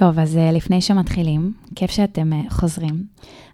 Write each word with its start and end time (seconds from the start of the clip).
טוב, 0.00 0.18
אז 0.18 0.36
אה, 0.36 0.52
לפני 0.52 0.80
שמתחילים, 0.80 1.52
כיף 1.74 1.90
שאתם 1.90 2.32
אה, 2.32 2.40
חוזרים. 2.50 3.04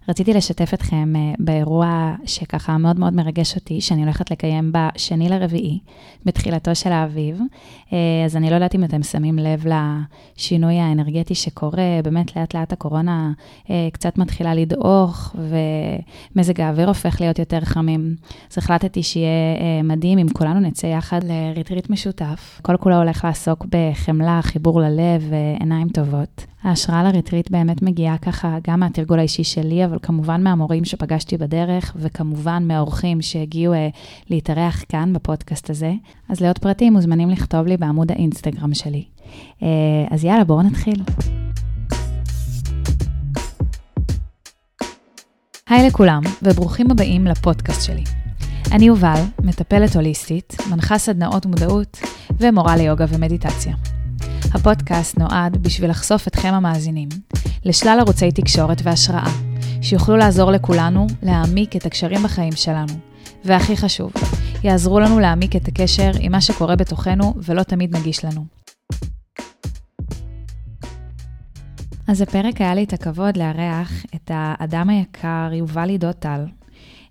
רציתי 0.09 0.33
לשתף 0.33 0.73
אתכם 0.73 1.13
אה, 1.15 1.33
באירוע 1.39 2.15
שככה 2.25 2.77
מאוד 2.77 2.99
מאוד 2.99 3.13
מרגש 3.13 3.55
אותי, 3.55 3.81
שאני 3.81 4.03
הולכת 4.03 4.31
לקיים 4.31 4.71
בשני 4.73 5.29
לרביעי, 5.29 5.79
בתחילתו 6.25 6.75
של 6.75 6.91
האביב. 6.91 7.39
אז 8.25 8.35
אני 8.35 8.49
לא 8.49 8.55
יודעת 8.55 8.75
אם 8.75 8.83
אתם 8.83 9.03
שמים 9.03 9.39
לב 9.39 9.65
לשינוי 9.67 10.79
האנרגטי 10.79 11.35
שקורה, 11.35 11.99
באמת 12.03 12.35
לאט 12.35 12.55
לאט 12.55 12.73
הקורונה 12.73 13.31
קצת 13.93 14.17
מתחילה 14.17 14.55
לדעוך, 14.55 15.35
ומזג 16.35 16.61
האוויר 16.61 16.87
הופך 16.87 17.21
להיות 17.21 17.39
יותר 17.39 17.59
חמים. 17.59 18.15
אז 18.51 18.57
החלטתי 18.57 19.03
שיהיה 19.03 19.83
מדהים 19.83 20.17
אם 20.17 20.27
כולנו 20.33 20.59
נצא 20.59 20.87
יחד 20.87 21.21
לריטריט 21.23 21.89
משותף. 21.89 22.61
כל 22.61 22.77
כולו 22.77 22.95
הולך 22.95 23.25
לעסוק 23.25 23.65
בחמלה, 23.69 24.39
חיבור 24.41 24.81
ללב 24.81 25.29
ועיניים 25.29 25.89
טובות. 25.89 26.45
ההשראה 26.63 27.03
לריטריט 27.03 27.51
באמת 27.51 27.81
מגיעה 27.81 28.17
ככה 28.17 28.57
גם 28.67 28.79
מהתרגול 28.79 29.19
האישי 29.19 29.43
שלי, 29.43 29.85
אבל 29.85 29.96
כמובן 30.01 30.43
מהמורים 30.43 30.85
שפגשתי 30.85 31.37
בדרך, 31.37 31.95
וכמובן 31.95 32.63
מהאורחים 32.67 33.21
שהגיעו 33.21 33.73
אה, 33.73 33.89
להתארח 34.29 34.83
כאן 34.89 35.13
בפודקאסט 35.13 35.69
הזה. 35.69 35.93
אז 36.29 36.41
לעוד 36.41 36.59
פרטים 36.59 36.93
מוזמנים 36.93 37.29
לכתוב 37.29 37.67
לי 37.67 37.77
בעמוד 37.77 38.11
האינסטגרם 38.11 38.73
שלי. 38.73 39.03
אה, 39.63 39.67
אז 40.09 40.23
יאללה, 40.23 40.43
בואו 40.43 40.61
נתחיל. 40.61 41.03
היי 45.69 45.87
לכולם, 45.87 46.21
וברוכים 46.43 46.91
הבאים 46.91 47.25
לפודקאסט 47.25 47.83
שלי. 47.85 48.03
אני 48.71 48.85
יובל, 48.85 49.21
מטפלת 49.43 49.95
הוליסטית, 49.95 50.57
מנחה 50.69 50.97
סדנאות 50.97 51.45
מודעות 51.45 51.99
ומורה 52.39 52.75
ליוגה 52.75 53.05
ומדיטציה. 53.09 53.75
הפודקאסט 54.53 55.17
נועד 55.17 55.57
בשביל 55.57 55.89
לחשוף 55.89 56.27
אתכם 56.27 56.53
המאזינים 56.53 57.09
לשלל 57.65 57.97
ערוצי 57.99 58.31
תקשורת 58.31 58.81
והשראה, 58.83 59.46
שיוכלו 59.87 60.17
לעזור 60.17 60.51
לכולנו 60.51 61.07
להעמיק 61.23 61.75
את 61.75 61.85
הקשרים 61.85 62.23
בחיים 62.23 62.51
שלנו. 62.55 62.93
והכי 63.45 63.77
חשוב, 63.77 64.11
יעזרו 64.63 64.99
לנו 64.99 65.19
להעמיק 65.19 65.55
את 65.55 65.67
הקשר 65.67 66.11
עם 66.19 66.31
מה 66.31 66.41
שקורה 66.41 66.75
בתוכנו 66.75 67.33
ולא 67.37 67.63
תמיד 67.63 67.97
נגיש 67.97 68.25
לנו. 68.25 68.45
אז 72.07 72.21
הפרק 72.21 72.61
היה 72.61 72.75
לי 72.75 72.83
את 72.83 72.93
הכבוד 72.93 73.37
לארח 73.37 74.05
את 74.15 74.31
האדם 74.33 74.89
היקר 74.89 75.49
יובל 75.53 75.89
עידו 75.89 76.13
טל. 76.13 76.45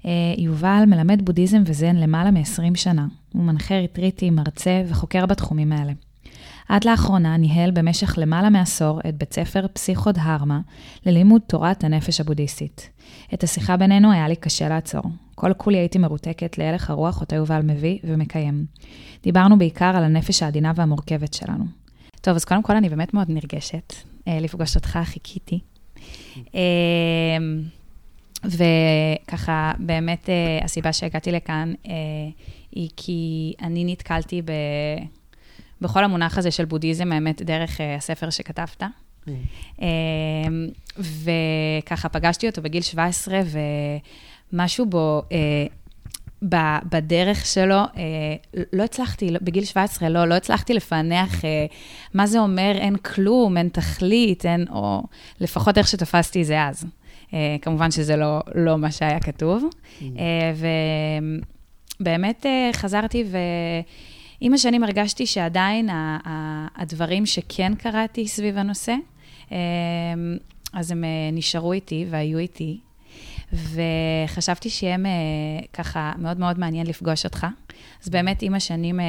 אה, 0.06 0.10
יובל 0.38 0.84
מלמד 0.86 1.22
בודהיזם 1.24 1.62
וזן 1.66 1.96
למעלה 1.96 2.30
מ-20 2.30 2.76
שנה. 2.76 3.06
הוא 3.32 3.44
מנחה 3.44 3.74
ריטריטי, 3.74 4.30
מרצה 4.30 4.82
וחוקר 4.88 5.26
בתחומים 5.26 5.72
האלה. 5.72 5.92
עד 6.68 6.84
לאחרונה 6.84 7.36
ניהל 7.36 7.70
במשך 7.70 8.14
למעלה 8.18 8.50
מעשור 8.50 9.00
את 9.08 9.14
בית 9.18 9.34
ספר 9.34 9.66
פסיכוד 9.72 10.18
הרמה 10.20 10.60
ללימוד 11.06 11.42
תורת 11.46 11.84
הנפש 11.84 12.20
הבודהיסטית. 12.20 12.90
את 13.34 13.44
השיחה 13.44 13.76
בינינו 13.76 14.12
היה 14.12 14.28
לי 14.28 14.36
קשה 14.36 14.68
לעצור. 14.68 15.02
כל 15.34 15.52
כולי 15.56 15.78
הייתי 15.78 15.98
מרותקת 15.98 16.58
להלך 16.58 16.90
הרוח 16.90 17.20
אותו 17.20 17.36
יובל 17.36 17.62
מביא 17.62 17.98
ומקיים. 18.04 18.66
דיברנו 19.22 19.58
בעיקר 19.58 19.96
על 19.96 20.04
הנפש 20.04 20.42
העדינה 20.42 20.72
והמורכבת 20.76 21.34
שלנו. 21.34 21.64
טוב, 22.20 22.34
אז 22.34 22.44
קודם 22.44 22.62
כל 22.62 22.76
אני 22.76 22.88
באמת 22.88 23.14
מאוד 23.14 23.30
נרגשת 23.30 23.92
אה, 24.28 24.40
לפגוש 24.40 24.76
אותך, 24.76 24.98
חיכיתי. 25.04 25.60
אה, 26.54 27.36
וככה, 28.44 29.72
באמת 29.78 30.28
אה, 30.28 30.64
הסיבה 30.64 30.92
שהגעתי 30.92 31.32
לכאן 31.32 31.72
אה, 31.86 31.92
היא 32.72 32.88
כי 32.96 33.52
אני 33.62 33.84
נתקלתי 33.84 34.42
ב... 34.42 34.52
בכל 35.80 36.04
המונח 36.04 36.38
הזה 36.38 36.50
של 36.50 36.64
בודהיזם, 36.64 37.12
האמת, 37.12 37.42
דרך 37.42 37.78
uh, 37.78 37.82
הספר 37.98 38.30
שכתבת. 38.30 38.82
Mm. 38.82 39.30
Uh, 39.78 39.82
וככה 40.98 42.08
פגשתי 42.08 42.46
אותו 42.46 42.62
בגיל 42.62 42.82
17, 42.82 43.40
ומשהו 44.52 44.86
בו, 44.86 45.22
ב, 46.48 46.56
בדרך 46.92 47.46
שלו, 47.46 47.82
uh, 47.84 48.58
לא 48.72 48.82
הצלחתי, 48.82 49.30
לא, 49.30 49.38
בגיל 49.42 49.64
17, 49.64 50.08
לא, 50.08 50.24
לא 50.24 50.34
הצלחתי 50.34 50.74
לפענח 50.74 51.42
מה 52.14 52.26
זה 52.26 52.38
אומר 52.38 52.72
אין 52.74 52.96
כלום, 52.96 53.56
אין 53.56 53.68
תכלית, 53.68 54.46
אין, 54.46 54.66
או 54.70 55.02
לפחות 55.40 55.78
איך 55.78 55.88
שתפסתי 55.88 56.44
זה 56.44 56.62
אז. 56.62 56.84
כמובן 57.62 57.90
שזה 57.90 58.16
לא, 58.16 58.40
לא 58.54 58.78
מה 58.78 58.90
שהיה 58.90 59.20
כתוב. 59.20 59.64
Mm. 60.00 60.04
ובאמת 62.00 62.46
חזרתי 62.72 63.24
ו... 63.30 63.38
עם 64.40 64.54
השנים 64.54 64.84
הרגשתי 64.84 65.26
שעדיין 65.26 65.88
הדברים 66.76 67.26
שכן 67.26 67.74
קראתי 67.74 68.28
סביב 68.28 68.58
הנושא, 68.58 68.94
אמ, 69.50 69.56
אז 70.72 70.90
הם 70.90 71.04
אה, 71.04 71.08
נשארו 71.32 71.72
איתי 71.72 72.06
והיו 72.10 72.38
איתי, 72.38 72.80
וחשבתי 73.52 74.70
שיהיה 74.70 74.96
ככה 75.72 76.12
מאוד 76.18 76.38
מאוד 76.38 76.58
מעניין 76.58 76.86
לפגוש 76.86 77.24
אותך. 77.24 77.46
אז 78.04 78.08
באמת 78.08 78.42
עם 78.42 78.54
השנים, 78.54 79.00
אה, 79.00 79.04
אה, 79.04 79.08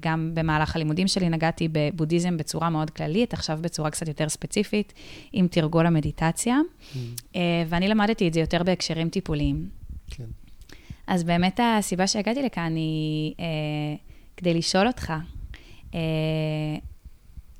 גם 0.00 0.30
במהלך 0.34 0.76
הלימודים 0.76 1.08
שלי, 1.08 1.28
נגעתי 1.28 1.68
בבודהיזם 1.72 2.36
בצורה 2.36 2.70
מאוד 2.70 2.90
כללית, 2.90 3.32
עכשיו 3.32 3.58
בצורה 3.60 3.90
קצת 3.90 4.08
יותר 4.08 4.28
ספציפית, 4.28 4.92
עם 5.32 5.48
תרגול 5.48 5.86
המדיטציה, 5.86 6.58
mm. 6.58 7.36
ואני 7.68 7.88
למדתי 7.88 8.28
את 8.28 8.34
זה 8.34 8.40
יותר 8.40 8.62
בהקשרים 8.62 9.08
טיפוליים. 9.08 9.68
כן. 10.10 10.24
אז 11.06 11.24
באמת 11.24 11.60
הסיבה 11.62 12.06
שהגעתי 12.06 12.42
לכאן 12.42 12.76
היא... 12.76 13.34
כדי 14.40 14.54
לשאול 14.54 14.86
אותך, 14.86 15.12
אה, 15.94 16.00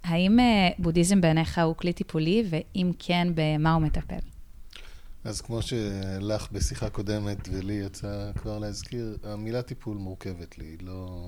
האם 0.04 0.40
אה, 0.40 0.68
בודהיזם 0.78 1.20
בעיניך 1.20 1.58
הוא 1.58 1.76
כלי 1.76 1.92
טיפולי, 1.92 2.44
ואם 2.50 2.90
כן, 2.98 3.28
במה 3.34 3.74
הוא 3.74 3.82
מטפל? 3.82 4.18
אז 5.24 5.40
כמו 5.40 5.62
שלך 5.62 6.52
בשיחה 6.52 6.90
קודמת 6.90 7.48
ולי 7.52 7.72
יצא 7.72 8.32
כבר 8.36 8.58
להזכיר, 8.58 9.18
המילה 9.22 9.62
טיפול 9.62 9.96
מורכבת 9.96 10.58
לי, 10.58 10.76
לא, 10.80 11.22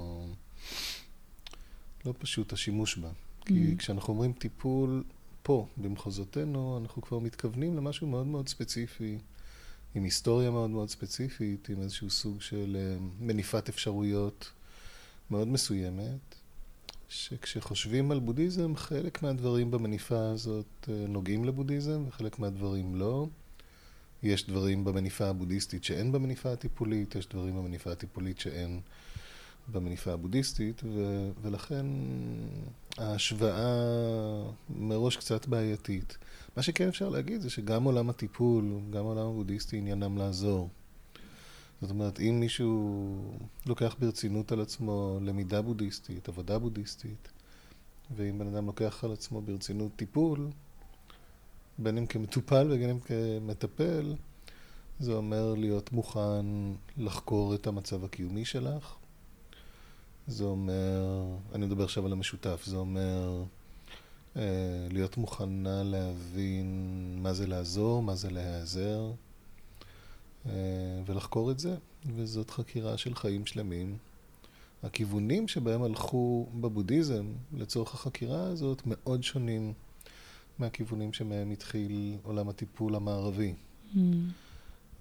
לא 2.07 2.15
פשוט 2.19 2.53
השימוש 2.53 2.97
בה. 2.99 3.09
Mm. 3.09 3.45
כי 3.45 3.77
כשאנחנו 3.79 4.13
אומרים 4.13 4.33
טיפול 4.33 5.05
פה, 5.43 5.67
במחוזותינו, 5.77 6.79
אנחנו 6.83 7.03
כבר 7.03 7.19
מתכוונים 7.19 7.77
למשהו 7.77 8.07
מאוד 8.07 8.27
מאוד 8.27 8.49
ספציפי, 8.49 9.19
עם 9.95 10.05
היסטוריה 10.05 10.51
מאוד 10.51 10.71
מאוד 10.71 10.91
ספציפית, 10.91 11.69
עם 11.69 11.83
איזשהו 11.83 12.11
סוג 12.11 12.41
של 12.41 12.77
אה, 12.81 12.97
מניפת 13.21 13.69
אפשרויות. 13.69 14.53
מאוד 15.33 15.49
מסוימת, 15.49 16.35
שכשחושבים 17.09 18.11
על 18.11 18.21
בודהיזם, 18.21 18.77
חלק 18.77 19.23
מהדברים 19.23 19.71
במניפה 19.71 20.31
הזאת 20.31 20.89
אה, 20.89 20.95
נוגעים 21.09 21.45
לבודהיזם 21.45 22.05
וחלק 22.09 22.39
מהדברים 22.39 22.95
לא. 22.95 23.27
יש 24.23 24.47
דברים 24.47 24.85
במניפה 24.85 25.27
הבודהיסטית 25.27 25.85
שאין 25.85 26.13
במניפה 26.13 26.53
הטיפולית, 26.53 27.15
יש 27.15 27.29
דברים 27.29 27.57
במניפה 27.57 27.93
הטיפולית 27.93 28.39
שאין 28.41 28.81
במניפה 29.73 30.13
הבודהיסטית, 30.13 30.83
ו- 30.85 31.31
ולכן 31.43 31.87
ההשוואה 32.99 33.75
מראש 34.79 35.17
קצת 35.17 35.47
בעייתית. 35.47 36.19
מה 36.57 36.63
שכן 36.63 36.89
אפשר 36.89 37.09
להגיד 37.09 37.41
זה 37.41 37.51
שגם 37.51 37.85
עולם 37.85 38.11
הטיפול, 38.11 38.81
גם 38.91 39.05
עולם 39.05 39.27
הבודהיסטי 39.27 39.77
עניינם 39.77 40.19
לעזור. 40.19 40.69
זאת 41.83 41.91
אומרת, 41.91 42.21
אם 42.21 42.41
מישהו 42.41 43.39
לוקח 43.67 43.97
ברצינות 43.99 44.53
על 44.53 44.61
עצמו 44.61 45.19
למידה 45.23 45.63
בודהיסטית, 45.63 46.29
עבודה 46.29 46.59
בודהיסטית, 46.59 47.29
ואם 48.17 48.39
בן 48.39 48.47
אדם 48.55 48.67
לוקח 48.67 49.05
על 49.05 49.13
עצמו 49.13 49.41
ברצינות 49.41 49.93
טיפול, 49.97 50.51
בין 51.79 51.99
אם 51.99 52.07
כמטופל 52.07 52.67
ובין 52.71 52.91
אם 52.91 53.01
כמטפל, 53.01 54.15
זה 55.01 55.13
אומר 55.13 55.55
להיות 55.55 55.93
מוכן 55.93 56.47
לחקור 56.97 57.55
את 57.55 57.67
המצב 57.67 58.05
הקיומי 58.05 58.45
שלך. 58.45 58.95
זה 60.27 60.45
אומר, 60.45 61.25
אני 61.55 61.67
מדבר 61.67 61.85
עכשיו 61.85 62.07
על 62.07 62.13
המשותף, 62.13 62.63
זה 62.67 62.77
אומר 62.77 63.45
אה, 64.37 64.43
להיות 64.91 65.17
מוכנה 65.17 65.83
להבין 65.83 67.19
מה 67.23 67.33
זה 67.33 67.47
לעזור, 67.47 68.03
מה 68.03 68.15
זה 68.15 68.31
להיעזר. 68.31 69.13
אה, 70.47 70.53
ולחקור 71.07 71.51
את 71.51 71.59
זה, 71.59 71.77
וזאת 72.17 72.51
חקירה 72.51 72.99
של 72.99 73.15
חיים 73.15 73.47
שלמים. 73.47 73.97
הכיוונים 74.83 75.49
שבהם 75.49 75.83
הלכו 75.83 76.47
בבודהיזם 76.61 77.27
לצורך 77.53 77.95
החקירה 77.95 78.43
הזאת 78.43 78.83
מאוד 78.87 79.23
שונים 79.23 79.73
מהכיוונים 80.59 81.13
שמהם 81.13 81.51
התחיל 81.51 82.17
עולם 82.23 82.49
הטיפול 82.49 82.95
המערבי. 82.95 83.55
Mm. 83.95 83.99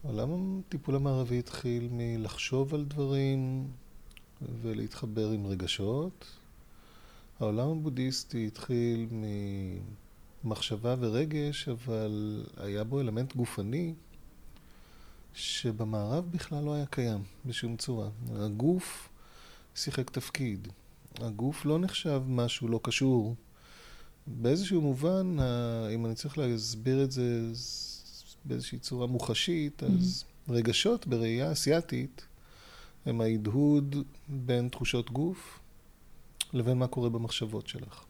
עולם 0.04 0.60
הטיפול 0.68 0.96
המערבי 0.96 1.40
התחיל 1.40 1.88
מלחשוב 1.92 2.74
על 2.76 2.86
דברים 2.86 3.68
ולהתחבר 4.62 5.30
עם 5.30 5.48
רגשות. 5.48 6.26
העולם 7.40 7.68
הבודהיסטי 7.68 8.48
התחיל 8.48 9.08
ממחשבה 10.44 10.96
ורגש, 11.00 11.70
אבל 11.70 12.46
היה 12.58 12.84
בו 12.84 13.00
אלמנט 13.00 13.36
גופני 13.36 13.94
שבמערב 15.33 16.25
בכלל 16.31 16.63
לא 16.63 16.74
היה 16.74 16.86
קיים 16.86 17.24
בשום 17.45 17.78
צורה. 17.78 18.10
הגוף 18.36 19.10
שיחק 19.75 20.10
תפקיד. 20.10 20.68
הגוף 21.19 21.66
לא 21.66 21.80
נחשב 21.80 22.22
משהו 22.28 22.68
לא 22.68 22.80
קשור 22.83 23.36
באיזשהו 24.28 24.81
מובן, 24.81 25.38
אם 25.95 26.06
אני 26.06 26.16
צריך 26.16 26.38
להסביר 26.38 27.04
את 27.04 27.12
זה 27.12 27.51
באיזושהי 28.45 28.80
צורה 28.80 29.07
מוחשית, 29.07 29.83
אז 29.83 30.24
mm-hmm. 30.24 30.51
רגשות 30.51 31.07
בראייה 31.07 31.51
אסיאתית 31.51 32.25
הם 33.06 33.22
ההדהוד 33.22 33.95
בין 34.27 34.69
תחושות 34.69 35.12
גוף 35.12 35.60
לבין 36.54 36.77
מה 36.77 36.88
קורה 36.88 37.10
במחשבות 37.10 37.68
שלך. 37.68 38.04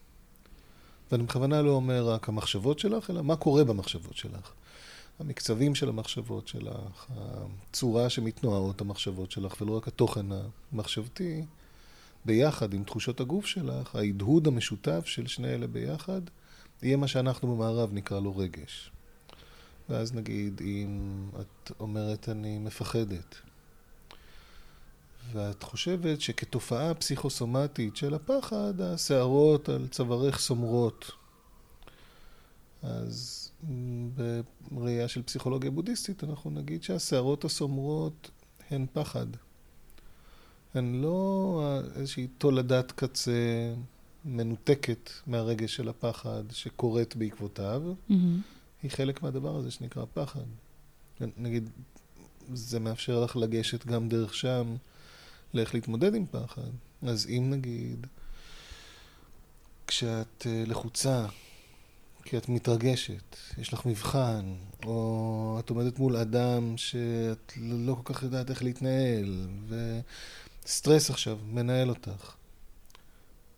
ואני 1.12 1.24
בכוונה 1.24 1.62
לא 1.62 1.72
אומר 1.72 2.10
רק 2.10 2.30
המחשבות 2.30 2.80
שלך, 2.80 3.10
אלא 3.10 3.22
מה 3.22 3.36
קורה 3.36 3.64
במחשבות 3.64 4.18
שלך. 4.18 4.52
המקצבים 5.22 5.76
של 5.76 5.90
המחשבות 5.90 6.48
שלך, 6.48 7.06
הצורה 7.70 8.10
שמתנועות 8.10 8.82
המחשבות 8.82 9.32
שלך, 9.32 9.62
ולא 9.62 9.78
רק 9.78 9.88
התוכן 9.88 10.26
המחשבתי, 10.72 11.46
ביחד 12.26 12.74
עם 12.74 12.84
תחושות 12.84 13.20
הגוף 13.20 13.46
שלך, 13.46 13.96
ההדהוד 13.96 14.48
המשותף 14.48 15.04
של 15.06 15.28
שני 15.28 15.48
אלה 15.48 15.68
ביחד, 15.68 16.22
יהיה 16.82 16.98
מה 16.98 17.08
שאנחנו 17.08 17.56
במערב 17.56 17.94
נקרא 17.94 18.20
לו 18.20 18.38
רגש. 18.38 18.92
ואז 19.90 20.14
נגיד, 20.14 20.62
אם 20.62 21.24
את 21.40 21.72
אומרת 21.80 22.30
אני 22.30 22.60
מפחדת, 22.60 23.36
ואת 25.32 25.64
חושבת 25.64 26.22
שכתופעה 26.22 26.94
פסיכוסומטית 26.94 27.96
של 27.96 28.14
הפחד, 28.14 28.82
השערות 28.82 29.70
על 29.70 29.88
צווארך 29.88 30.40
סומרות. 30.40 31.12
אז 32.84 33.51
בראייה 34.72 35.08
של 35.08 35.24
פסיכולוגיה 35.24 35.72
בודהיסטית 35.72 36.24
אנחנו 36.24 36.52
נגיד 36.52 36.84
שהשערות 36.84 37.46
הסומרות 37.46 38.32
הן 38.70 38.86
פחד. 38.94 39.26
הן 40.74 41.02
לא 41.02 41.64
איזושהי 41.96 42.28
תולדת 42.28 42.92
קצה 42.92 43.74
מנותקת 44.26 45.10
מהרגש 45.28 45.76
של 45.76 45.90
הפחד 45.90 46.44
שקורית 46.52 47.16
בעקבותיו, 47.16 47.84
mm-hmm. 48.10 48.14
היא 48.84 48.92
חלק 48.92 49.24
מהדבר 49.24 49.56
הזה 49.56 49.72
שנקרא 49.72 50.06
פחד. 50.14 50.46
נגיד, 51.38 51.70
זה 52.54 52.80
מאפשר 52.80 53.24
לך 53.24 53.36
לגשת 53.36 53.86
גם 53.86 54.10
דרך 54.10 54.34
שם 54.34 54.76
לאיך 55.54 55.74
להתמודד 55.74 56.16
עם 56.16 56.26
פחד. 56.32 56.72
אז 57.02 57.28
אם 57.28 57.48
נגיד, 57.50 58.08
כשאת 59.88 60.48
אה, 60.48 60.64
לחוצה, 60.68 61.26
כי 62.26 62.38
את 62.38 62.50
מתרגשת, 62.50 63.36
יש 63.58 63.74
לך 63.74 63.86
מבחן, 63.86 64.56
או 64.86 65.58
את 65.60 65.70
עומדת 65.70 66.00
מול 66.00 66.18
אדם 66.18 66.78
שאת 66.78 67.54
לא 67.58 67.98
כל 68.04 68.14
כך 68.14 68.24
יודעת 68.24 68.50
איך 68.50 68.64
להתנהל, 68.64 69.48
וסטרס 70.64 71.10
עכשיו 71.10 71.40
מנהל 71.46 71.90
אותך. 71.90 72.36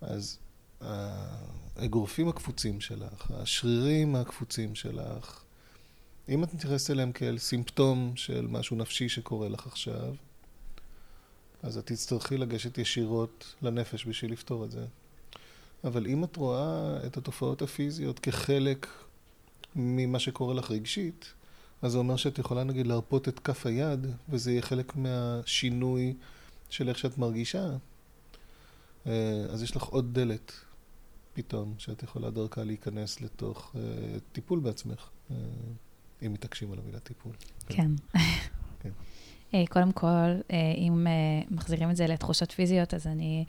אז 0.01 0.37
האגרופים 0.81 2.27
הקפוצים 2.27 2.81
שלך, 2.81 3.31
השרירים 3.31 4.15
הקפוצים 4.15 4.75
שלך, 4.75 5.43
אם 6.29 6.43
את 6.43 6.53
מתייחסת 6.53 6.91
אליהם 6.91 7.11
כאל 7.11 7.37
סימפטום 7.37 8.13
של 8.15 8.47
משהו 8.49 8.75
נפשי 8.75 9.09
שקורה 9.09 9.49
לך 9.49 9.67
עכשיו, 9.67 10.15
אז 11.63 11.77
את 11.77 11.85
תצטרכי 11.85 12.37
לגשת 12.37 12.77
ישירות 12.77 13.55
לנפש 13.61 14.05
בשביל 14.05 14.31
לפתור 14.31 14.65
את 14.65 14.71
זה. 14.71 14.85
אבל 15.83 16.07
אם 16.07 16.23
את 16.23 16.35
רואה 16.35 16.97
את 17.05 17.17
התופעות 17.17 17.61
הפיזיות 17.61 18.19
כחלק 18.19 18.87
ממה 19.75 20.19
שקורה 20.19 20.53
לך 20.53 20.71
רגשית, 20.71 21.33
אז 21.81 21.91
זה 21.91 21.97
אומר 21.97 22.15
שאת 22.15 22.39
יכולה 22.39 22.63
נגיד 22.63 22.87
להרפות 22.87 23.27
את 23.27 23.39
כף 23.39 23.65
היד, 23.65 24.07
וזה 24.29 24.51
יהיה 24.51 24.61
חלק 24.61 24.95
מהשינוי 24.95 26.13
של 26.69 26.89
איך 26.89 26.97
שאת 26.97 27.17
מרגישה. 27.17 27.69
אה, 29.07 29.45
אז 29.49 29.63
יש 29.63 29.75
לך 29.75 29.83
עוד 29.83 30.13
דלת 30.13 30.51
פתאום, 31.33 31.73
שאת 31.77 32.03
יכולה 32.03 32.29
דרכה 32.29 32.63
להיכנס 32.63 33.21
לתוך 33.21 33.75
uh, 33.75 33.77
טיפול 34.31 34.59
בעצמך, 34.59 35.09
uh, 35.29 35.33
אם 36.25 36.33
מתעקשים 36.33 36.71
על 36.71 36.79
המילה 36.79 36.99
טיפול. 36.99 37.33
כן. 37.69 37.91
אה, 39.53 39.63
קודם 39.69 39.91
כל, 39.91 40.31
אם 40.77 41.07
מחזירים 41.51 41.89
את 41.89 41.95
זה 41.95 42.07
לתחושות 42.07 42.51
פיזיות, 42.51 42.93
אז 42.93 43.07
אני 43.07 43.45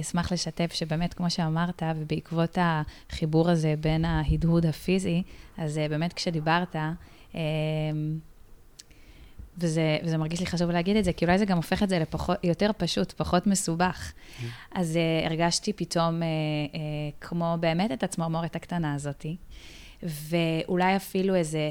אשמח 0.00 0.32
לשתף 0.32 0.72
שבאמת, 0.72 1.14
כמו 1.14 1.30
שאמרת, 1.30 1.82
ובעקבות 1.96 2.58
החיבור 2.60 3.50
הזה 3.50 3.74
בין 3.80 4.04
ההדהוד 4.04 4.66
הפיזי, 4.66 5.22
אז 5.58 5.80
באמת 5.90 6.12
כשדיברת, 6.12 6.76
וזה, 9.58 9.98
וזה 10.04 10.16
מרגיש 10.16 10.40
לי 10.40 10.46
חשוב 10.46 10.70
להגיד 10.70 10.96
את 10.96 11.04
זה, 11.04 11.12
כי 11.12 11.24
אולי 11.24 11.38
זה 11.38 11.44
גם 11.44 11.56
הופך 11.56 11.82
את 11.82 11.88
זה 11.88 12.02
ליותר 12.42 12.70
פשוט, 12.76 13.12
פחות 13.12 13.46
מסובך. 13.46 14.12
Mm-hmm. 14.12 14.44
אז 14.70 14.96
uh, 14.96 15.26
הרגשתי 15.26 15.72
פתאום 15.72 16.20
uh, 16.22 16.24
uh, 16.74 16.78
כמו 17.20 17.56
באמת 17.60 17.92
את 17.92 18.02
הצמרמורת 18.02 18.56
הקטנה 18.56 18.94
הזאת, 18.94 19.26
ואולי 20.02 20.96
אפילו 20.96 21.34
איזה, 21.34 21.70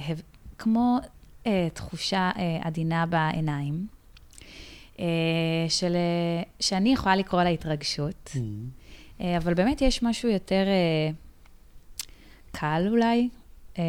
כמו 0.57 0.97
uh, 1.45 1.47
תחושה 1.73 2.31
uh, 2.35 2.39
עדינה 2.61 3.05
בעיניים, 3.05 3.87
uh, 4.95 4.99
של, 5.69 5.93
uh, 5.93 6.47
שאני 6.59 6.93
יכולה 6.93 7.15
לקרוא 7.15 7.43
לה 7.43 7.49
התרגשות, 7.49 8.31
mm-hmm. 8.33 9.19
uh, 9.19 9.23
אבל 9.37 9.53
באמת 9.53 9.81
יש 9.81 10.03
משהו 10.03 10.29
יותר 10.29 10.65
uh, 10.65 11.15
קל 12.51 12.87
אולי. 12.89 13.29
Uh, 13.75 13.79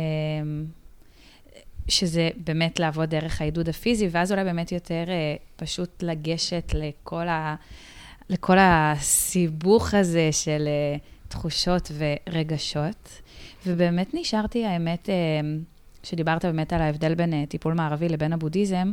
שזה 1.89 2.31
באמת 2.37 2.81
לעבוד 2.81 3.11
דרך 3.11 3.41
העידוד 3.41 3.69
הפיזי, 3.69 4.09
ואז 4.11 4.33
אולי 4.33 4.45
באמת 4.45 4.73
יותר 4.73 5.05
אה, 5.09 5.37
פשוט 5.57 6.03
לגשת 6.03 6.73
לכל, 6.75 7.29
ה, 7.29 7.55
לכל 8.29 8.57
הסיבוך 8.61 9.95
הזה 9.95 10.29
של 10.33 10.65
אה, 10.67 10.99
תחושות 11.29 11.91
ורגשות. 11.99 13.21
ובאמת 13.67 14.15
נשארתי, 14.15 14.65
האמת, 14.65 15.09
אה, 15.09 15.15
שדיברת 16.07 16.45
באמת 16.45 16.73
על 16.73 16.83
ההבדל 16.83 17.15
בין 17.15 17.35
אה, 17.35 17.45
טיפול 17.49 17.75
מערבי 17.75 18.09
לבין 18.09 18.33
הבודהיזם, 18.33 18.93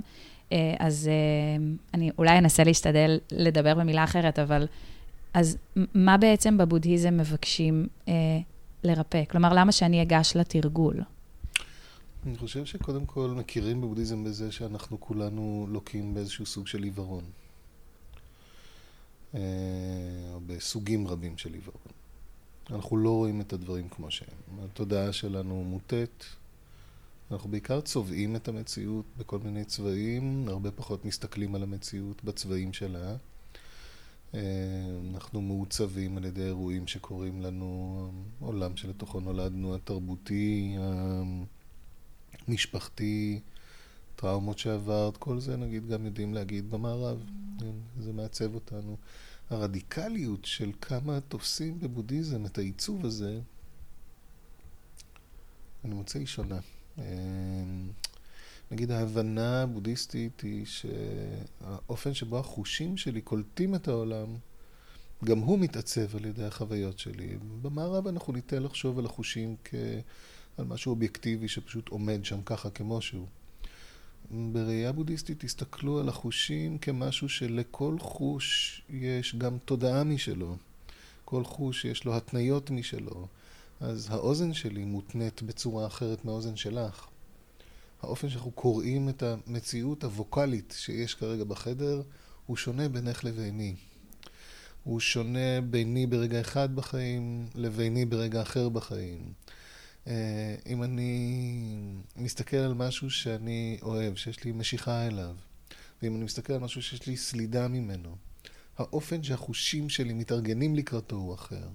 אה, 0.52 0.76
אז 0.80 1.10
אה, 1.12 1.64
אני 1.94 2.12
אולי 2.18 2.38
אנסה 2.38 2.64
להשתדל 2.64 3.20
לדבר 3.32 3.76
במילה 3.76 4.04
אחרת, 4.04 4.40
אבל 4.40 4.68
אז 5.34 5.58
מה 5.94 6.18
בעצם 6.18 6.58
בבודהיזם 6.58 7.18
מבקשים 7.18 7.88
אה, 8.08 8.14
לרפא? 8.84 9.24
כלומר, 9.30 9.54
למה 9.54 9.72
שאני 9.72 10.02
אגש 10.02 10.36
לתרגול? 10.36 11.02
אני 12.26 12.38
חושב 12.38 12.66
שקודם 12.66 13.06
כל 13.06 13.34
מכירים 13.38 13.82
בבודהיזם 13.82 14.24
בזה 14.24 14.52
שאנחנו 14.52 15.00
כולנו 15.00 15.68
לוקים 15.70 16.14
באיזשהו 16.14 16.46
סוג 16.46 16.68
של 16.68 16.84
עיוורון. 16.84 17.24
או 19.34 19.40
בסוגים 20.48 21.08
רבים 21.08 21.38
של 21.38 21.54
עיוורון. 21.54 21.82
אנחנו 22.70 22.98
לא 22.98 23.10
רואים 23.10 23.42
את 23.42 23.54
הדברים 23.54 23.90
כמו 23.90 24.12
שהם. 24.12 24.28
התודעה 24.64 25.14
שלנו 25.14 25.64
מוטית. 25.64 26.26
אנחנו 27.32 27.50
בעיקר 27.50 27.82
צובעים 27.82 28.36
את 28.36 28.48
המציאות 28.48 29.06
בכל 29.18 29.40
מיני 29.40 29.66
צבעים, 29.66 30.46
הרבה 30.48 30.72
פחות 30.72 31.06
מסתכלים 31.06 31.56
על 31.56 31.64
המציאות 31.64 32.24
בצבעים 32.24 32.74
שלה. 32.74 33.16
אה, 34.34 34.40
אנחנו 35.14 35.42
מעוצבים 35.42 36.18
על 36.18 36.26
ידי 36.26 36.44
אירועים 36.44 36.88
שקורים 36.88 37.42
לנו, 37.42 38.12
העולם 38.42 38.78
שלתוכו 38.78 39.20
נולדנו, 39.20 39.76
התרבותי, 39.76 40.78
משפחתי, 42.48 43.40
טראומות 44.16 44.60
שעברת, 44.60 45.18
כל 45.18 45.40
זה 45.40 45.58
נגיד 45.58 45.88
גם 45.88 46.06
יודעים 46.06 46.34
להגיד 46.34 46.72
במערב, 46.72 47.24
זה 48.00 48.14
מעצב 48.14 48.56
אותנו. 48.56 48.98
הרדיקליות 49.50 50.46
של 50.46 50.72
כמה 50.82 51.20
תופסים 51.22 51.80
בבודהיזם 51.80 52.46
את 52.46 52.58
העיצוב 52.58 53.06
הזה, 53.06 53.40
אני 55.86 55.94
מוצא 55.94 56.20
היא 56.20 56.28
שונה. 56.28 56.60
אמ, 56.98 57.04
נגיד 58.72 58.92
ההבנה 58.92 59.62
הבודהיסטית 59.62 60.42
היא 60.42 60.66
שהאופן 60.66 62.14
שבו 62.14 62.40
החושים 62.40 62.98
שלי 62.98 63.22
קולטים 63.22 63.76
את 63.76 63.88
העולם, 63.88 64.28
גם 65.26 65.40
הוא 65.40 65.60
מתעצב 65.60 66.16
על 66.16 66.26
ידי 66.26 66.44
החוויות 66.44 67.00
שלי. 67.00 67.38
במערב 67.62 68.08
אנחנו 68.08 68.34
ניתן 68.34 68.64
לחשוב 68.64 69.00
על 69.00 69.06
החושים 69.06 69.56
כ... 69.64 69.76
על 70.58 70.66
משהו 70.66 70.90
אובייקטיבי 70.90 71.48
שפשוט 71.48 71.90
עומד 71.90 72.26
שם 72.26 72.42
ככה 72.46 72.70
כמו 72.70 73.02
שהוא. 73.02 73.28
בראייה 74.32 74.92
בודהיסטית 74.92 75.46
תסתכלו 75.46 76.00
על 76.00 76.10
החושים 76.10 76.78
כמשהו 76.78 77.30
שלכל 77.30 77.96
חוש 78.00 78.82
יש 78.90 79.36
גם 79.36 79.58
תודעה 79.66 80.04
משלו. 80.04 80.56
כל 81.26 81.44
חוש 81.44 81.86
יש 81.86 82.06
לו 82.06 82.18
התניות 82.18 82.72
משלו. 82.72 83.28
אז 83.84 84.08
האוזן 84.12 84.54
שלי 84.54 84.86
מותנית 84.86 85.42
בצורה 85.42 85.88
אחרת 85.88 86.26
מהאוזן 86.26 86.56
שלך. 86.56 87.08
האופן 88.02 88.30
שאנחנו 88.30 88.52
קוראים 88.52 89.10
את 89.10 89.24
המציאות 89.24 90.04
הווקאלית 90.04 90.76
שיש 90.78 91.16
כרגע 91.16 91.44
בחדר 91.44 92.02
הוא 92.46 92.58
שונה 92.58 92.90
בינך 92.90 93.24
לביני. 93.24 93.76
הוא 94.84 95.00
שונה 95.00 95.62
ביני 95.70 96.08
ברגע 96.08 96.42
אחד 96.42 96.76
בחיים 96.76 97.48
לביני 97.56 98.06
ברגע 98.06 98.42
אחר 98.42 98.70
בחיים. 98.70 99.34
אה, 100.08 100.56
אם 100.66 100.84
אני 100.84 101.56
מסתכל 102.16 102.58
על 102.58 102.74
משהו 102.74 103.10
שאני 103.10 103.78
אוהב, 103.82 104.16
שיש 104.16 104.44
לי 104.44 104.52
משיכה 104.52 105.08
אליו, 105.08 105.36
ואם 106.02 106.16
אני 106.16 106.24
מסתכל 106.24 106.54
על 106.54 106.60
משהו 106.60 106.82
שיש 106.82 107.08
לי 107.08 107.18
סלידה 107.18 107.68
ממנו, 107.68 108.16
האופן 108.78 109.24
שהחושים 109.24 109.90
שלי 109.90 110.14
מתארגנים 110.14 110.76
לקראתו 110.76 111.16
הוא 111.16 111.34
אחר. 111.34 111.68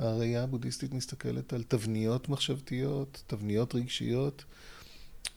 הראייה 0.00 0.42
הבודהיסטית 0.42 0.94
מסתכלת 0.94 1.52
על 1.52 1.62
תבניות 1.62 2.28
מחשבתיות, 2.28 3.22
תבניות 3.26 3.74
רגשיות, 3.74 4.44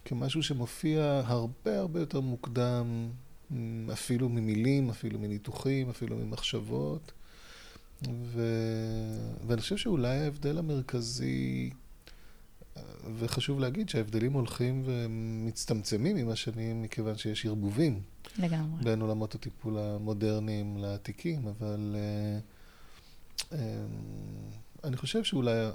כמשהו 0.06 0.44
שמופיע 0.44 1.22
הרבה 1.26 1.80
הרבה 1.80 2.00
יותר 2.00 2.20
מוקדם, 2.20 3.10
אפילו 3.94 4.30
ממילים, 4.30 4.90
אפילו 4.90 5.20
מניתוחים, 5.20 5.90
אפילו 5.90 6.18
ממחשבות. 6.18 7.12
ו... 8.26 8.42
ואני 9.48 9.62
חושב 9.62 9.78
שאולי 9.78 10.18
ההבדל 10.18 10.58
המרכזי, 10.58 11.70
וחשוב 13.20 13.60
להגיד 13.60 13.90
שההבדלים 13.90 14.34
הולכים 14.34 14.84
ומצטמצמים 14.86 16.18
עם 16.18 16.30
השנים, 16.30 16.82
מכיוון 16.82 17.18
שיש 17.18 17.46
ערבובים. 17.46 18.02
לגמרי. 18.40 18.84
בין 18.84 19.02
עולמות 19.02 19.36
הטיפול 19.36 19.78
המודרניים 19.78 20.78
לעתיקים, 20.78 21.48
אבל 21.48 21.96
uh, 21.96 22.63
אני 24.84 24.98
חושב 24.98 25.24
שאולי 25.24 25.70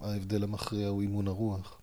ההבדל 0.00 0.42
המכריע 0.42 0.88
הוא 0.88 1.02
אימון 1.02 1.28
הרוח. 1.28 1.80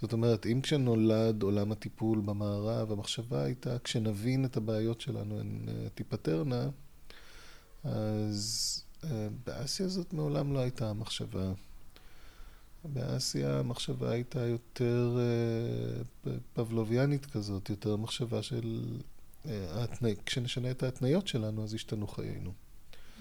זאת 0.00 0.12
אומרת, 0.12 0.46
אם 0.46 0.60
כשנולד 0.60 1.42
עולם 1.42 1.72
הטיפול 1.72 2.20
במערב, 2.20 2.92
המחשבה 2.92 3.42
הייתה, 3.42 3.78
כשנבין 3.78 4.44
את 4.44 4.56
הבעיות 4.56 5.00
שלנו 5.00 5.40
הן 5.40 5.68
אה, 5.68 5.88
תיפתרנה, 5.94 6.68
אז 7.84 8.82
uh, 9.02 9.06
באסיה 9.46 9.88
זאת 9.88 10.12
מעולם 10.12 10.52
לא 10.52 10.58
הייתה 10.58 10.90
המחשבה. 10.90 11.52
באסיה 12.84 13.58
המחשבה 13.58 14.10
הייתה 14.10 14.46
יותר 14.46 15.18
uh, 16.24 16.28
פבלוביאנית 16.54 17.26
כזאת, 17.26 17.70
יותר 17.70 17.96
מחשבה 17.96 18.42
של. 18.42 18.98
כשנשנה 20.26 20.70
את 20.70 20.82
ההתניות 20.82 21.28
שלנו, 21.28 21.64
אז 21.64 21.74
ישתנו 21.74 22.06
חיינו. 22.06 22.52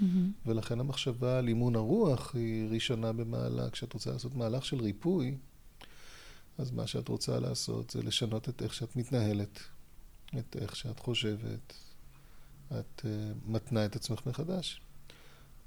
Mm-hmm. 0.01 0.05
ולכן 0.45 0.79
המחשבה 0.79 1.37
על 1.37 1.47
אימון 1.47 1.75
הרוח 1.75 2.35
היא 2.35 2.67
ראשונה 2.69 3.13
במעלה. 3.13 3.69
כשאת 3.69 3.93
רוצה 3.93 4.11
לעשות 4.11 4.35
מהלך 4.35 4.65
של 4.65 4.81
ריפוי, 4.81 5.37
אז 6.57 6.71
מה 6.71 6.87
שאת 6.87 7.07
רוצה 7.07 7.39
לעשות 7.39 7.89
זה 7.89 8.03
לשנות 8.03 8.49
את 8.49 8.61
איך 8.61 8.73
שאת 8.73 8.95
מתנהלת, 8.95 9.59
את 10.39 10.55
איך 10.61 10.75
שאת 10.75 10.99
חושבת. 10.99 11.73
את 12.79 13.01
uh, 13.01 13.05
מתנה 13.51 13.85
את 13.85 13.95
עצמך 13.95 14.21
מחדש. 14.25 14.81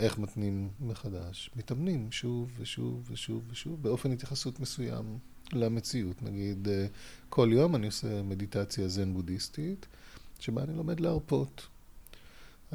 איך 0.01 0.19
מתנים 0.19 0.71
מחדש? 0.81 1.51
מתאמנים 1.57 2.13
שוב 2.13 2.51
ושוב 2.59 3.09
ושוב 3.11 3.45
ושוב, 3.51 3.83
באופן 3.83 4.13
התייחסות 4.13 4.61
מסוים 4.61 5.19
למציאות. 5.53 6.23
נגיד, 6.23 6.67
uh, 6.67 6.71
כל 7.29 7.49
יום 7.53 7.77
אני 7.77 7.87
עושה 7.87 8.23
מדיטציה 8.23 8.89
זן 8.89 9.15
בודהיסטית. 9.15 9.87
שבה 10.41 10.63
אני 10.63 10.77
לומד 10.77 11.01
להרפות. 11.01 11.67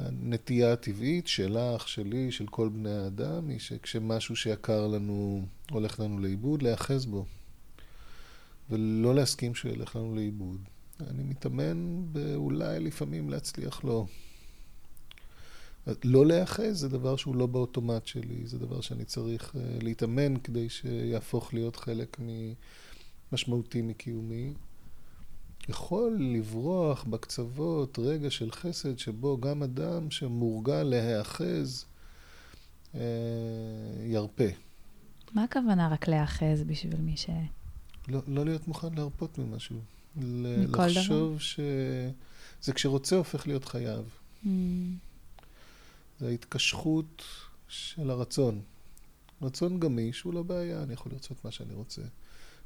הנטייה 0.06 0.74
הטבעית 0.74 1.28
שלך, 1.28 1.88
שלי, 1.88 2.32
של 2.32 2.48
כל 2.48 2.70
בני 2.70 2.92
האדם, 2.92 3.50
היא 3.50 3.60
שכשמשהו 3.60 4.36
שיקר 4.36 4.88
לנו 4.88 5.46
הולך 5.72 6.00
לנו 6.00 6.20
לאיבוד, 6.20 6.62
להיאחז 6.62 7.06
בו. 7.06 7.26
ולא 8.70 9.16
להסכים 9.16 9.56
שהוא 9.56 9.72
ילך 9.72 9.96
לנו 9.96 10.16
לאיבוד. 10.16 10.62
אני 11.10 11.24
מתאמן 11.24 12.04
באולי 12.12 12.80
לפעמים 12.80 13.30
להצליח 13.30 13.84
לא. 13.84 14.06
לא 16.04 16.26
להיאחז 16.26 16.80
זה 16.80 16.90
דבר 16.90 17.16
שהוא 17.16 17.36
לא 17.36 17.46
באוטומט 17.46 18.06
שלי, 18.06 18.48
זה 18.48 18.60
דבר 18.60 18.82
שאני 18.82 19.06
צריך 19.06 19.56
אה, 19.56 19.78
להתאמן 19.82 20.38
כדי 20.38 20.70
שיהפוך 20.70 21.54
להיות 21.54 21.76
חלק 21.76 22.18
משמעותי 23.32 23.82
מקיומי. 23.82 24.54
יכול 25.70 26.18
לברוח 26.20 27.04
בקצוות 27.04 28.00
רגע 28.00 28.32
של 28.32 28.52
חסד 28.52 28.98
שבו 28.98 29.38
גם 29.42 29.64
אדם 29.64 30.12
שמורגל 30.12 30.84
להיאחז 30.84 31.86
אה, 32.96 33.02
ירפה. 34.06 34.44
מה 35.34 35.44
הכוונה 35.44 35.90
רק 35.94 36.08
להיאחז 36.08 36.64
בשביל 36.68 36.96
מי 36.96 37.18
ש... 37.18 37.30
לא, 38.08 38.22
לא 38.28 38.46
להיות 38.46 38.68
מוכן 38.68 38.94
להרפות 38.94 39.38
ממשהו. 39.38 39.80
מכל 40.16 40.88
לחשוב 40.88 41.30
דבר? 41.30 41.40
ש... 41.40 41.60
זה 42.62 42.74
כשרוצה 42.74 43.16
הופך 43.16 43.48
להיות 43.48 43.66
חייב. 43.66 44.06
Mm. 44.44 44.48
זה 46.20 46.28
ההתקשחות 46.28 47.24
של 47.68 48.10
הרצון. 48.10 48.62
רצון 49.42 49.80
גמיש 49.80 50.22
הוא 50.22 50.34
לא 50.34 50.44
בעיה, 50.44 50.84
אני 50.84 50.94
יכול 50.94 51.12
לרצות 51.12 51.46
מה 51.46 51.52
שאני 51.52 51.74
רוצה. 51.74 52.02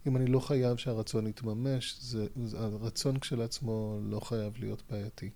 אם 0.07 0.17
אני 0.17 0.25
לא 0.25 0.39
חייב 0.39 0.77
שהרצון 0.77 1.27
יתממש, 1.27 1.97
זה, 1.99 2.27
הרצון 2.57 3.19
כשלעצמו 3.19 3.99
לא 4.03 4.19
חייב 4.19 4.53
להיות 4.59 4.83
בעייתי. 4.89 5.29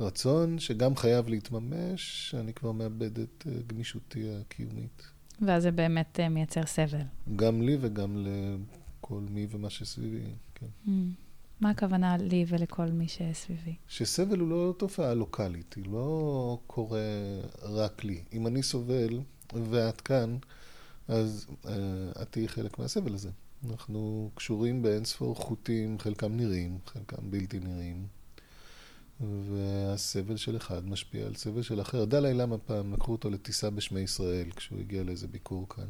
רצון 0.00 0.58
שגם 0.58 0.96
חייב 0.96 1.28
להתממש, 1.28 2.34
אני 2.40 2.54
כבר 2.54 2.72
מאבד 2.72 3.18
את 3.18 3.44
אה, 3.46 3.52
גמישותי 3.66 4.34
הקיומית. 4.34 5.02
ואז 5.40 5.62
זה 5.62 5.70
באמת 5.70 6.20
אה, 6.20 6.28
מייצר 6.28 6.66
סבל. 6.66 7.02
גם 7.36 7.62
לי 7.62 7.76
וגם 7.80 8.26
לכל 8.26 9.20
מי 9.30 9.46
ומה 9.50 9.70
שסביבי, 9.70 10.24
כן. 10.54 10.66
Mm. 10.86 10.90
מה 11.60 11.70
הכוונה 11.70 12.16
לי 12.16 12.44
ולכל 12.48 12.86
מי 12.86 13.08
שסביבי? 13.08 13.74
שסבל 13.88 14.38
הוא 14.38 14.48
לא 14.48 14.74
תופעה 14.78 15.14
לוקאלית, 15.14 15.74
היא 15.74 15.84
לא 15.92 16.58
קורה 16.66 16.98
רק 17.62 18.04
לי. 18.04 18.24
אם 18.32 18.46
אני 18.46 18.62
סובל 18.62 19.20
ואת 19.70 20.00
כאן, 20.00 20.36
אז 21.08 21.46
uh, 21.48 21.68
את 22.22 22.32
תהיי 22.32 22.48
חלק 22.48 22.78
מהסבל 22.78 23.14
הזה. 23.14 23.30
אנחנו 23.64 24.30
קשורים 24.34 24.82
באין 24.82 25.04
ספור 25.04 25.36
חוטים, 25.36 25.98
חלקם 25.98 26.36
נראים, 26.36 26.78
חלקם 26.86 27.30
בלתי 27.30 27.60
נראים, 27.60 28.06
והסבל 29.20 30.36
של 30.36 30.56
אחד 30.56 30.88
משפיע 30.88 31.26
על 31.26 31.34
סבל 31.34 31.62
של 31.62 31.80
אחר. 31.80 32.04
דלי 32.04 32.34
למה 32.34 32.58
פעם 32.58 32.92
לקחו 32.92 33.12
אותו 33.12 33.30
לטיסה 33.30 33.70
בשמי 33.70 34.00
ישראל 34.00 34.50
כשהוא 34.50 34.80
הגיע 34.80 35.02
לאיזה 35.02 35.26
ביקור 35.26 35.68
כאן. 35.68 35.88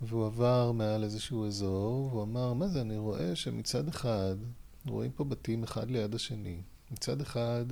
והוא 0.00 0.26
עבר 0.26 0.72
מעל 0.72 1.04
איזשהו 1.04 1.46
אזור, 1.46 2.08
והוא 2.12 2.22
אמר, 2.22 2.52
מה 2.52 2.68
זה, 2.68 2.80
אני 2.80 2.96
רואה 2.96 3.36
שמצד 3.36 3.88
אחד, 3.88 4.36
רואים 4.86 5.10
פה 5.10 5.24
בתים 5.24 5.62
אחד 5.62 5.90
ליד 5.90 6.14
השני. 6.14 6.60
מצד 6.90 7.20
אחד 7.20 7.64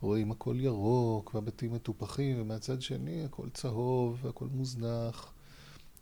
רואים 0.00 0.30
הכל 0.30 0.56
ירוק, 0.60 1.34
והבתים 1.34 1.72
מטופחים, 1.72 2.40
ומהצד 2.40 2.82
שני 2.82 3.24
הכל 3.24 3.48
צהוב, 3.54 4.18
והכל 4.22 4.46
מוזנח. 4.52 5.33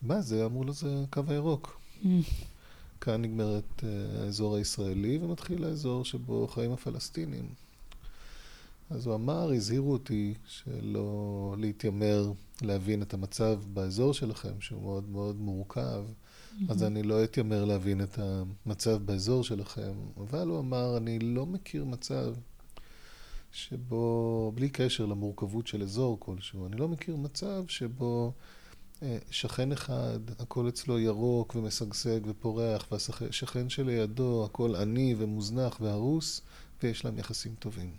מה 0.03 0.21
זה? 0.21 0.45
אמרו 0.45 0.65
לו, 0.65 0.73
זה 0.73 1.03
הקו 1.03 1.23
הירוק. 1.29 1.81
Mm. 2.03 2.07
כאן 3.01 3.23
נגמרת 3.23 3.65
uh, 3.79 3.85
האזור 4.21 4.57
הישראלי 4.57 5.19
ומתחיל 5.19 5.65
האזור 5.65 6.05
שבו 6.05 6.47
חיים 6.49 6.73
הפלסטינים. 6.73 7.49
אז 8.91 9.07
הוא 9.07 9.15
אמר, 9.15 9.53
הזהירו 9.53 9.93
אותי 9.93 10.35
שלא 10.47 11.55
להתיימר 11.59 12.33
להבין 12.63 13.03
את 13.03 13.15
המצב 13.15 13.61
באזור 13.75 14.15
שלכם, 14.15 14.61
שהוא 14.61 14.83
מאוד 14.83 15.09
מאוד 15.09 15.37
מורכב, 15.37 16.05
mm-hmm. 16.05 16.65
אז 16.69 16.83
אני 16.83 17.03
לא 17.03 17.25
אתיימר 17.25 17.65
להבין 17.65 18.03
את 18.03 18.19
המצב 18.19 19.03
באזור 19.05 19.45
שלכם. 19.45 19.93
אבל 20.17 20.49
הוא 20.49 20.59
אמר, 20.59 20.97
אני 20.97 21.19
לא 21.19 21.47
מכיר 21.47 21.85
מצב 21.85 22.35
שבו, 23.53 24.53
בלי 24.55 24.69
קשר 24.69 25.07
למורכבות 25.07 25.67
של 25.67 25.83
אזור 25.83 26.17
כלשהו, 26.21 26.67
אני 26.67 26.77
לא 26.77 26.89
מכיר 26.89 27.17
מצב 27.17 27.65
שבו 27.69 28.33
אה, 28.37 28.62
שכן 29.31 29.73
אחד, 29.73 30.19
הכל 30.39 30.69
אצלו 30.69 30.99
ירוק 30.99 31.57
ומשגשג 31.57 32.21
ופורח, 32.27 32.87
והשכן 32.93 33.69
שלידו, 33.69 34.45
הכל 34.45 34.75
עני 34.77 35.15
ומוזנח 35.19 35.81
והרוס, 35.81 36.41
ויש 36.83 37.05
להם 37.05 37.19
יחסים 37.19 37.55
טובים. 37.59 37.91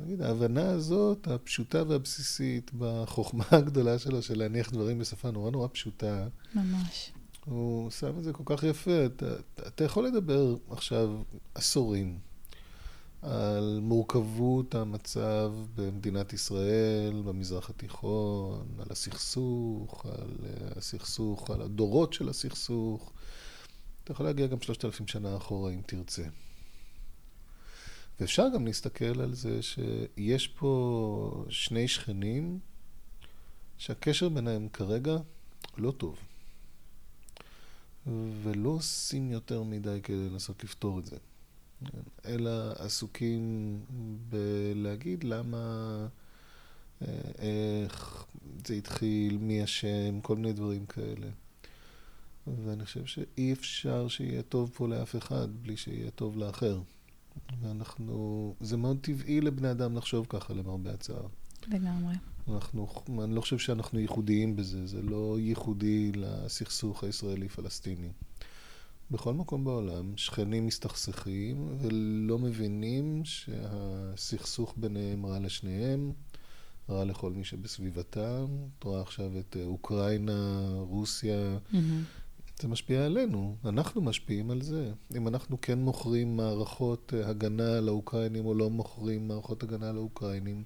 נגיד, 0.00 0.22
ההבנה 0.22 0.70
הזאת, 0.70 1.28
הפשוטה 1.28 1.82
והבסיסית, 1.88 2.70
בחוכמה 2.78 3.44
הגדולה 3.58 3.98
שלו 3.98 4.22
של 4.22 4.38
להניח 4.38 4.70
דברים 4.70 4.98
בשפה 4.98 5.30
נורא 5.30 5.50
נורא 5.50 5.68
פשוטה. 5.72 6.28
ממש. 6.54 7.12
הוא 7.44 7.90
שם 7.90 8.18
את 8.18 8.24
זה 8.24 8.32
כל 8.32 8.42
כך 8.46 8.62
יפה. 8.62 9.06
אתה, 9.06 9.26
אתה 9.66 9.84
יכול 9.84 10.06
לדבר 10.06 10.56
עכשיו 10.70 11.22
עשורים 11.54 12.18
על 13.22 13.80
מורכבות 13.82 14.74
המצב 14.74 15.52
במדינת 15.74 16.32
ישראל, 16.32 17.22
במזרח 17.24 17.70
התיכון, 17.70 18.66
על 18.78 18.86
הסכסוך, 18.90 20.06
על 20.06 20.36
הסכסוך, 20.76 21.50
על 21.50 21.62
הדורות 21.62 22.12
של 22.12 22.28
הסכסוך. 22.28 23.12
אתה 24.04 24.12
יכול 24.12 24.26
להגיע 24.26 24.46
גם 24.46 24.60
שלושת 24.60 24.84
אלפים 24.84 25.06
שנה 25.06 25.36
אחורה 25.36 25.70
אם 25.70 25.80
תרצה. 25.86 26.24
ואפשר 28.20 28.46
גם 28.54 28.66
להסתכל 28.66 29.20
על 29.20 29.34
זה 29.34 29.62
שיש 29.62 30.48
פה 30.48 31.44
שני 31.48 31.88
שכנים 31.88 32.58
שהקשר 33.78 34.28
ביניהם 34.28 34.68
כרגע 34.68 35.16
לא 35.76 35.90
טוב. 35.90 36.18
ולא 38.42 38.68
עושים 38.68 39.30
יותר 39.30 39.62
מדי 39.62 40.00
כדי 40.02 40.28
לנסות 40.28 40.64
לפתור 40.64 40.98
את 40.98 41.06
זה. 41.06 41.16
אלא 42.26 42.72
עסוקים 42.78 43.78
בלהגיד 44.28 45.24
למה, 45.24 46.06
אה, 47.02 47.06
איך 47.38 48.24
זה 48.66 48.74
התחיל, 48.74 49.38
מי 49.38 49.64
אשם, 49.64 50.20
כל 50.20 50.36
מיני 50.36 50.52
דברים 50.52 50.86
כאלה. 50.86 51.26
ואני 52.64 52.84
חושב 52.84 53.04
שאי 53.06 53.52
אפשר 53.52 54.08
שיהיה 54.08 54.42
טוב 54.42 54.70
פה 54.74 54.88
לאף 54.88 55.16
אחד 55.16 55.48
בלי 55.62 55.76
שיהיה 55.76 56.10
טוב 56.10 56.36
לאחר. 56.36 56.80
ואנחנו, 57.60 58.54
זה 58.60 58.76
מאוד 58.76 58.98
טבעי 59.00 59.40
לבני 59.40 59.70
אדם 59.70 59.96
לחשוב 59.96 60.26
ככה 60.28 60.54
למרבה 60.54 60.90
הצער. 60.90 61.26
לגמרי. 61.66 62.14
אנחנו, 62.48 62.86
אני 63.24 63.34
לא 63.34 63.40
חושב 63.40 63.58
שאנחנו 63.58 63.98
ייחודיים 63.98 64.56
בזה, 64.56 64.86
זה 64.86 65.02
לא 65.02 65.36
ייחודי 65.40 66.12
לסכסוך 66.14 67.04
הישראלי-פלסטיני. 67.04 68.08
בכל 69.10 69.34
מקום 69.34 69.64
בעולם 69.64 70.16
שכנים 70.16 70.66
מסתכסכים 70.66 71.76
ולא 71.80 72.38
מבינים 72.38 73.24
שהסכסוך 73.24 74.74
ביניהם 74.76 75.26
רע 75.26 75.38
לשניהם, 75.38 76.12
רע 76.88 77.04
לכל 77.04 77.32
מי 77.32 77.44
שבסביבתם. 77.44 78.46
את 78.78 78.84
רואה 78.84 79.00
עכשיו 79.00 79.38
את 79.38 79.56
אה, 79.56 79.64
אוקראינה, 79.64 80.68
רוסיה, 80.74 81.58
mm-hmm. 81.72 81.76
זה 82.62 82.68
משפיע 82.68 83.04
עלינו, 83.06 83.56
אנחנו 83.64 84.00
משפיעים 84.00 84.50
על 84.50 84.62
זה. 84.62 84.92
אם 85.16 85.28
אנחנו 85.28 85.60
כן 85.60 85.78
מוכרים 85.78 86.36
מערכות 86.36 87.14
אה, 87.16 87.28
הגנה 87.28 87.80
לאוקראינים 87.80 88.46
או 88.46 88.54
לא 88.54 88.70
מוכרים 88.70 89.28
מערכות 89.28 89.62
הגנה 89.62 89.92
לאוקראינים, 89.92 90.64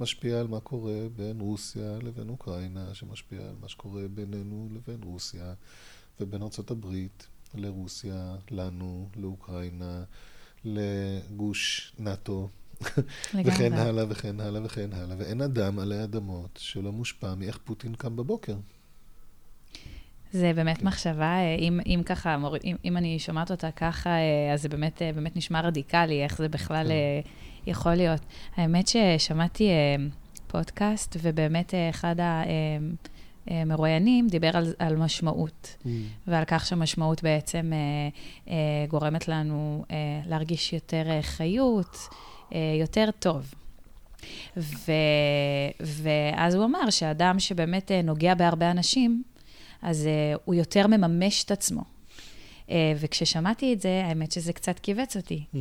משפיע 0.00 0.40
על 0.40 0.46
מה 0.46 0.60
קורה 0.60 1.08
בין 1.16 1.40
רוסיה 1.40 1.98
לבין 2.02 2.28
אוקראינה, 2.28 2.94
שמשפיע 2.94 3.40
על 3.40 3.54
מה 3.60 3.68
שקורה 3.68 4.08
בינינו 4.08 4.68
לבין 4.72 5.02
רוסיה 5.02 5.54
ובין 6.20 6.42
ארה"ב 6.42 6.86
לרוסיה, 7.54 8.36
לנו, 8.50 9.08
לאוקראינה, 9.16 10.04
לגוש 10.64 11.92
נאט"ו. 11.98 12.48
וכן 13.44 13.72
הלאה 13.72 14.04
וכן 14.08 14.40
הלאה 14.40 14.64
וכן 14.64 14.92
הלאה, 14.92 15.16
ואין 15.18 15.40
אדם 15.40 15.78
עלי 15.78 16.04
אדמות 16.04 16.58
שלא 16.62 16.92
מושפע 16.92 17.34
מאיך 17.34 17.58
פוטין 17.64 17.94
קם 17.94 18.16
בבוקר. 18.16 18.56
זה 20.32 20.52
באמת 20.54 20.78
כן. 20.78 20.86
מחשבה, 20.86 21.36
אה, 21.36 21.56
אם, 21.58 21.80
אם 21.86 22.02
ככה, 22.06 22.36
אם, 22.64 22.76
אם 22.84 22.96
אני 22.96 23.18
שומעת 23.18 23.50
אותה 23.50 23.70
ככה, 23.70 24.10
אה, 24.10 24.52
אז 24.54 24.62
זה 24.62 24.68
באמת, 24.68 25.02
אה, 25.02 25.12
באמת 25.12 25.36
נשמע 25.36 25.60
רדיקלי, 25.60 26.22
איך 26.24 26.38
זה 26.38 26.48
בכלל 26.48 26.88
כן. 26.88 27.30
יכול 27.70 27.94
להיות. 27.94 28.20
האמת 28.56 28.88
ששמעתי 28.88 29.68
פודקאסט, 30.46 31.16
ובאמת 31.22 31.74
אחד 31.90 32.16
המרואיינים 33.46 34.28
דיבר 34.28 34.56
על, 34.56 34.74
על 34.78 34.96
משמעות, 34.96 35.76
mm. 35.82 35.88
ועל 36.26 36.44
כך 36.46 36.66
שמשמעות 36.66 37.22
בעצם 37.22 37.72
גורמת 38.88 39.28
לנו 39.28 39.84
להרגיש 40.26 40.72
יותר 40.72 41.04
חיות, 41.22 41.96
יותר 42.80 43.10
טוב. 43.18 43.54
ו, 44.56 44.92
ואז 45.80 46.54
הוא 46.54 46.64
אמר 46.64 46.90
שאדם 46.90 47.38
שבאמת 47.38 47.90
נוגע 48.04 48.34
בהרבה 48.34 48.70
אנשים, 48.70 49.22
אז 49.82 50.08
uh, 50.36 50.40
הוא 50.44 50.54
יותר 50.54 50.86
מממש 50.86 51.44
את 51.44 51.50
עצמו. 51.50 51.82
Uh, 52.66 52.70
וכששמעתי 52.96 53.72
את 53.72 53.80
זה, 53.80 54.02
האמת 54.04 54.32
שזה 54.32 54.52
קצת 54.52 54.78
כיווץ 54.78 55.16
אותי. 55.16 55.44
Mm. 55.54 55.56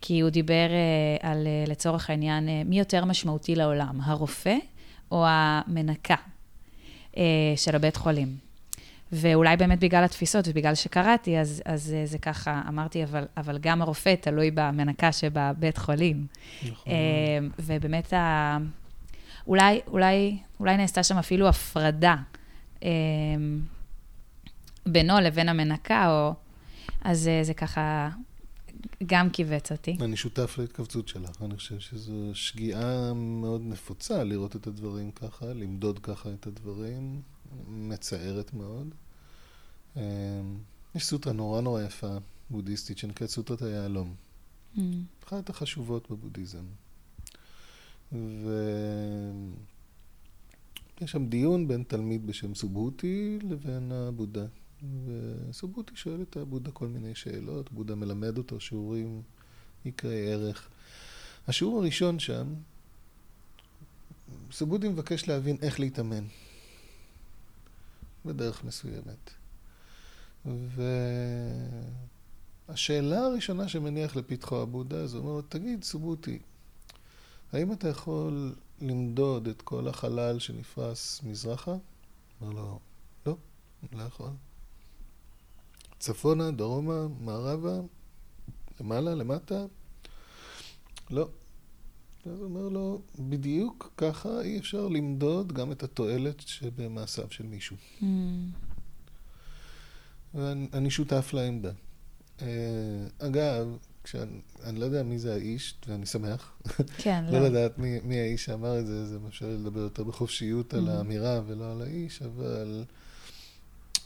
כי 0.00 0.20
הוא 0.20 0.30
דיבר 0.30 0.68
uh, 0.68 1.26
על, 1.26 1.46
uh, 1.46 1.70
לצורך 1.70 2.10
העניין, 2.10 2.48
uh, 2.48 2.68
מי 2.68 2.78
יותר 2.78 3.04
משמעותי 3.04 3.54
לעולם, 3.54 4.00
הרופא 4.00 4.56
או 5.10 5.24
המנקה 5.28 6.14
של 7.56 7.74
הבית 7.76 7.96
חולים. 7.96 8.36
ואולי 9.12 9.56
באמת 9.56 9.80
בגלל 9.80 10.04
התפיסות 10.04 10.48
ובגלל 10.48 10.74
שקראתי, 10.74 11.38
אז, 11.38 11.62
אז 11.64 11.94
זה 12.04 12.18
ככה, 12.18 12.62
אמרתי, 12.68 13.04
אבל, 13.04 13.24
אבל 13.36 13.58
גם 13.58 13.82
הרופא 13.82 14.14
תלוי 14.20 14.50
במנקה 14.54 15.12
שבבית 15.12 15.78
חולים. 15.78 16.26
נכון. 16.62 16.92
ובאמת, 17.58 18.12
ה... 18.12 18.58
אולי, 19.46 19.80
אולי, 19.86 20.38
אולי 20.60 20.76
נעשתה 20.76 21.02
שם 21.02 21.18
אפילו 21.18 21.48
הפרדה 21.48 22.16
בינו 24.86 25.20
לבין 25.20 25.48
המנקה, 25.48 26.06
או... 26.10 26.34
אז 27.04 27.28
אה, 27.28 27.44
זה 27.44 27.54
ככה 27.54 28.08
גם 29.06 29.30
כיווץ 29.30 29.72
אותי. 29.72 29.96
אני 30.00 30.16
שותף 30.16 30.54
להתכווצות 30.58 31.08
שלך. 31.08 31.42
אני 31.42 31.56
חושב 31.56 31.78
שזו 31.78 32.30
שגיאה 32.34 33.12
מאוד 33.14 33.60
נפוצה 33.64 34.24
לראות 34.24 34.56
את 34.56 34.66
הדברים 34.66 35.10
ככה, 35.10 35.46
למדוד 35.46 35.98
ככה 35.98 36.32
את 36.32 36.46
הדברים. 36.46 37.22
מצערת 37.68 38.54
מאוד. 38.54 38.94
אמ, 39.96 40.02
יש 40.94 41.04
סוטרה 41.06 41.32
נורא 41.32 41.60
נורא 41.60 41.82
יפה, 41.82 42.16
בודהיסטית, 42.50 42.98
שנקראת 42.98 43.30
סוטרת 43.30 43.62
היהלום. 43.62 44.14
Mm. 44.76 44.80
אחת 45.24 45.50
החשובות 45.50 46.10
בבודהיזם. 46.10 46.64
ו... 48.12 48.48
יש 51.00 51.10
שם 51.10 51.26
דיון 51.26 51.68
בין 51.68 51.82
תלמיד 51.82 52.26
בשם 52.26 52.54
סובוטי 52.54 53.38
לבין 53.42 53.92
הבודה. 53.92 54.46
וסובוטי 55.06 55.96
שואל 55.96 56.22
את 56.22 56.36
הבודה 56.36 56.70
כל 56.70 56.88
מיני 56.88 57.14
שאלות, 57.14 57.72
בודה 57.72 57.94
מלמד 57.94 58.38
אותו 58.38 58.60
שיעורים 58.60 59.22
יקרי 59.84 60.32
ערך. 60.32 60.68
השיעור 61.48 61.78
הראשון 61.78 62.18
שם, 62.18 62.54
סובוטי 64.52 64.88
מבקש 64.88 65.28
להבין 65.28 65.56
איך 65.62 65.80
להתאמן 65.80 66.24
בדרך 68.24 68.64
מסוימת. 68.64 69.30
והשאלה 72.68 73.18
הראשונה 73.18 73.68
שמניח 73.68 74.16
לפתחו 74.16 74.62
הבודה, 74.62 75.06
זה 75.06 75.18
אומר, 75.18 75.40
תגיד, 75.48 75.84
סובוטי, 75.84 76.38
האם 77.52 77.72
אתה 77.72 77.88
יכול 77.88 78.54
למדוד 78.80 79.48
את 79.48 79.62
כל 79.62 79.88
החלל 79.88 80.38
שנפרס 80.38 81.20
מזרחה? 81.22 81.74
אמר 82.42 82.50
לו, 82.52 82.78
לא, 83.26 83.36
לא 83.92 84.02
יכול. 84.02 84.30
צפונה, 86.02 86.50
דרומה, 86.50 87.06
מערבה, 87.20 87.80
למעלה, 88.80 89.14
למטה? 89.14 89.64
לא. 91.10 91.28
אז 92.26 92.32
הוא 92.38 92.44
אומר 92.44 92.68
לו, 92.68 93.02
בדיוק 93.18 93.92
ככה 93.96 94.40
אי 94.40 94.58
אפשר 94.58 94.88
למדוד 94.88 95.52
גם 95.52 95.72
את 95.72 95.82
התועלת 95.82 96.40
שבמעשיו 96.40 97.30
של 97.30 97.46
מישהו. 97.46 97.76
Mm. 98.00 98.04
ואני 100.34 100.90
שותף 100.90 101.30
לעמדה. 101.32 101.72
אה, 102.40 102.46
אגב, 103.18 103.76
כשאני 104.04 104.40
אני 104.64 104.80
לא 104.80 104.84
יודע 104.84 105.02
מי 105.02 105.18
זה 105.18 105.34
האיש, 105.34 105.74
ואני 105.86 106.06
שמח. 106.06 106.52
כן, 106.98 107.24
לא. 107.30 107.38
לא 107.38 107.48
לדעת 107.48 107.78
מי, 107.78 108.00
מי 108.04 108.20
האיש 108.20 108.44
שאמר 108.44 108.78
את 108.78 108.86
זה, 108.86 109.06
זה 109.06 109.18
מאפשר 109.18 109.46
לי 109.46 109.54
לדבר 109.54 109.80
יותר 109.80 110.04
בחופשיות 110.04 110.74
mm-hmm. 110.74 110.76
על 110.76 110.88
האמירה 110.88 111.40
ולא 111.46 111.72
על 111.72 111.82
האיש, 111.82 112.22
אבל 112.22 112.84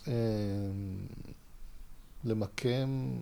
אה, 0.07 0.13
למקם 2.23 3.17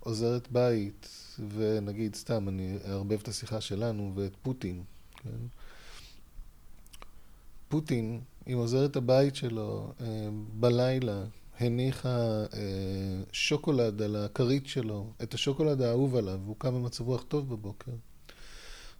עוזרת 0.00 0.52
בית, 0.52 1.08
ונגיד, 1.54 2.14
סתם, 2.14 2.48
אני 2.48 2.76
אערבב 2.88 3.18
את 3.22 3.28
השיחה 3.28 3.60
שלנו 3.60 4.12
ואת 4.14 4.36
פוטין, 4.42 4.82
כן? 5.16 5.46
פוטין, 7.68 8.20
עם 8.46 8.58
עוזרת 8.58 8.96
הבית 8.96 9.36
שלו, 9.36 9.92
אה, 10.00 10.28
בלילה, 10.60 11.24
הניחה 11.60 12.44
אה, 12.54 13.22
שוקולד 13.32 14.02
על 14.02 14.16
הכרית 14.16 14.66
שלו, 14.66 15.06
את 15.22 15.34
השוקולד 15.34 15.82
האהוב 15.82 16.16
עליו, 16.16 16.40
והוא 16.44 16.56
קם 16.58 16.74
במצב 16.74 17.04
רוח 17.04 17.22
טוב 17.28 17.48
בבוקר. 17.48 17.92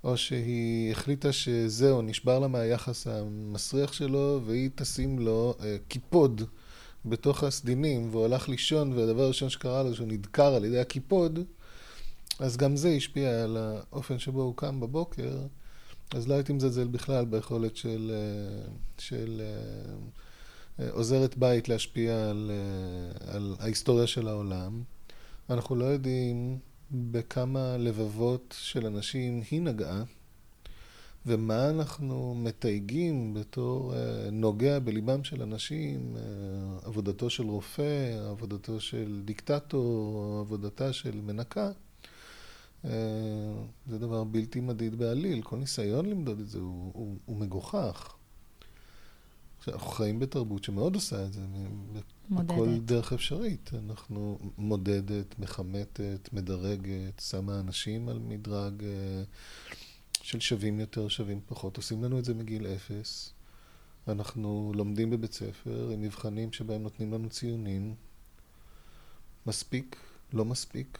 או 0.04 0.16
שהיא 0.16 0.92
החליטה 0.92 1.32
שזהו, 1.32 2.02
נשבר 2.02 2.38
לה 2.38 2.48
מהיחס 2.48 3.06
המסריח 3.06 3.92
שלו, 3.92 4.40
והיא 4.46 4.70
תשים 4.74 5.18
לו 5.18 5.54
אה, 5.60 5.76
קיפוד 5.88 6.42
בתוך 7.04 7.44
הסדינים, 7.44 8.08
והוא 8.10 8.24
הלך 8.24 8.48
לישון, 8.48 8.92
והדבר 8.92 9.22
הראשון 9.22 9.48
שקרה 9.48 9.82
לו, 9.82 9.94
שהוא 9.94 10.08
נדקר 10.08 10.54
על 10.54 10.64
ידי 10.64 10.80
הקיפוד, 10.80 11.38
אז 12.38 12.56
גם 12.56 12.76
זה 12.76 12.88
השפיע 12.88 13.42
על 13.42 13.56
האופן 13.56 14.18
שבו 14.18 14.42
הוא 14.42 14.56
קם 14.56 14.80
בבוקר. 14.80 15.38
אז 16.14 16.28
לא 16.28 16.34
הייתי 16.34 16.52
מזלזל 16.52 16.86
בכלל 16.86 17.24
ביכולת 17.24 17.76
של, 17.76 18.12
אה, 18.14 18.72
של 18.98 19.42
אה, 20.80 20.90
עוזרת 20.90 21.36
בית 21.36 21.68
להשפיע 21.68 22.30
על, 22.30 22.50
אה, 22.50 23.34
על 23.34 23.56
ההיסטוריה 23.58 24.06
של 24.06 24.28
העולם. 24.28 24.82
אנחנו 25.50 25.76
לא 25.76 25.84
יודעים 25.84 26.58
בכמה 26.90 27.76
לבבות 27.76 28.54
של 28.58 28.86
אנשים 28.86 29.42
היא 29.50 29.62
נגעה, 29.62 30.02
ומה 31.26 31.70
אנחנו 31.70 32.35
מתייגים 32.35 33.35
בתור 33.35 33.94
אה, 33.94 34.30
נוגע 34.33 34.78
בליבם 34.78 35.24
של 35.24 35.42
אנשים, 35.42 36.16
אה, 36.16 36.22
עבודתו 36.83 37.30
של 37.30 37.46
רופא, 37.46 38.18
עבודתו 38.30 38.80
של 38.80 39.22
דיקטטור, 39.24 40.38
עבודתה 40.40 40.92
של 40.92 41.20
מנקה. 41.20 41.70
זה 43.87 43.98
דבר 43.98 44.24
בלתי 44.24 44.61
מדיד 44.61 44.94
בעליל. 44.94 45.42
כל 45.42 45.56
ניסיון 45.56 46.06
למדוד 46.06 46.40
את 46.40 46.48
זה 46.48 46.59
הוא, 46.59 46.90
הוא, 46.94 47.16
הוא 47.24 47.37
מגוחך. 47.37 48.14
אנחנו 49.68 49.90
חיים 49.90 50.18
בתרבות 50.18 50.64
שמאוד 50.64 50.94
עושה 50.94 51.24
את 51.24 51.33
זה, 51.33 51.40
מודדת. 52.28 52.50
בכל 52.50 52.78
דרך 52.78 53.12
אפשרית. 53.12 53.70
אנחנו 53.74 54.38
מודדת, 54.59 55.38
מכמתת, 55.38 56.28
מדרגת, 56.33 57.20
שמה 57.20 57.61
אנשים 57.61 58.09
על 58.09 58.18
מדרג 58.18 58.85
אה, 58.85 59.22
של 60.22 60.40
שווים 60.40 60.80
יותר, 60.80 61.09
שווים 61.09 61.40
פחות. 61.46 61.76
עושים 61.76 62.04
לנו 62.04 62.18
את 62.18 62.24
זה 62.24 62.35
מגיל 62.35 62.66
אפס. 62.66 63.33
אנחנו 64.09 64.72
לומדים 64.74 65.11
בבית 65.11 65.33
ספר 65.33 65.90
עם 65.92 66.00
מבחנים 66.00 66.52
שבהם 66.52 66.83
נותנים 66.83 67.12
לנו 67.12 67.28
ציונים. 67.28 67.94
מספיק, 69.46 69.96
לא 70.33 70.44
מספיק. 70.44 70.98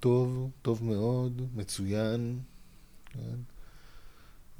טוב, 0.00 0.50
טוב 0.62 0.84
מאוד, 0.84 1.42
מצוין. 1.54 2.40
כן? 3.04 3.38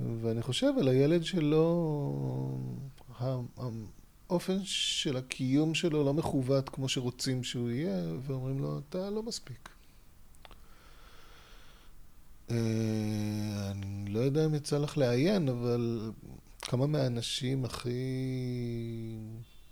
ואני 0.01 0.43
חושב 0.43 0.73
על 0.79 0.89
הילד 0.89 1.25
שלו, 1.25 2.59
האופן 3.19 4.59
של 4.65 5.17
הקיום 5.17 5.75
שלו 5.75 6.05
לא 6.05 6.15
מכוות 6.15 6.69
כמו 6.69 6.89
שרוצים 6.89 7.45
שהוא 7.45 7.71
יהיה, 7.71 8.15
ואומרים 8.23 8.59
לו, 8.59 8.79
אתה 8.79 9.11
לא 9.11 9.23
מספיק. 9.23 9.76
אה, 12.51 13.71
אני 13.71 14.11
לא 14.11 14.21
יודע 14.21 14.47
אם 14.47 14.55
יצא 14.55 14.79
לך 14.79 14.99
לעיין, 14.99 15.49
אבל 15.49 16.13
כמה 16.63 16.87
מהאנשים 16.87 17.65
הכי 17.65 17.91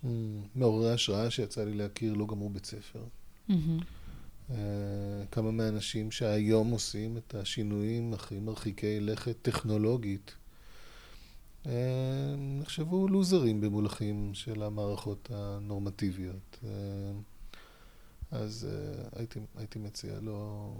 mm, 0.05 0.07
מעוררי 0.55 0.93
השראה 0.93 1.31
שיצא 1.31 1.65
לי 1.65 1.75
להכיר 1.75 2.13
לא 2.13 2.27
גמרו 2.27 2.51
בית 2.51 2.67
ספר. 2.67 3.05
אה, 4.51 4.57
כמה 5.31 5.51
מהאנשים 5.51 6.11
שהיום 6.11 6.71
עושים 6.71 7.17
את 7.17 7.35
השינויים 7.35 8.15
הכי 8.15 8.41
מרחיקי 8.41 9.01
לכת 9.01 9.37
טכנולוגית, 9.43 10.35
אה, 11.67 12.35
נחשבו 12.39 13.09
לוזרים 13.09 13.61
במונחים 13.61 14.31
של 14.35 14.63
המערכות 14.63 15.31
הנורמטיביות. 15.35 16.59
אז 18.31 18.69
הייתי, 19.17 19.41
הייתי 19.57 19.79
מציע 19.79 20.21
לא... 20.21 20.71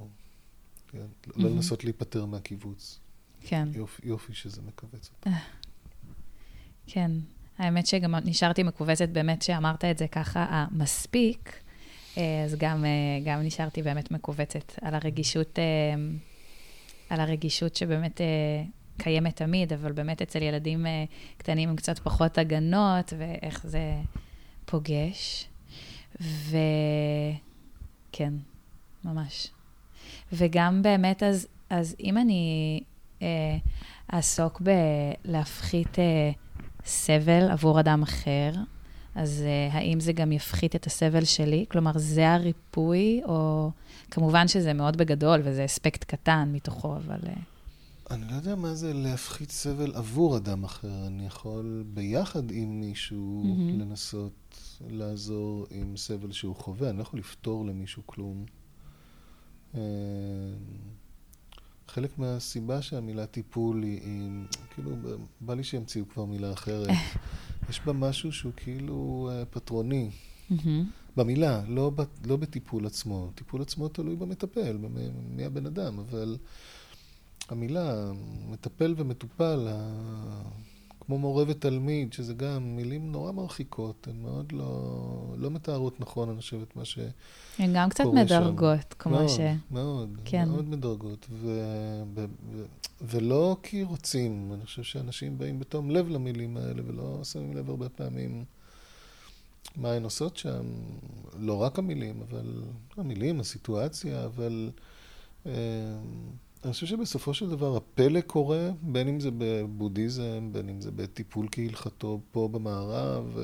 כן, 0.95 1.07
לא 1.37 1.51
לנסות 1.51 1.85
להיפטר 1.85 2.27
מהקיבוץ. 2.27 3.01
כן. 3.41 3.69
יופי, 3.73 4.09
יופי 4.09 4.35
שזה 4.35 4.63
מכווץ 4.63 5.11
אותה. 5.17 5.31
כן. 6.87 7.11
האמת 7.59 7.87
שגם 7.87 8.15
נשארתי 8.15 8.63
מכווצת 8.63 9.09
באמת 9.09 9.43
שאמרת 9.43 9.85
את 9.85 9.99
זה 9.99 10.09
ככה, 10.09 10.47
המספיק, 10.49 11.61
אה, 12.19 12.45
אז 12.45 12.55
גם, 12.55 12.85
אה, 12.85 12.91
גם 13.25 13.43
נשארתי 13.43 13.83
באמת 13.83 14.11
מכווצת 14.11 14.73
על 14.83 14.95
הרגישות, 14.95 15.59
אה, 15.59 15.65
על 17.11 17.21
הרגישות 17.21 17.77
שבאמת 17.77 18.21
קיימת 18.99 19.37
תמיד, 19.37 19.73
אבל 19.73 19.93
באמת 19.93 20.23
אצל 20.23 20.43
ילדים 20.43 20.87
קטנים 21.37 21.69
עם 21.69 21.77
קצת 21.77 21.99
פחות 21.99 22.39
הגנות, 22.39 23.13
ואיך 23.19 23.67
זה 23.67 23.95
פוגש. 24.65 25.49
וכן, 26.21 28.33
ממש. 29.05 29.51
וגם 30.33 30.83
באמת, 30.83 31.23
אז, 31.23 31.47
אז 31.71 31.97
אם 32.01 32.19
אני 32.19 32.81
אה, 33.23 33.57
אעסוק 34.15 34.63
בלהפחית 35.25 35.99
אה, 35.99 36.31
סבל 36.85 37.51
עבור 37.51 37.81
אדם 37.81 38.03
אחר, 38.03 38.53
אז 39.15 39.45
אה, 39.47 39.79
האם 39.79 40.01
זה 40.01 40.13
גם 40.13 40.33
יפחית 40.33 40.77
את 40.77 40.87
הסבל 40.87 41.25
שלי? 41.25 41.65
כלומר, 41.69 41.93
זה 41.97 42.33
הריפוי, 42.33 43.21
או 43.25 43.71
כמובן 44.11 44.49
שזה 44.49 44.73
מאוד 44.73 44.97
בגדול 44.97 45.41
וזה 45.45 45.65
אספקט 45.65 46.05
קטן 46.05 46.49
מתוכו, 46.53 46.97
אבל... 46.97 47.19
אה... 47.27 47.35
אני 48.11 48.23
לא 48.31 48.37
יודע 48.37 48.55
מה 48.55 48.75
זה 48.75 48.93
להפחית 48.93 49.51
סבל 49.51 49.95
עבור 49.95 50.37
אדם 50.37 50.65
אחר. 50.65 51.07
אני 51.07 51.27
יכול 51.27 51.85
ביחד 51.87 52.51
עם 52.51 52.81
מישהו 52.81 53.45
mm-hmm. 53.45 53.81
לנסות 53.81 54.59
לעזור 54.91 55.67
עם 55.71 55.97
סבל 55.97 56.33
שהוא 56.33 56.57
חווה. 56.57 56.91
אני 56.91 56.97
לא 56.97 57.03
יכול 57.03 57.19
לפתור 57.19 57.67
למישהו 57.67 58.03
כלום. 58.07 58.45
אה, 59.75 59.81
חלק 61.89 62.19
מהסיבה 62.19 62.83
שהמילה 62.83 63.27
טיפול 63.27 63.83
היא, 63.83 64.01
היא 64.03 64.31
כאילו, 64.75 64.91
בא 65.41 65.55
לי 65.55 65.65
שימציאו 65.65 66.09
כבר 66.09 66.25
מילה 66.25 66.53
אחרת. 66.53 66.89
יש 67.71 67.81
בה 67.81 67.93
משהו 67.93 68.33
שהוא 68.33 68.53
כאילו 68.57 69.31
אה, 69.33 69.45
פטרוני. 69.45 70.11
במילה, 71.17 71.63
לא, 71.69 71.93
לא 72.25 72.37
בטיפול 72.37 72.87
עצמו. 72.87 73.31
טיפול 73.35 73.63
עצמו 73.63 73.89
תלוי 73.89 74.17
במטפל, 74.17 74.79
מי 75.31 75.45
הבן 75.45 75.67
אדם, 75.67 75.99
אבל 75.99 76.37
המילה 77.49 78.13
מטפל 78.51 78.95
ומטופל, 78.97 79.69
כמו 81.07 81.19
מורה 81.19 81.45
ותלמיד, 81.47 82.13
שזה 82.13 82.35
גם 82.35 82.77
מילים 82.77 83.13
נורא 83.13 83.33
מרחיקות, 83.33 84.09
הן 84.11 84.23
מאוד 84.23 84.53
לא, 84.53 85.35
לא 85.37 85.51
מתארות 85.51 86.01
נכון, 86.01 86.29
אני 86.29 86.41
חושבת, 86.41 86.77
מה 86.77 86.85
שקורה 86.85 87.09
שם. 87.57 87.63
הן 87.63 87.71
גם 87.75 87.89
קצת 87.89 88.05
מדרגות, 88.15 88.81
שם. 88.81 88.99
כמו 88.99 89.13
מאוד, 89.13 89.29
ש... 89.29 89.41
מאוד, 89.71 90.17
כן. 90.25 90.49
מאוד 90.49 90.69
מדרגות. 90.69 91.27
ו... 91.31 91.61
ו... 92.15 92.25
ו... 92.53 92.65
ולא 93.01 93.57
כי 93.63 93.83
רוצים, 93.83 94.51
אני 94.55 94.65
חושב 94.65 94.83
שאנשים 94.83 95.39
באים 95.39 95.59
בתום 95.59 95.91
לב 95.91 96.09
למילים 96.09 96.57
האלה, 96.57 96.83
ולא 96.87 97.21
שמים 97.25 97.57
לב 97.57 97.71
הרבה 97.71 97.89
פעמים 97.89 98.45
מה 99.77 99.93
הן 99.93 100.05
עושות 100.05 100.37
שם. 100.37 100.65
לא 101.39 101.63
רק 101.63 101.79
המילים, 101.79 102.23
אבל 102.29 102.63
המילים, 102.97 103.41
הסיטואציה, 103.41 104.25
אבל... 104.25 104.71
אה, 105.47 105.53
אני 106.65 106.73
חושב 106.73 106.87
שבסופו 106.87 107.35
של 107.35 107.51
דבר 107.51 107.77
הפלא 107.77 108.21
קורה, 108.21 108.71
בין 108.83 109.09
אם 109.09 109.21
זה 109.21 109.31
בבודהיזם, 109.39 110.49
בין 110.53 110.69
אם 110.69 110.81
זה 110.81 110.91
בטיפול 110.91 111.49
כהלכתו 111.53 112.21
פה 112.31 112.49
במערב. 112.53 113.39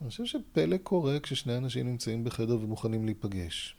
אני 0.00 0.10
חושב 0.10 0.24
שפלא 0.24 0.76
קורה 0.76 1.20
כששני 1.20 1.56
אנשים 1.56 1.86
נמצאים 1.86 2.24
בחדר 2.24 2.58
ומוכנים 2.60 3.04
להיפגש. 3.04 3.76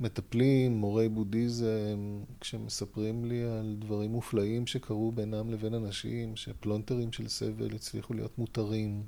ומטפלים, 0.00 0.76
מורי 0.76 1.08
בודהיזם, 1.08 2.20
כשמספרים 2.40 3.24
לי 3.24 3.42
על 3.44 3.76
דברים 3.78 4.10
מופלאים 4.10 4.66
שקרו 4.66 5.12
בינם 5.12 5.50
לבין 5.50 5.74
אנשים, 5.74 6.36
שפלונטרים 6.36 7.12
של 7.12 7.28
סבל 7.28 7.74
הצליחו 7.74 8.14
להיות 8.14 8.38
מותרים. 8.38 9.02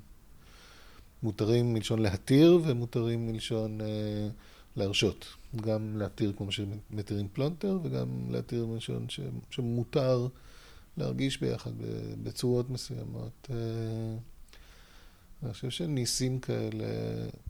מותרים 1.23 1.73
מלשון 1.73 1.99
להתיר 1.99 2.61
ומותרים 2.65 3.27
מלשון... 3.27 3.81
אה, 3.81 4.29
להרשות. 4.77 5.27
גם 5.57 5.97
להתיר 5.99 6.33
כמו 6.37 6.53
שמתירים 6.53 7.29
פלונטר, 7.33 7.79
וגם 7.83 8.31
להתיר 8.31 8.67
מלשון 8.67 9.07
שמותר 9.51 10.29
להרגיש 10.97 11.41
ביחד 11.41 11.71
בצורות 12.23 12.71
מסוימות. 12.71 13.49
אה, 13.51 13.57
אני 15.43 15.53
חושב 15.53 15.71
שניסים 15.71 16.39
כאלה 16.39 16.87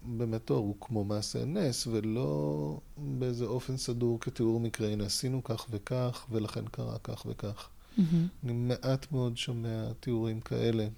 באמת 0.02 0.46
תוארו 0.46 0.80
כמו 0.80 1.04
מעשה 1.04 1.44
נס, 1.44 1.86
ולא 1.86 2.80
באיזה 2.96 3.44
אופן 3.44 3.76
סדור 3.76 4.20
כתיאור 4.20 4.60
מקראי, 4.60 5.04
עשינו 5.04 5.44
כך 5.44 5.66
וכך, 5.70 6.26
ולכן 6.30 6.64
קרה 6.66 6.98
כך 6.98 7.26
וכך. 7.28 7.68
Mm-hmm. 7.98 8.02
אני 8.44 8.52
מעט 8.52 9.12
מאוד 9.12 9.36
שומע 9.36 9.92
תיאורים 10.00 10.40
כאלה. 10.40 10.88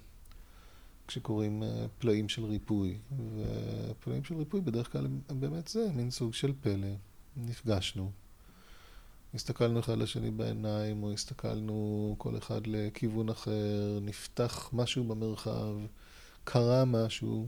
כשקוראים 1.09 1.63
אה, 1.63 1.85
פלאים 1.99 2.29
של 2.29 2.45
ריפוי. 2.45 2.97
ופלאים 3.35 4.23
של 4.23 4.35
ריפוי 4.35 4.61
בדרך 4.61 4.91
כלל 4.91 5.07
הם 5.29 5.39
באמת 5.39 5.67
זה, 5.67 5.87
מין 5.95 6.11
סוג 6.11 6.33
של 6.33 6.53
פלא. 6.61 6.87
נפגשנו, 7.37 8.11
הסתכלנו 9.33 9.79
אחד 9.79 9.97
לשני 9.97 10.31
בעיניים, 10.31 11.03
או 11.03 11.11
הסתכלנו 11.11 12.15
כל 12.17 12.37
אחד 12.37 12.67
לכיוון 12.67 13.29
אחר, 13.29 13.99
נפתח 14.01 14.69
משהו 14.73 15.03
במרחב, 15.03 15.75
קרה 16.43 16.85
משהו, 16.85 17.47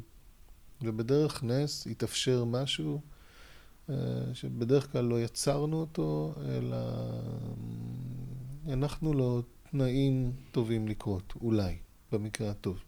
ובדרך 0.82 1.43
נס 1.43 1.88
התאפשר 1.88 2.43
משהו 2.43 3.02
אה, 3.89 3.95
שבדרך 4.34 4.91
כלל 4.91 5.06
לא 5.06 5.21
יצרנו 5.21 5.80
אותו, 5.80 6.34
אלא 6.45 6.78
הנחנו 8.65 9.13
לו 9.13 9.41
תנאים 9.71 10.32
טובים 10.52 10.88
לקרות, 10.88 11.34
אולי, 11.41 11.78
במקרה 12.12 12.50
הטוב. 12.50 12.84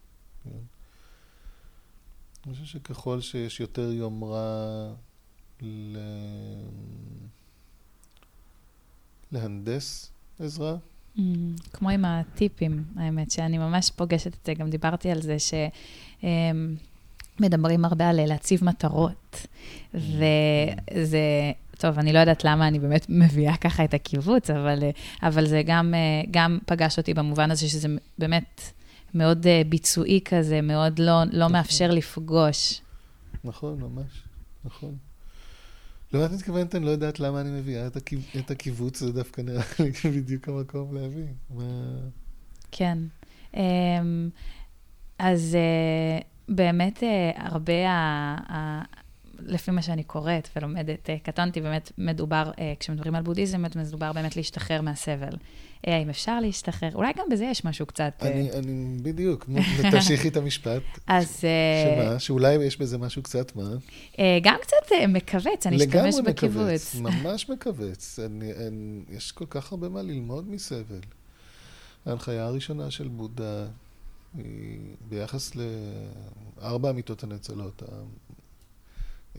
אני 2.48 2.54
חושב 2.54 2.66
שככל 2.66 3.22
שיש 3.22 3.60
יותר 3.60 3.92
יומרה 3.92 4.94
ל... 5.62 5.98
להנדס 9.32 10.12
עזרה. 10.40 10.76
Mm, 11.18 11.20
כמו 11.74 11.90
עם 11.90 12.06
הטיפים, 12.06 12.84
האמת, 12.96 13.32
שאני 13.32 13.58
ממש 13.58 13.92
פוגשת 13.96 14.34
את 14.34 14.46
זה, 14.46 14.54
גם 14.54 14.70
דיברתי 14.70 15.12
על 15.12 15.22
זה 15.22 15.38
שמדברים 17.40 17.86
הרבה 17.86 18.10
על 18.10 18.26
להציב 18.26 18.64
מטרות, 18.64 19.36
mm. 19.36 19.98
וזה, 19.98 21.52
טוב, 21.78 22.00
אני 22.00 22.14
לא 22.14 22.20
יודעת 22.20 22.44
למה 22.44 22.68
אני 22.68 22.80
באמת 22.80 23.06
מביאה 23.10 23.58
ככה 23.58 23.84
את 23.84 23.94
הקיבוץ, 23.94 24.50
אבל, 24.50 24.80
אבל 25.24 25.48
זה 25.48 25.62
גם, 25.66 25.94
גם 26.32 26.60
פגש 26.66 26.98
אותי 26.98 27.14
במובן 27.14 27.52
הזה 27.52 27.70
שזה 27.70 27.88
באמת... 28.20 28.74
מאוד 29.14 29.46
uh, 29.46 29.68
ביצועי 29.70 30.20
כזה, 30.26 30.62
מאוד 30.62 31.00
לא, 31.00 31.06
לא 31.06 31.24
נכון. 31.26 31.52
מאפשר 31.52 31.92
לפגוש. 31.92 32.82
נכון, 33.44 33.80
ממש, 33.80 34.24
נכון. 34.66 34.96
לא, 36.14 36.26
את 36.26 36.32
מתכוונת, 36.32 36.76
אני 36.76 36.86
לא 36.86 36.92
יודעת 36.92 37.20
למה 37.20 37.42
אני 37.42 37.52
מביאה 37.52 37.88
את, 37.88 37.96
הקיב... 37.96 38.26
את 38.40 38.52
הקיבוץ, 38.52 39.00
זה 39.00 39.12
דווקא 39.12 39.42
נראה 39.42 39.64
לי 39.80 39.92
בדיוק 40.12 40.50
המקום 40.50 40.96
להביא. 40.96 41.26
מה... 41.50 41.64
כן. 42.72 42.98
Um, 43.54 43.58
אז 45.20 45.58
uh, 45.58 46.24
באמת 46.50 46.98
uh, 46.98 47.06
הרבה. 47.36 47.74
לפי 49.40 49.72
מה 49.72 49.82
שאני 49.82 50.04
קוראת 50.04 50.50
ולומדת, 50.56 51.10
קטונתי, 51.24 51.62
באמת 51.62 51.92
מדובר, 51.98 52.52
כשמדברים 52.80 53.16
על 53.16 53.24
בודהיזם, 53.24 53.64
מדובר 53.76 54.14
באמת 54.14 54.36
להשתחרר 54.36 54.82
מהסבל. 54.82 55.36
אה, 55.88 55.96
האם 55.96 56.10
אפשר 56.10 56.40
להשתחרר? 56.40 56.90
אולי 56.96 57.14
גם 57.18 57.26
בזה 57.32 57.46
יש 57.46 57.66
משהו 57.66 57.86
קצת... 57.86 58.14
אני, 58.22 58.52
אה... 58.52 58.58
אני 58.58 58.98
בדיוק, 59.02 59.50
תמשיכי 59.92 60.28
את 60.28 60.38
המשפט. 60.38 60.82
אז... 61.08 61.42
אה, 61.44 62.06
שמה? 62.06 62.20
שאולי 62.20 62.54
יש 62.54 62.78
בזה 62.78 62.98
משהו 62.98 63.24
קצת 63.24 63.56
מה? 63.56 63.70
אה, 64.20 64.40
גם 64.44 64.56
קצת 64.62 64.96
מכווץ, 65.08 65.68
אני 65.68 65.78
אשתמש 65.78 66.16
בקיבוץ. 66.26 66.26
לגמרי 66.26 66.32
מכווץ, 66.32 66.96
ממש 66.96 67.50
מכווץ. 67.50 68.20
אני, 68.20 68.54
אני, 68.54 69.02
יש 69.10 69.32
כל 69.32 69.46
כך 69.50 69.72
הרבה 69.72 69.90
מה 69.90 70.02
ללמוד 70.02 70.50
מסבל. 70.50 71.02
ההנחיה 72.06 72.46
הראשונה 72.46 72.92
של 72.92 73.08
בודה 73.08 73.66
היא 74.38 74.80
ביחס 75.10 75.52
לארבע 75.56 76.90
אמיתות 76.90 77.24
הנאצלות. 77.24 77.84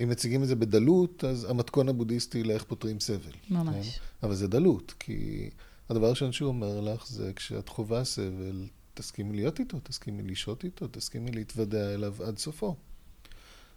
אם 0.02 0.08
מציגים 0.08 0.42
את 0.42 0.48
זה 0.48 0.56
בדלות, 0.56 1.24
אז 1.24 1.50
המתכון 1.50 1.88
הבודהיסטי 1.88 2.42
לאיך 2.42 2.64
פותרים 2.64 3.00
סבל. 3.00 3.32
ממש. 3.50 3.98
כן? 3.98 4.26
אבל 4.26 4.34
זה 4.34 4.48
דלות, 4.48 4.94
כי 4.98 5.50
הדבר 5.88 6.06
הראשון 6.06 6.32
שהוא 6.32 6.48
אומר 6.48 6.80
לך 6.80 7.06
זה 7.06 7.32
כשאת 7.36 7.68
חווה 7.68 8.04
סבל, 8.04 8.68
תסכימי 8.94 9.36
להיות 9.36 9.60
איתו, 9.60 9.80
תסכימי 9.82 10.22
לשהות 10.22 10.64
איתו, 10.64 10.88
תסכימי 10.88 11.30
להתוודע 11.30 11.94
אליו 11.94 12.14
עד 12.24 12.38
סופו. 12.38 12.76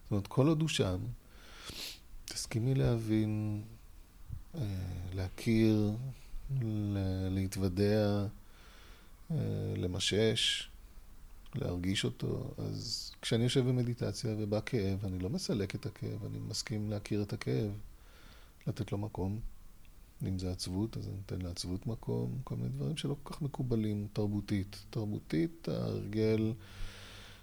זאת 0.04 0.12
אומרת, 0.12 0.28
כל 0.28 0.48
עוד 0.48 0.62
הוא 0.62 0.70
שם, 0.70 1.00
תסכימי 2.26 2.76
להבין, 2.76 3.62
אה, 4.56 4.62
להכיר, 5.13 5.91
להתוודע, 7.30 8.26
אה, 9.32 9.38
למשש, 9.78 10.70
להרגיש 11.56 12.06
אותו. 12.06 12.54
אז 12.58 13.12
כשאני 13.22 13.43
יושב 13.43 13.67
במדיטציה 13.67 14.36
ובא 14.38 14.60
כאב, 14.65 15.06
אני 15.06 15.20
לא 15.20 15.30
מסלק 15.30 15.76
את 15.76 15.86
הכאב, 15.86 16.26
אני 16.26 16.39
מסכים 16.48 16.89
להכיר 16.89 17.22
את 17.22 17.34
הכאב, 17.34 17.72
לתת 18.67 18.91
לו 18.91 18.98
מקום. 18.98 19.39
אם 20.27 20.39
זה 20.39 20.51
עצבות, 20.51 20.97
אז 20.97 21.08
אני 21.08 21.15
נותן 21.15 21.41
לעצבות 21.41 21.88
מקום, 21.88 22.38
כל 22.43 22.56
מיני 22.56 22.69
דברים 22.69 22.97
שלא 22.97 23.15
כל 23.23 23.34
כך 23.34 23.41
מקובלים 23.41 24.08
תרבותית. 24.13 24.86
תרבותית, 24.89 25.69
ההרגל 25.69 26.53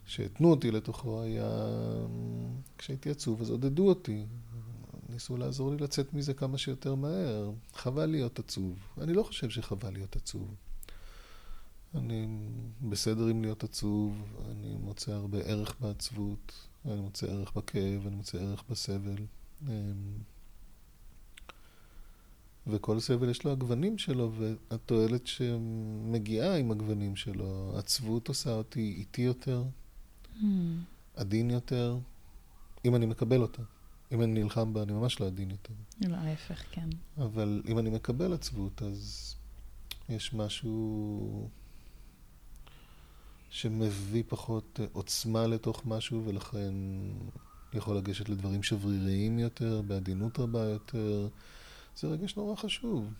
שהתנו 0.06 0.50
אותי 0.50 0.70
לתוכו 0.70 1.22
היה, 1.22 1.66
כשהייתי 2.78 3.10
עצוב, 3.10 3.40
אז 3.40 3.50
עודדו 3.50 3.88
אותי. 3.88 4.26
ניסו 5.08 5.36
לעזור 5.36 5.70
לי 5.70 5.76
לצאת 5.76 6.14
מזה 6.14 6.34
כמה 6.34 6.58
שיותר 6.58 6.94
מהר. 6.94 7.50
חבל 7.74 8.06
להיות 8.06 8.38
עצוב. 8.38 8.78
אני 9.00 9.12
לא 9.12 9.22
חושב 9.22 9.50
שחבל 9.50 9.92
להיות 9.92 10.16
עצוב. 10.16 10.54
אני 11.94 12.26
בסדר 12.88 13.26
עם 13.26 13.42
להיות 13.42 13.64
עצוב, 13.64 14.22
אני 14.50 14.76
מוצא 14.76 15.12
הרבה 15.12 15.38
ערך 15.38 15.76
בעצבות, 15.80 16.52
אני 16.84 17.00
מוצא 17.00 17.26
ערך 17.26 17.56
בכאב, 17.56 18.06
אני 18.06 18.16
מוצא 18.16 18.38
ערך 18.38 18.64
בסבל. 18.70 19.16
וכל 22.66 23.00
סבל 23.00 23.28
יש 23.28 23.44
לו 23.44 23.52
הגוונים 23.52 23.98
שלו, 23.98 24.32
והתועלת 24.32 25.26
שמגיעה 25.26 26.56
עם 26.56 26.70
הגוונים 26.70 27.16
שלו. 27.16 27.78
עצבות 27.78 28.28
עושה 28.28 28.52
אותי 28.52 28.94
איטי 28.98 29.22
יותר, 29.22 29.64
mm. 30.40 30.44
עדין 31.16 31.50
יותר, 31.50 31.98
אם 32.84 32.94
אני 32.94 33.06
מקבל 33.06 33.42
אותה. 33.42 33.62
אם 34.12 34.22
אני 34.22 34.42
נלחם 34.42 34.72
בה, 34.72 34.82
אני 34.82 34.92
ממש 34.92 35.20
לא 35.20 35.26
עדין 35.26 35.50
יותר. 35.50 35.74
לא, 36.00 36.16
ההפך, 36.16 36.64
כן. 36.70 36.88
אבל 37.18 37.62
אם 37.68 37.78
אני 37.78 37.90
מקבל 37.90 38.32
עצבות, 38.32 38.82
אז 38.82 39.34
יש 40.08 40.34
משהו 40.34 41.48
שמביא 43.50 44.22
פחות 44.28 44.80
עוצמה 44.92 45.46
לתוך 45.46 45.86
משהו, 45.86 46.22
ולכן 46.24 46.74
יכול 47.74 47.96
לגשת 47.96 48.28
לדברים 48.28 48.62
שבריריים 48.62 49.38
יותר, 49.38 49.82
בעדינות 49.86 50.38
רבה 50.38 50.64
יותר. 50.64 51.28
זה 51.96 52.08
רגש 52.08 52.36
נורא 52.36 52.56
חשוב. 52.56 53.12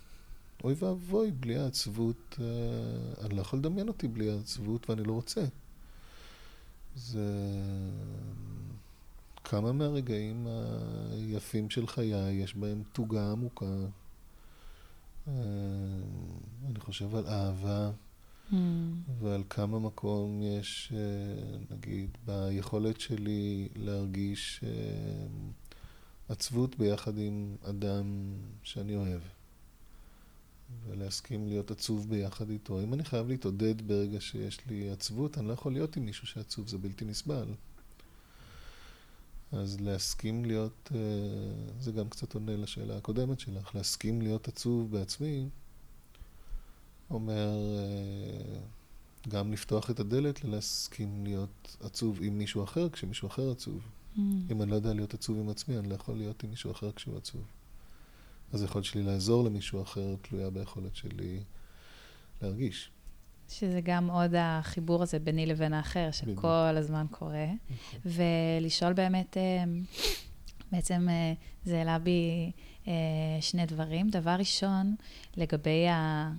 אוי 0.65 0.75
ואבוי, 0.79 1.31
בלי 1.31 1.59
העצבות, 1.59 2.39
אה, 2.41 3.27
אני 3.27 3.37
לא 3.37 3.41
יכול 3.41 3.59
לדמיין 3.59 3.89
אותי 3.89 4.09
בלי 4.09 4.31
העצבות 4.31 4.91
ואני 4.91 5.05
לא 5.05 5.13
רוצה. 5.13 5.45
זה 6.97 7.29
כמה 9.45 9.73
מהרגעים 9.73 10.47
היפים 11.13 11.71
של 11.71 11.87
חיי, 11.87 12.33
יש 12.33 12.55
בהם 12.55 12.83
תוגה 12.93 13.31
עמוקה. 13.31 13.87
אה, 15.29 15.33
אני 16.69 16.81
חושב 16.81 17.15
על 17.15 17.27
אהבה, 17.27 17.91
mm. 18.51 18.55
ועל 19.19 19.43
כמה 19.51 19.79
מקום 19.79 20.43
יש, 20.43 20.93
אה, 20.97 21.77
נגיד, 21.77 22.11
ביכולת 22.27 23.01
שלי 23.01 23.69
להרגיש 23.77 24.61
עצבות 26.29 26.79
ביחד 26.79 27.19
עם 27.19 27.57
אדם 27.63 28.35
שאני 28.63 28.97
אוהב. 28.97 29.21
ולהסכים 30.89 31.49
להיות 31.49 31.71
עצוב 31.71 32.09
ביחד 32.09 32.51
איתו. 32.51 32.83
אם 32.83 32.95
אני 32.95 33.05
חייב 33.05 33.29
להתעודד 33.29 33.89
ברגע 33.89 34.21
שיש 34.21 34.67
לי 34.67 34.91
עצבות, 34.91 35.39
אני 35.39 35.49
לא 35.49 35.53
יכול 35.53 35.73
להיות 35.73 35.97
עם 35.97 36.05
מישהו 36.05 36.27
שעצוב, 36.27 36.69
זה 36.69 36.79
בלתי 36.79 37.05
נסבל. 37.05 37.55
אז 39.53 39.81
להסכים 39.81 40.45
להיות, 40.45 40.93
אה, 40.95 41.01
זה 41.81 41.93
גם 41.93 42.09
קצת 42.09 42.35
עונה 42.35 42.57
לשאלה 42.57 42.97
הקודמת 42.97 43.41
שלך, 43.41 43.75
להסכים 43.75 44.23
להיות 44.23 44.49
עצוב 44.49 44.91
בעצמי, 44.91 45.49
אומר 47.11 47.49
אה, 47.79 48.59
גם 49.29 49.53
לפתוח 49.53 49.91
את 49.91 50.01
הדלת 50.01 50.45
ללהסכים 50.45 51.25
להיות 51.25 51.77
עצוב 51.81 52.19
עם 52.23 52.39
מישהו 52.39 52.65
אחר 52.65 52.89
כשמישהו 52.89 53.29
אחר 53.29 53.51
עצוב. 53.51 53.83
Mm. 54.17 54.21
אם 54.51 54.63
אני 54.63 54.71
לא 54.71 54.77
יודע 54.77 54.95
להיות 54.95 55.15
עצוב 55.15 55.39
עם 55.39 55.49
עצמי, 55.49 55.79
אני 55.79 55.89
לא 55.89 55.95
יכול 55.95 56.17
להיות 56.17 56.45
עם 56.45 56.51
מישהו 56.51 56.71
אחר 56.71 56.93
כשהוא 56.93 57.17
עצוב. 57.17 57.43
אז 58.53 58.63
היכולת 58.63 58.85
שלי 58.85 59.03
לעזור 59.03 59.45
למישהו 59.45 59.83
אחר 59.83 60.15
תלויה 60.23 60.51
ביכולת 60.51 60.97
שלי 60.97 61.41
להרגיש. 62.43 62.91
שזה 63.49 63.81
גם 63.81 64.11
עוד 64.11 64.35
החיבור 64.39 65.03
הזה 65.03 65.19
ביני 65.19 65.47
לבין 65.47 65.73
האחר, 65.73 66.11
שכל. 66.13 66.47
הזמן 66.77 67.07
קורה. 67.11 67.47
נכון. 67.47 68.01
ולשאול 68.05 68.93
באמת, 68.93 69.37
אה, 69.37 69.65
בעצם 70.73 71.09
אה, 71.09 71.33
זה 71.65 71.79
העלה 71.79 71.99
בי 71.99 72.51
אה, 72.89 72.93
שני 73.41 73.67
דברים. 73.67 74.09
דבר 74.09 74.31
ראשון, 74.39 74.95
לגבי 75.37 75.89
ה... 75.89 76.31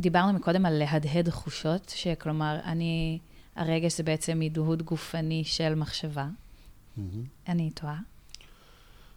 דיברנו 0.00 0.32
מקודם 0.32 0.66
על 0.66 0.72
להדהד 0.72 1.28
חושות, 1.28 1.92
שכלומר, 1.96 2.60
אני, 2.64 3.18
הרגש 3.56 3.96
זה 3.96 4.02
בעצם 4.02 4.40
הדהוד 4.40 4.82
גופני 4.82 5.44
של 5.44 5.74
מחשבה. 5.74 6.28
Mm-hmm. 6.98 7.50
אני 7.50 7.70
טועה. 7.70 7.98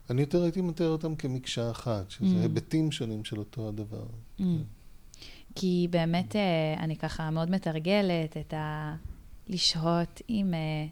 אני 0.10 0.22
יותר 0.22 0.44
הייתי 0.44 0.62
מתאר 0.62 0.90
אותם 0.90 1.16
כמקשה 1.16 1.72
אחת, 1.72 2.12
שזה 2.12 2.36
mm. 2.36 2.42
היבטים 2.42 2.92
שונים 2.92 3.26
של 3.26 3.40
אותו 3.40 3.68
הדבר. 3.68 4.06
Mm. 4.06 4.38
כן. 4.38 4.44
כי 5.56 5.88
באמת 5.90 6.36
אה, 6.36 6.74
אני 6.80 6.96
ככה 6.96 7.30
מאוד 7.30 7.52
מתרגלת 7.52 8.38
את 8.38 8.54
ה... 8.54 8.96
לשהות 9.50 10.22
עם, 10.28 10.54
אה, 10.54 10.86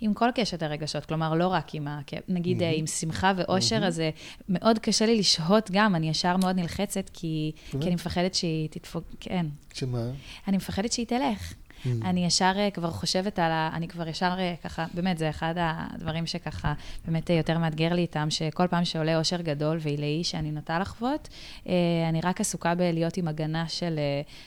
עם 0.00 0.14
כל 0.14 0.28
קשת 0.34 0.62
הרגשות, 0.62 1.06
כלומר, 1.06 1.34
לא 1.34 1.46
רק 1.46 1.74
עם 1.74 1.88
ה... 1.88 2.00
נגיד 2.28 2.60
mm-hmm. 2.60 2.64
עם 2.74 2.86
שמחה 2.86 3.32
ואושר, 3.36 3.82
mm-hmm. 3.82 3.86
אז 3.86 4.02
מאוד 4.48 4.78
קשה 4.78 5.06
לי 5.06 5.18
לשהות 5.18 5.70
גם, 5.70 5.94
אני 5.94 6.10
ישר 6.10 6.36
מאוד 6.36 6.56
נלחצת, 6.56 7.10
כי, 7.12 7.52
כי 7.70 7.86
אני 7.86 7.94
מפחדת 7.94 8.34
שהיא 8.34 8.68
תדפוק, 8.68 9.04
כן. 9.20 9.46
שמה? 9.72 10.10
אני 10.48 10.56
מפחדת 10.56 10.92
שהיא 10.92 11.06
תלך. 11.06 11.54
Mm. 11.84 11.88
אני 12.04 12.26
ישר 12.26 12.52
אה, 12.56 12.70
כבר 12.70 12.90
חושבת 12.90 13.38
על 13.38 13.52
ה... 13.52 13.70
אני 13.74 13.88
כבר 13.88 14.08
ישר 14.08 14.34
אה, 14.38 14.54
ככה, 14.64 14.86
באמת, 14.94 15.18
זה 15.18 15.30
אחד 15.30 15.54
הדברים 15.56 16.26
שככה 16.26 16.74
באמת 17.04 17.30
יותר 17.30 17.58
מאתגר 17.58 17.92
לי 17.92 18.02
איתם, 18.02 18.30
שכל 18.30 18.66
פעם 18.66 18.84
שעולה 18.84 19.18
אושר 19.18 19.42
גדול 19.42 19.78
ועילאי 19.80 20.24
שאני 20.24 20.50
נוטה 20.50 20.78
לחוות, 20.78 21.28
אה, 21.68 21.72
אני 22.08 22.20
רק 22.20 22.40
עסוקה 22.40 22.74
בלהיות 22.74 23.16
עם 23.16 23.28
הגנה 23.28 23.68
של, 23.68 23.98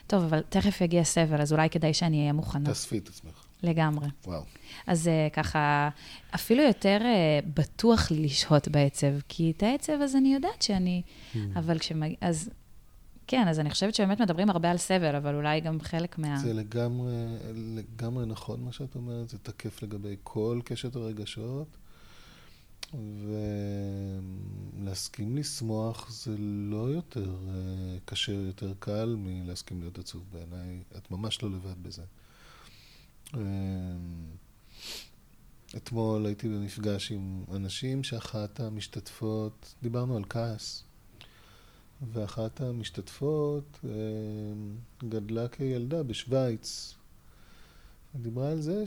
טוב, 0.08 0.24
אבל 0.24 0.41
תכף 0.50 0.82
יגיע 0.82 1.04
סבל, 1.04 1.41
אז 1.41 1.54
אולי 1.54 1.70
כדאי 1.70 1.94
שאני 1.94 2.20
אהיה 2.20 2.34
מוכנה. 2.34 2.65
תאספי 2.65 2.98
את 2.98 3.08
עצמך. 3.08 3.44
לגמרי. 3.63 4.08
וואו. 4.28 4.41
אז 4.88 5.10
ככה, 5.34 5.89
אפילו 6.36 6.63
יותר 6.63 6.98
בטוח 7.54 8.12
לי 8.12 8.24
לשהות 8.24 8.67
בעצב, 8.67 9.08
כי 9.30 9.54
את 9.58 9.63
העצב 9.63 9.94
אז 9.94 10.15
אני 10.15 10.34
יודעת 10.34 10.62
שאני... 10.62 11.02
Mm. 11.34 11.38
אבל 11.56 11.80
כשמגיע... 11.80 12.15
אז 12.22 12.50
כן, 13.32 13.48
אז 13.48 13.60
אני 13.60 13.70
חושבת 13.70 13.96
שבאמת 13.96 14.22
מדברים 14.22 14.50
הרבה 14.50 14.72
על 14.72 14.78
סבל, 14.78 15.15
אבל 15.15 15.36
אולי 15.36 15.62
גם 15.62 15.82
חלק 15.82 16.17
מה... 16.17 16.39
זה 16.39 16.54
לגמרי, 16.54 17.13
לגמרי 17.54 18.26
נכון 18.26 18.63
מה 18.63 18.72
שאת 18.72 18.96
אומרת, 18.96 19.30
זה 19.30 19.38
תקף 19.38 19.84
לגבי 19.84 20.15
כל 20.24 20.60
קשת 20.65 20.96
הרגשות, 20.96 21.78
ולהסכים 24.84 25.38
לשמוח 25.38 26.12
זה 26.12 26.36
לא 26.39 26.89
יותר 26.89 27.36
אה, 27.48 27.98
קשה, 28.06 28.32
יותר 28.32 28.74
קל 28.80 29.15
מלהסכים 29.17 29.80
להיות 29.80 30.00
עצוב 30.00 30.24
בעיניי. 30.32 30.84
את 30.98 31.12
ממש 31.12 31.44
לא 31.44 31.50
לבד 31.52 31.84
בזה. 31.84 32.04
אה, 33.34 33.41
אתמול 35.78 36.26
הייתי 36.26 36.50
במפגש 36.50 37.12
עם 37.12 37.44
אנשים 37.56 38.04
שאחת 38.04 38.60
המשתתפות, 38.60 39.76
דיברנו 39.84 40.17
על 40.17 40.24
כעס. 40.30 40.84
ואחת 42.14 42.62
המשתתפות 42.62 43.80
אה, 43.84 43.90
גדלה 45.10 45.48
כילדה 45.48 46.04
בשוויץ. 46.04 46.96
דיברה 48.16 48.50
על 48.50 48.62
זה 48.62 48.84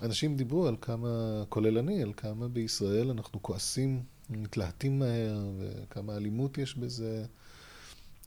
שאנשים 0.00 0.36
דיברו 0.36 0.66
על 0.66 0.76
כמה, 0.80 1.44
כולל 1.48 1.78
אני, 1.78 2.02
על 2.02 2.12
כמה 2.16 2.48
בישראל 2.48 3.10
אנחנו 3.10 3.42
כועסים, 3.42 4.02
מתלהטים 4.30 4.98
מהר, 4.98 5.50
וכמה 5.58 6.16
אלימות 6.16 6.58
יש 6.58 6.76
בזה. 6.76 7.24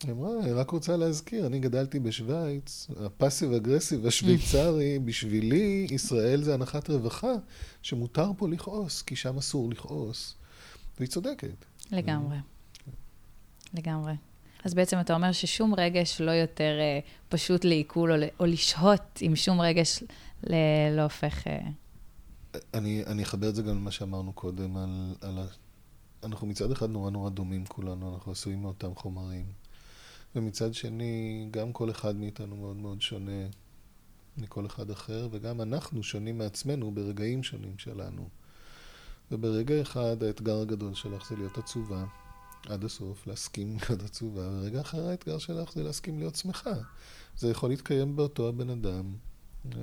היא 0.04 0.12
אמרה, 0.12 0.40
אני 0.44 0.52
רק 0.52 0.70
רוצה 0.70 0.98
להזכיר, 0.98 1.48
אני 1.48 1.60
גדלתי 1.60 2.00
בשוויץ, 2.00 2.88
הפאסיב 3.00 3.52
אגרסיב 3.52 4.08
השוויצרי, 4.08 5.00
בשבילי 5.06 5.88
ישראל 5.92 6.44
זה 6.44 6.54
הנחת 6.54 6.90
רווחה, 6.90 7.34
שמותר 7.82 8.32
פה 8.38 8.50
לכעוס, 8.50 9.02
כי 9.02 9.16
שם 9.16 9.38
אסור 9.38 9.70
לכעוס. 9.70 10.36
והיא 10.98 11.10
צודקת. 11.10 11.66
לגמרי. 11.92 12.38
לגמרי. 13.74 14.14
אז 14.64 14.74
בעצם 14.74 15.00
אתה 15.00 15.16
אומר 15.16 15.32
ששום 15.32 15.74
רגש 15.78 16.22
לא 16.22 16.32
יותר 16.32 16.78
אה, 16.80 17.00
פשוט 17.30 17.66
לעיכול 17.66 18.12
או, 18.12 18.28
או 18.40 18.46
לשהות 18.46 19.20
עם 19.22 19.36
שום 19.36 19.62
רגש 19.62 20.04
ל, 20.44 20.54
לא 20.96 21.02
הופך... 21.02 21.48
אה... 21.48 21.60
אני, 22.74 23.04
אני 23.06 23.24
אחבר 23.24 23.50
את 23.50 23.56
זה 23.56 23.62
גם 23.62 23.76
למה 23.76 23.92
שאמרנו 23.92 24.34
קודם, 24.34 24.78
על, 24.78 25.16
על 25.22 25.38
ה... 25.38 25.46
אנחנו 26.24 26.48
מצד 26.48 26.72
אחד 26.72 26.90
נורא 26.90 27.12
נורא 27.12 27.30
דומים 27.30 27.66
כולנו, 27.66 28.14
אנחנו 28.14 28.32
עשויים 28.32 28.62
מאותם 28.62 28.96
חומרים. 28.96 29.46
ומצד 30.36 30.74
שני, 30.74 31.48
גם 31.52 31.74
כל 31.74 31.92
אחד 31.92 32.16
מאיתנו 32.16 32.56
מאוד 32.56 32.76
מאוד 32.76 33.02
שונה 33.02 33.48
מכל 34.38 34.66
אחד 34.66 34.90
אחר, 34.90 35.28
וגם 35.32 35.62
אנחנו 35.62 36.04
שונים 36.04 36.38
מעצמנו 36.38 36.92
ברגעים 36.92 37.44
שונים 37.44 37.78
שלנו. 37.78 38.30
וברגע 39.32 39.82
אחד 39.82 40.24
האתגר 40.24 40.62
הגדול 40.62 40.94
שלך 40.94 41.30
זה 41.30 41.36
להיות 41.36 41.58
עצובה 41.58 42.06
עד 42.70 42.84
הסוף, 42.84 43.28
להסכים 43.28 43.78
להיות 43.90 44.04
עצובה, 44.04 44.50
ורגע 44.52 44.82
אחר 44.82 45.08
האתגר 45.08 45.38
שלך 45.38 45.74
זה 45.74 45.84
להסכים 45.84 46.20
להיות 46.20 46.36
שמחה. 46.36 46.74
זה 47.38 47.50
יכול 47.50 47.70
להתקיים 47.70 48.16
באותו 48.16 48.48
הבן 48.50 48.70
אדם. 48.70 49.14
אה, 49.66 49.80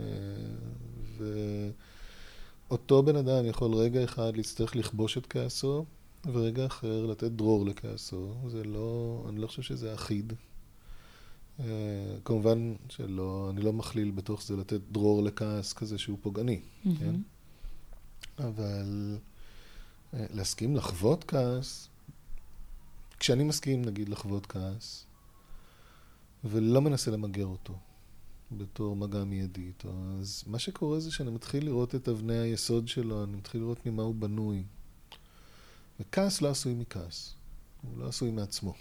ואותו 2.68 3.03
בן 3.03 3.16
אדם 3.16 3.47
יכול 3.47 3.75
רגע 3.75 4.05
אחד 4.05 4.37
להצטרך 4.37 4.77
לכבוש 4.77 5.18
את 5.18 5.27
כעסו, 5.27 5.85
ורגע 6.33 6.66
אחר 6.66 7.07
לתת 7.07 7.31
דרור 7.31 7.66
לכעסו. 7.66 8.35
זה 8.49 8.64
לא, 8.64 9.25
אני 9.29 9.40
לא 9.40 9.47
חושב 9.47 9.62
שזה 9.62 9.94
אחיד. 9.94 10.33
Uh, 11.59 11.62
כמובן 12.25 12.75
שלא, 12.88 13.49
אני 13.51 13.61
לא 13.61 13.73
מכליל 13.73 14.11
בתוך 14.11 14.42
זה 14.42 14.57
לתת 14.57 14.81
דרור 14.92 15.23
לכעס 15.23 15.73
כזה 15.73 15.99
שהוא 15.99 16.18
פוגעני, 16.23 16.61
mm-hmm. 16.61 16.88
כן? 16.99 17.14
אבל 18.38 19.18
uh, 20.12 20.16
להסכים 20.31 20.77
לחוות 20.77 21.25
כעס, 21.25 21.88
כשאני 23.25 23.45
מסכים 23.45 23.85
נגיד 23.85 24.09
לחוות 24.09 24.47
כעס, 24.47 25.07
ולא 26.45 26.81
מנסה 26.81 27.11
למגר 27.11 27.47
אותו 27.47 27.79
בתור 28.53 28.97
מגע 28.97 29.25
מיידית, 29.25 29.85
אז 29.87 30.45
מה 30.47 30.59
שקורה 30.59 31.01
זה 31.01 31.13
שאני 31.13 31.31
מתחיל 31.31 31.65
לראות 31.65 31.95
את 31.95 32.09
אבני 32.09 32.39
היסוד 32.39 32.89
שלו, 32.89 33.25
אני 33.25 33.37
מתחיל 33.37 33.61
לראות 33.61 33.87
ממה 33.87 34.03
הוא 34.03 34.15
בנוי. 34.15 34.65
וכעס 36.01 36.43
לא 36.43 36.51
עשוי 36.51 36.75
מכעס, 36.75 37.35
הוא 37.83 37.99
לא 37.99 38.09
עשוי 38.09 38.31
מעצמו. 38.31 38.75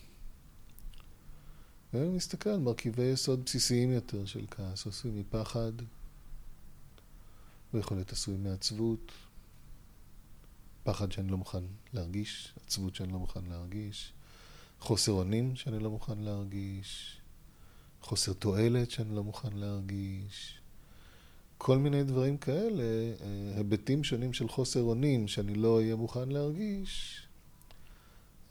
ואני 1.93 2.09
מסתכל 2.09 2.49
על 2.49 2.59
מרכיבי 2.59 3.03
יסוד 3.03 3.45
בסיסיים 3.45 3.91
יותר 3.91 4.25
של 4.25 4.45
כעס, 4.51 4.87
עשוי 4.87 5.11
מפחד, 5.11 5.73
הוא 7.71 7.79
יכול 7.79 7.97
להיות 7.97 8.11
עשוי 8.11 8.37
מעצבות, 8.37 9.11
פחד 10.83 11.11
שאני 11.11 11.27
לא 11.27 11.37
מוכן 11.37 11.63
להרגיש, 11.93 12.53
עצבות 12.65 12.95
שאני 12.95 13.13
לא 13.13 13.19
מוכן 13.19 13.45
להרגיש, 13.45 14.13
חוסר 14.83 15.11
אונים 15.11 15.55
שאני 15.55 15.79
לא 15.79 15.89
מוכן 15.89 16.17
להרגיש, 16.19 17.17
חוסר 18.01 18.33
תועלת 18.33 18.91
שאני 18.91 19.15
לא 19.15 19.23
מוכן 19.23 19.53
להרגיש, 19.53 20.59
כל 21.57 21.77
מיני 21.77 22.03
דברים 22.03 22.37
כאלה, 22.37 22.83
אה, 22.83 23.57
היבטים 23.57 24.03
שונים 24.03 24.33
של 24.33 24.49
חוסר 24.49 24.81
אונים 24.81 25.27
שאני 25.27 25.55
לא 25.55 25.77
אהיה 25.77 25.95
מוכן 25.95 26.29
להרגיש, 26.29 27.21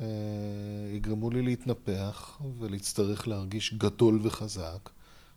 אה, 0.01 0.07
יגרמו 0.95 1.31
לי 1.31 1.43
להתנפח 1.43 2.41
ולהצטרך 2.59 3.29
להרגיש 3.29 3.75
גדול 3.75 4.21
וחזק, 4.23 4.91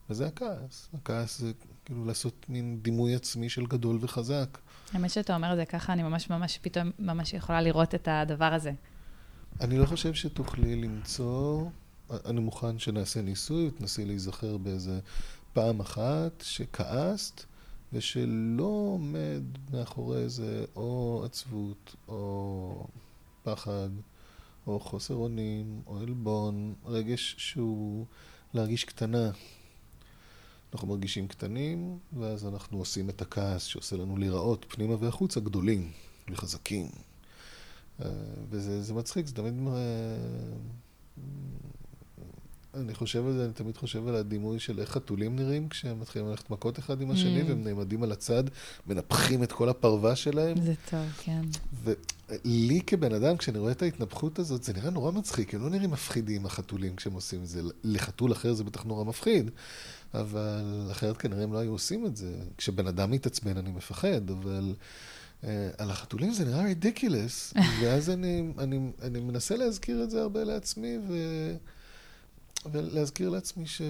וזה 0.09 0.27
הכעס. 0.27 0.89
הכעס 0.93 1.39
זה 1.39 1.51
כאילו 1.85 2.05
לעשות 2.05 2.45
מין 2.49 2.79
דימוי 2.81 3.15
עצמי 3.15 3.49
של 3.49 3.65
גדול 3.65 3.97
וחזק. 4.01 4.57
האמת 4.93 5.09
שאתה 5.09 5.35
אומר 5.35 5.51
את 5.51 5.57
זה 5.57 5.65
ככה, 5.65 5.93
אני 5.93 6.03
ממש 6.03 6.29
ממש 6.29 6.59
פתאום 6.61 6.91
ממש 6.99 7.33
יכולה 7.33 7.61
לראות 7.61 7.95
את 7.95 8.07
הדבר 8.11 8.53
הזה. 8.53 8.71
אני 9.61 9.77
לא 9.77 9.85
חושב 9.85 10.13
שתוכלי 10.13 10.75
למצוא, 10.75 11.65
אני 12.25 12.39
מוכן 12.39 12.79
שנעשה 12.79 13.21
ניסוי, 13.21 13.71
תנסי 13.71 14.05
להיזכר 14.05 14.57
באיזה 14.57 14.99
פעם 15.53 15.79
אחת 15.79 16.31
שכעסת, 16.41 17.43
ושלא 17.93 18.63
עומד 18.63 19.41
מאחורי 19.73 20.29
זה 20.29 20.65
או 20.75 21.21
עצבות, 21.25 21.95
או 22.07 22.87
פחד, 23.43 23.89
או 24.67 24.79
חוסר 24.79 25.13
אונים, 25.13 25.81
או 25.87 25.99
עלבון, 25.99 26.73
רגש 26.85 27.35
שהוא 27.37 28.05
להרגיש 28.53 28.83
קטנה. 28.83 29.31
אנחנו 30.73 30.87
מרגישים 30.87 31.27
קטנים, 31.27 31.99
ואז 32.19 32.45
אנחנו 32.45 32.77
עושים 32.77 33.09
את 33.09 33.21
הכעס 33.21 33.63
שעושה 33.63 33.95
לנו 33.95 34.17
להיראות 34.17 34.65
פנימה 34.69 34.95
והחוצה 34.99 35.39
גדולים 35.39 35.91
וחזקים. 36.29 36.89
אה, 38.01 38.09
וזה 38.49 38.93
מצחיק, 38.93 39.27
זה 39.27 39.33
תמיד... 39.33 39.53
אה, 39.67 39.73
אני 42.75 42.93
חושב 42.93 43.27
על 43.27 43.33
זה, 43.33 43.45
אני 43.45 43.53
תמיד 43.53 43.77
חושב 43.77 44.07
על 44.07 44.15
הדימוי 44.15 44.59
של 44.59 44.79
איך 44.79 44.91
חתולים 44.91 45.35
נראים 45.35 45.69
כשהם 45.69 45.99
מתחילים 45.99 46.27
ללכת 46.27 46.49
מכות 46.49 46.79
אחד 46.79 47.01
עם 47.01 47.11
השני, 47.11 47.41
mm. 47.41 47.45
והם 47.45 47.63
נעמדים 47.63 48.03
על 48.03 48.11
הצד, 48.11 48.43
מנפחים 48.87 49.43
את 49.43 49.51
כל 49.51 49.69
הפרווה 49.69 50.15
שלהם. 50.15 50.61
זה 50.61 50.73
טוב, 50.89 51.05
כן. 51.17 51.41
ולי 51.83 52.81
כבן 52.87 53.13
אדם, 53.13 53.37
כשאני 53.37 53.59
רואה 53.59 53.71
את 53.71 53.81
ההתנפחות 53.81 54.39
הזאת, 54.39 54.63
זה 54.63 54.73
נראה 54.73 54.89
נורא 54.89 55.11
מצחיק, 55.11 55.53
הם 55.53 55.61
לא 55.61 55.69
נראים 55.69 55.91
מפחידים, 55.91 56.45
החתולים, 56.45 56.95
כשהם 56.95 57.13
עושים 57.13 57.43
את 57.43 57.47
זה. 57.47 57.61
לחתול 57.83 58.31
אחר 58.31 58.53
זה 58.53 58.63
בטח 58.63 58.83
נורא 58.83 59.03
מפחיד, 59.03 59.51
אבל 60.13 60.87
אחרת 60.91 61.17
כנראה 61.17 61.43
הם 61.43 61.53
לא 61.53 61.57
היו 61.57 61.71
עושים 61.71 62.05
את 62.05 62.17
זה. 62.17 62.35
כשבן 62.57 62.87
אדם 62.87 63.11
מתעצבן 63.11 63.57
אני 63.57 63.71
מפחד, 63.71 64.29
אבל... 64.29 64.73
Uh, 65.41 65.47
על 65.77 65.91
החתולים 65.91 66.33
זה 66.33 66.45
נראה 66.45 66.63
ridiculous, 66.63 67.53
ואז 67.81 68.09
אני, 68.09 68.53
אני, 68.57 68.91
אני 69.01 69.19
מנסה 69.19 69.55
להזכיר 69.55 70.03
את 70.03 70.09
זה 70.09 70.21
הרבה 70.21 70.43
לעצמי, 70.43 70.97
ו... 71.07 71.13
ולהזכיר 72.71 73.29
לעצמי 73.29 73.67
ש... 73.67 73.81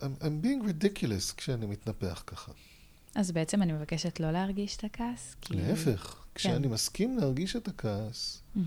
I'm 0.00 0.44
being 0.44 0.64
ridiculous 0.64 1.34
כשאני 1.36 1.66
מתנפח 1.66 2.22
ככה. 2.26 2.52
אז 3.14 3.32
בעצם 3.32 3.62
אני 3.62 3.72
מבקשת 3.72 4.20
לא 4.20 4.30
להרגיש 4.30 4.76
את 4.76 4.84
הכעס? 4.84 5.36
כי... 5.40 5.54
להפך, 5.54 6.24
כשאני 6.34 6.64
כן. 6.64 6.70
מסכים 6.70 7.18
להרגיש 7.18 7.56
את 7.56 7.68
הכעס, 7.68 8.42
mm-hmm. 8.56 8.60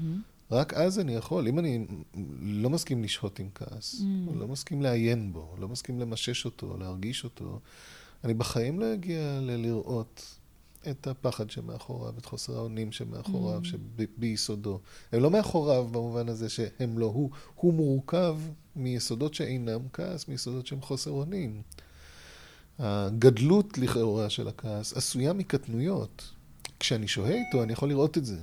רק 0.51 0.73
אז 0.73 0.99
אני 0.99 1.15
יכול. 1.15 1.47
אם 1.47 1.59
אני 1.59 1.85
לא 2.41 2.69
מסכים 2.69 3.03
לשהות 3.03 3.39
עם 3.39 3.49
כעס, 3.55 3.95
mm-hmm. 3.95 4.29
או 4.29 4.35
לא 4.35 4.47
מסכים 4.47 4.81
לעיין 4.81 5.33
בו, 5.33 5.55
לא 5.59 5.67
מסכים 5.67 5.99
למשש 5.99 6.45
אותו, 6.45 6.77
להרגיש 6.77 7.23
אותו, 7.23 7.59
אני 8.23 8.33
בחיים 8.33 8.79
לא 8.79 8.93
אגיע 8.93 9.39
ללראות 9.41 10.36
את 10.89 11.07
הפחד 11.07 11.49
שמאחוריו, 11.49 12.13
את 12.17 12.25
חוסר 12.25 12.57
האונים 12.57 12.91
שמאחוריו, 12.91 13.61
mm. 13.63 13.67
שביסודו. 13.67 14.79
הם 15.11 15.21
לא 15.21 15.31
מאחוריו 15.31 15.87
במובן 15.87 16.29
הזה 16.29 16.49
שהם 16.49 16.97
לא 16.97 17.05
הוא, 17.05 17.29
הוא 17.55 17.73
מורכב 17.73 18.37
מיסודות 18.75 19.33
שאינם 19.33 19.79
כעס, 19.93 20.27
מיסודות 20.27 20.67
שהם 20.67 20.81
חוסר 20.81 21.11
אונים. 21.11 21.61
הגדלות 22.79 23.77
לכאורה 23.77 24.29
של 24.29 24.47
הכעס 24.47 24.93
עשויה 24.93 25.33
מקטנויות. 25.33 26.33
כשאני 26.79 27.07
שוהה 27.07 27.33
איתו, 27.33 27.63
אני 27.63 27.73
יכול 27.73 27.89
לראות 27.89 28.17
את 28.17 28.25
זה. 28.25 28.37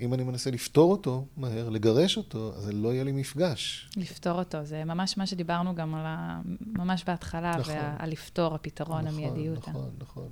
אם 0.00 0.14
אני 0.14 0.22
מנסה 0.22 0.50
לפתור 0.50 0.90
אותו 0.90 1.26
מהר, 1.36 1.68
לגרש 1.68 2.16
אותו, 2.16 2.52
אז 2.56 2.70
לא 2.72 2.92
יהיה 2.92 3.04
לי 3.04 3.12
מפגש. 3.12 3.90
לפתור 3.96 4.38
אותו, 4.38 4.64
זה 4.64 4.84
ממש 4.84 5.18
מה 5.18 5.26
שדיברנו 5.26 5.74
גם 5.74 5.94
על 5.94 6.06
ה... 6.06 6.40
ממש 6.60 7.04
בהתחלה, 7.04 7.56
נכון. 7.56 7.74
ועל 7.74 8.10
לפתור, 8.10 8.54
הפתרון, 8.54 9.04
נכון, 9.04 9.14
המיידיות. 9.14 9.68
נכון, 9.68 9.90
נכון. 9.98 10.28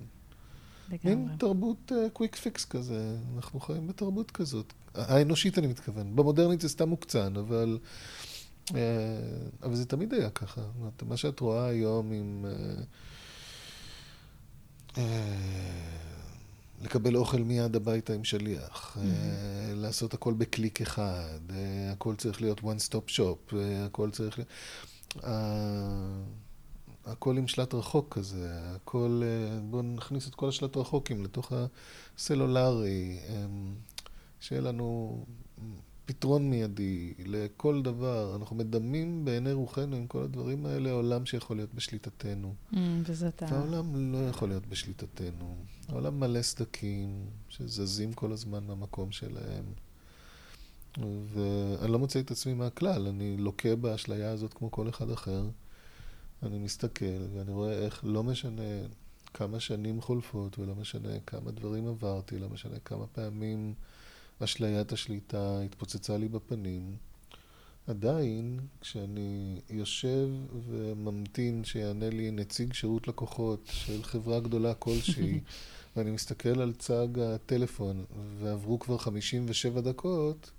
מין 1.05 1.29
תרבות 1.39 1.93
קוויק 2.13 2.35
uh, 2.35 2.39
פיקס 2.39 2.65
כזה, 2.65 3.17
אנחנו 3.37 3.61
חיים 3.61 3.87
בתרבות 3.87 4.31
כזאת. 4.31 4.73
האנושית 4.95 5.59
אני 5.59 5.67
מתכוון. 5.67 6.17
במודרנית 6.17 6.61
זה 6.61 6.69
סתם 6.69 6.89
מוקצן, 6.89 7.37
אבל, 7.37 7.79
uh, 8.69 8.75
אבל 9.63 9.75
זה 9.75 9.87
תמיד 9.87 10.15
היה 10.15 10.31
ככה. 10.31 10.61
מה 11.03 11.17
שאת 11.17 11.41
רואה 11.41 11.67
היום 11.67 12.13
עם... 12.13 12.45
Uh, 14.89 14.95
uh, 14.95 14.99
לקבל 16.83 17.17
אוכל 17.17 17.43
מיד 17.43 17.77
הביתה 17.77 18.13
עם 18.13 18.25
שליח, 18.25 18.97
mm-hmm. 18.97 19.01
לעשות 19.75 20.15
הכל 20.15 20.33
בקליק 20.33 20.81
אחד, 20.81 21.39
הכל 21.93 22.15
צריך 22.17 22.43
להיות 22.43 22.61
one 22.61 22.91
stop 22.91 23.11
shop, 23.11 23.55
הכל 23.87 24.11
צריך 24.11 24.39
להיות... 24.39 24.51
הכל 27.07 27.39
עם 27.39 27.49
שלט 27.49 27.75
רחוק 27.75 28.15
כזה, 28.15 28.51
הכל, 28.53 29.23
אה, 29.25 29.61
בואו 29.71 29.83
נכניס 29.83 30.29
את 30.29 30.35
כל 30.35 30.49
השלט 30.49 30.77
רחוקים 30.77 31.25
לתוך 31.25 31.53
הסלולרי, 32.17 33.19
אמ, 33.29 33.75
שיהיה 34.41 34.63
לנו 34.63 35.19
פתרון 36.07 36.51
מיידי 36.51 37.15
לכל 37.19 37.83
דבר. 37.83 38.37
אנחנו 38.37 38.57
מדמים 38.57 39.25
בעיני 39.25 39.53
רוחנו 39.53 39.97
עם 39.97 40.07
כל 40.07 40.23
הדברים 40.23 40.67
האלה 40.67 40.91
עולם 40.91 41.27
שיכול 41.27 41.57
להיות 41.57 41.75
בשליטתנו. 41.75 42.55
Mm, 42.73 42.77
וזאת 43.05 43.43
ה... 43.43 43.47
והעולם 43.51 44.13
לא 44.13 44.19
יכול 44.29 44.49
להיות 44.49 44.67
בשליטתנו. 44.67 45.57
העולם 45.89 46.21
מלא 46.21 46.43
סדקים 46.43 47.27
שזזים 47.49 48.13
כל 48.13 48.33
הזמן 48.33 48.65
מהמקום 48.65 49.13
שלהם. 49.13 49.65
ואני 51.33 51.93
לא 51.93 51.99
מוצא 51.99 52.21
את 52.21 52.31
עצמי 52.31 52.55
מהכלל, 52.55 53.07
אני 53.07 53.37
לוקה 53.37 53.77
באשליה 53.77 54.31
הזאת 54.31 54.55
כמו 54.55 54.71
כל 54.71 54.89
אחד 54.89 55.11
אחר. 55.11 55.45
אני 56.43 56.59
מסתכל 56.59 57.23
ואני 57.35 57.53
רואה 57.53 57.73
איך 57.73 58.01
לא 58.05 58.23
משנה 58.23 58.63
כמה 59.35 59.61
שנים 59.61 60.01
חולפות 60.01 60.59
ולא 60.59 60.75
משנה 60.75 61.21
כמה 61.27 61.51
דברים 61.51 61.87
עברתי, 61.87 62.39
לא 62.39 62.49
משנה 62.49 62.79
כמה 62.79 63.07
פעמים 63.07 63.75
אשליית 64.45 64.93
השליטה 64.93 65.61
התפוצצה 65.61 66.17
לי 66.19 66.29
בפנים. 66.29 66.97
עדיין, 67.87 68.61
כשאני 68.81 69.61
יושב 69.71 70.29
וממתין 70.67 71.65
שיענה 71.65 72.11
לי 72.11 72.31
נציג 72.31 72.73
שירות 72.73 73.09
לקוחות 73.09 73.61
של 73.67 74.03
חברה 74.03 74.41
גדולה 74.41 74.75
כלשהי, 74.75 75.41
ואני 75.97 76.11
מסתכל 76.11 76.61
על 76.61 76.73
צג 76.79 77.19
הטלפון 77.19 78.05
ועברו 78.39 78.79
כבר 78.79 78.99
57 78.99 79.81
דקות, 79.81 80.51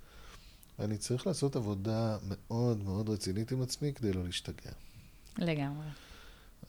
אני 0.80 0.98
צריך 0.98 1.28
לעשות 1.28 1.56
עבודה 1.56 2.18
מאוד 2.28 2.84
מאוד 2.84 3.10
רצינית 3.10 3.52
עם 3.52 3.62
עצמי 3.62 3.94
כדי 3.94 4.14
לא 4.14 4.24
להשתגע. 4.24 4.72
לגמרי. 5.38 5.88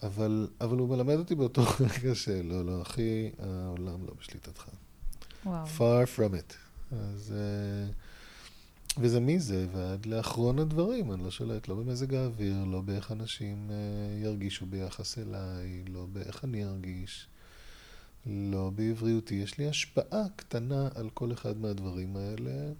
אבל, 0.03 0.47
אבל 0.61 0.77
הוא 0.77 0.89
מלמד 0.89 1.15
אותי 1.15 1.35
באותו 1.35 1.61
רגע 1.79 2.15
שלא, 2.15 2.65
לא, 2.65 2.81
אחי, 2.81 3.29
העולם 3.39 4.05
לא 4.05 4.13
בשליטתך. 4.19 4.69
וואו. 5.45 5.65
far 5.65 6.17
from 6.17 6.33
it. 6.33 6.53
אז... 6.91 7.33
אה, 7.37 7.91
וזה 8.97 9.19
מזה 9.19 9.67
ועד 9.73 10.05
לאחרון 10.05 10.59
הדברים, 10.59 11.11
אני 11.11 11.23
לא 11.23 11.31
שולט 11.31 11.67
לא 11.67 11.75
במזג 11.75 12.13
האוויר, 12.13 12.63
לא 12.63 12.81
באיך 12.81 13.11
אנשים 13.11 13.71
אה, 13.71 14.19
ירגישו 14.23 14.65
ביחס 14.65 15.17
אליי, 15.17 15.83
לא 15.87 16.05
באיך 16.13 16.43
אני 16.43 16.65
ארגיש, 16.65 17.27
לא 18.25 18.71
בעבריותי. 18.75 19.35
יש 19.35 19.57
לי 19.57 19.67
השפעה 19.67 20.23
קטנה 20.35 20.89
על 20.95 21.09
כל 21.13 21.31
אחד 21.31 21.57
מהדברים 21.57 22.15
האלה, 22.15 22.71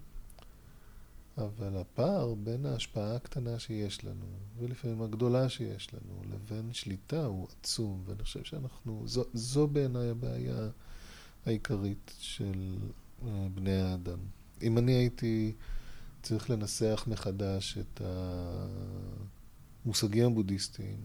אבל 1.40 1.76
הפער 1.76 2.34
בין 2.34 2.66
ההשפעה 2.66 3.16
הקטנה 3.16 3.58
שיש 3.58 4.04
לנו, 4.04 4.26
ולפעמים 4.58 5.02
הגדולה 5.02 5.48
שיש 5.48 5.88
לנו, 5.94 6.22
לבין 6.34 6.72
שליטה 6.72 7.24
הוא 7.24 7.48
עצום, 7.50 8.02
ואני 8.06 8.22
חושב 8.22 8.44
שאנחנו, 8.44 9.02
זו, 9.06 9.24
זו 9.34 9.66
בעיניי 9.66 10.10
הבעיה 10.10 10.68
העיקרית 11.46 12.14
של 12.18 12.76
אה, 13.26 13.46
בני 13.54 13.82
האדם. 13.82 14.18
אם 14.62 14.78
אני 14.78 14.92
הייתי 14.92 15.52
צריך 16.22 16.50
לנסח 16.50 17.04
מחדש 17.06 17.78
את 17.78 18.00
המושגים 19.84 20.26
הבודהיסטיים, 20.26 21.00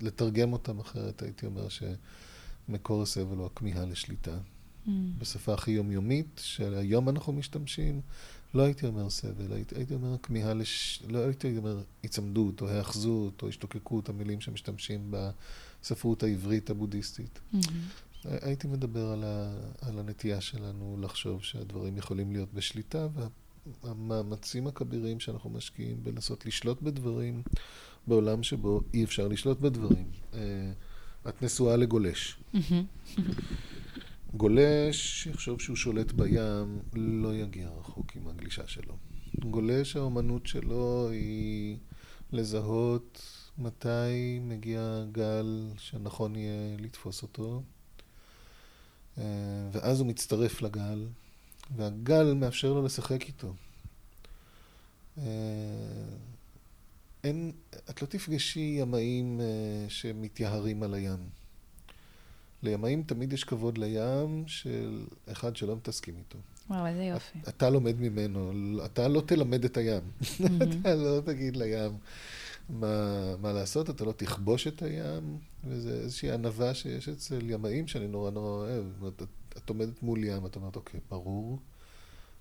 לתרגם 0.00 0.52
אותם 0.52 0.80
אחרת, 0.80 1.22
הייתי 1.22 1.46
אומר 1.46 1.66
שמקור 1.68 3.02
הסבל 3.02 3.36
הוא 3.36 3.46
הכמיהה 3.46 3.84
לשליטה. 3.84 4.38
Mm. 4.86 4.90
בשפה 5.18 5.54
הכי 5.54 5.70
יומיומית, 5.70 6.40
שהיום 6.44 7.08
אנחנו 7.08 7.32
משתמשים, 7.32 8.00
לא 8.54 8.62
הייתי 8.62 8.86
אומר 8.86 9.10
סבל, 9.10 9.52
הייתי, 9.52 9.74
הייתי 9.74 9.94
אומר 9.94 10.18
כמיהה, 10.18 10.54
לש... 10.54 11.02
לא 11.08 11.18
הייתי 11.18 11.58
אומר 11.58 11.82
היצמדות 12.02 12.60
או 12.60 12.68
היאחזות 12.68 13.42
או 13.42 13.48
השתוקקות, 13.48 14.08
המילים 14.08 14.40
שמשתמשים 14.40 15.10
בספרות 15.10 16.22
העברית 16.22 16.70
הבודהיסטית. 16.70 17.40
Mm-hmm. 17.54 17.58
הייתי 18.24 18.68
מדבר 18.68 19.06
על, 19.06 19.24
ה... 19.24 19.54
על 19.80 19.98
הנטייה 19.98 20.40
שלנו 20.40 20.96
לחשוב 21.00 21.42
שהדברים 21.42 21.96
יכולים 21.96 22.32
להיות 22.32 22.54
בשליטה, 22.54 23.08
והמאמצים 23.82 24.66
הכבירים 24.66 25.20
שאנחנו 25.20 25.50
משקיעים 25.50 25.96
בלנסות 26.02 26.46
לשלוט 26.46 26.82
בדברים 26.82 27.42
בעולם 28.06 28.42
שבו 28.42 28.80
אי 28.94 29.04
אפשר 29.04 29.28
לשלוט 29.28 29.60
בדברים. 29.60 30.10
אה, 30.34 30.72
את 31.28 31.42
נשואה 31.42 31.76
לגולש. 31.76 32.36
Mm-hmm. 32.54 33.18
גולש 34.34 35.22
שיחשוב 35.22 35.60
שהוא 35.60 35.76
שולט 35.76 36.12
בים, 36.12 36.78
לא 36.94 37.34
יגיע 37.34 37.68
רחוק 37.68 38.16
עם 38.16 38.28
הגלישה 38.28 38.66
שלו. 38.66 38.96
גולש, 39.38 39.96
האומנות 39.96 40.46
שלו 40.46 41.08
היא 41.10 41.76
לזהות 42.32 43.22
מתי 43.58 44.38
מגיע 44.40 45.04
גל 45.12 45.68
שנכון 45.78 46.36
יהיה 46.36 46.76
לתפוס 46.78 47.22
אותו, 47.22 47.62
אה, 49.18 49.24
ואז 49.72 50.00
הוא 50.00 50.08
מצטרף 50.08 50.62
לגל, 50.62 51.06
והגל 51.76 52.34
מאפשר 52.34 52.72
לו 52.72 52.84
לשחק 52.84 53.22
איתו. 53.22 53.54
אה, 55.18 55.24
אין, 57.24 57.52
את 57.90 58.02
לא 58.02 58.06
תפגשי 58.06 58.76
ימאים 58.80 59.40
אה, 59.40 59.86
שמתייהרים 59.88 60.82
על 60.82 60.94
הים. 60.94 61.39
לימאים 62.62 63.02
תמיד 63.02 63.32
יש 63.32 63.44
כבוד 63.44 63.78
לים 63.78 64.44
של 64.46 65.04
אחד 65.32 65.56
שלא 65.56 65.76
מתעסקים 65.76 66.14
איתו. 66.18 66.38
וואו, 66.70 66.86
איזה 66.86 67.02
יופי. 67.04 67.38
אתה 67.48 67.70
לומד 67.70 68.00
ממנו, 68.00 68.52
אתה 68.84 69.08
לא 69.08 69.20
תלמד 69.20 69.64
את 69.64 69.76
הים. 69.76 70.02
אתה 70.80 70.94
לא 70.94 71.20
תגיד 71.24 71.56
לים 71.56 71.92
מה, 72.68 73.36
מה 73.36 73.52
לעשות, 73.52 73.90
אתה 73.90 74.04
לא 74.04 74.12
תכבוש 74.12 74.66
את 74.66 74.82
הים, 74.82 75.38
וזו 75.64 75.90
איזושהי 75.90 76.30
ענווה 76.30 76.74
שיש 76.74 77.08
אצל 77.08 77.50
ימאים 77.50 77.88
שאני 77.88 78.08
נורא 78.08 78.30
נורא 78.30 78.48
אוהב. 78.48 79.04
את, 79.04 79.22
את 79.56 79.68
עומדת 79.68 80.02
מול 80.02 80.24
ים, 80.24 80.46
את 80.46 80.56
אומרת, 80.56 80.76
אוקיי, 80.76 81.00
ברור 81.10 81.58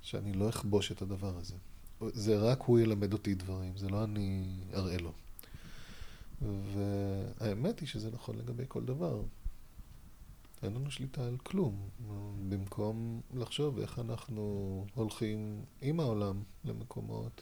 שאני 0.01 0.33
לא 0.33 0.49
אכבוש 0.49 0.91
את 0.91 1.01
הדבר 1.01 1.37
הזה. 1.37 1.55
זה 2.01 2.37
רק 2.37 2.61
הוא 2.61 2.79
ילמד 2.79 3.13
אותי 3.13 3.35
דברים, 3.35 3.77
זה 3.77 3.89
לא 3.89 4.03
אני 4.03 4.45
אראה 4.73 4.97
לו. 4.97 5.11
והאמת 6.73 7.79
היא 7.79 7.87
שזה 7.87 8.11
נכון 8.11 8.37
לגבי 8.37 8.63
כל 8.67 8.85
דבר. 8.85 9.21
אין 10.63 10.73
לנו 10.73 10.91
שליטה 10.91 11.27
על 11.27 11.37
כלום. 11.37 11.89
במקום 12.49 13.21
לחשוב 13.33 13.79
איך 13.79 13.99
אנחנו 13.99 14.85
הולכים 14.93 15.65
עם 15.81 15.99
העולם 15.99 16.43
למקומות, 16.65 17.41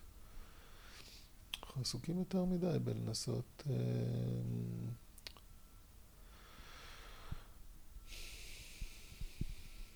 אנחנו 1.64 1.82
עסוקים 1.82 2.20
יותר 2.20 2.46
מדי 2.46 2.78
בלנסות 2.84 3.64
אה, 3.70 3.76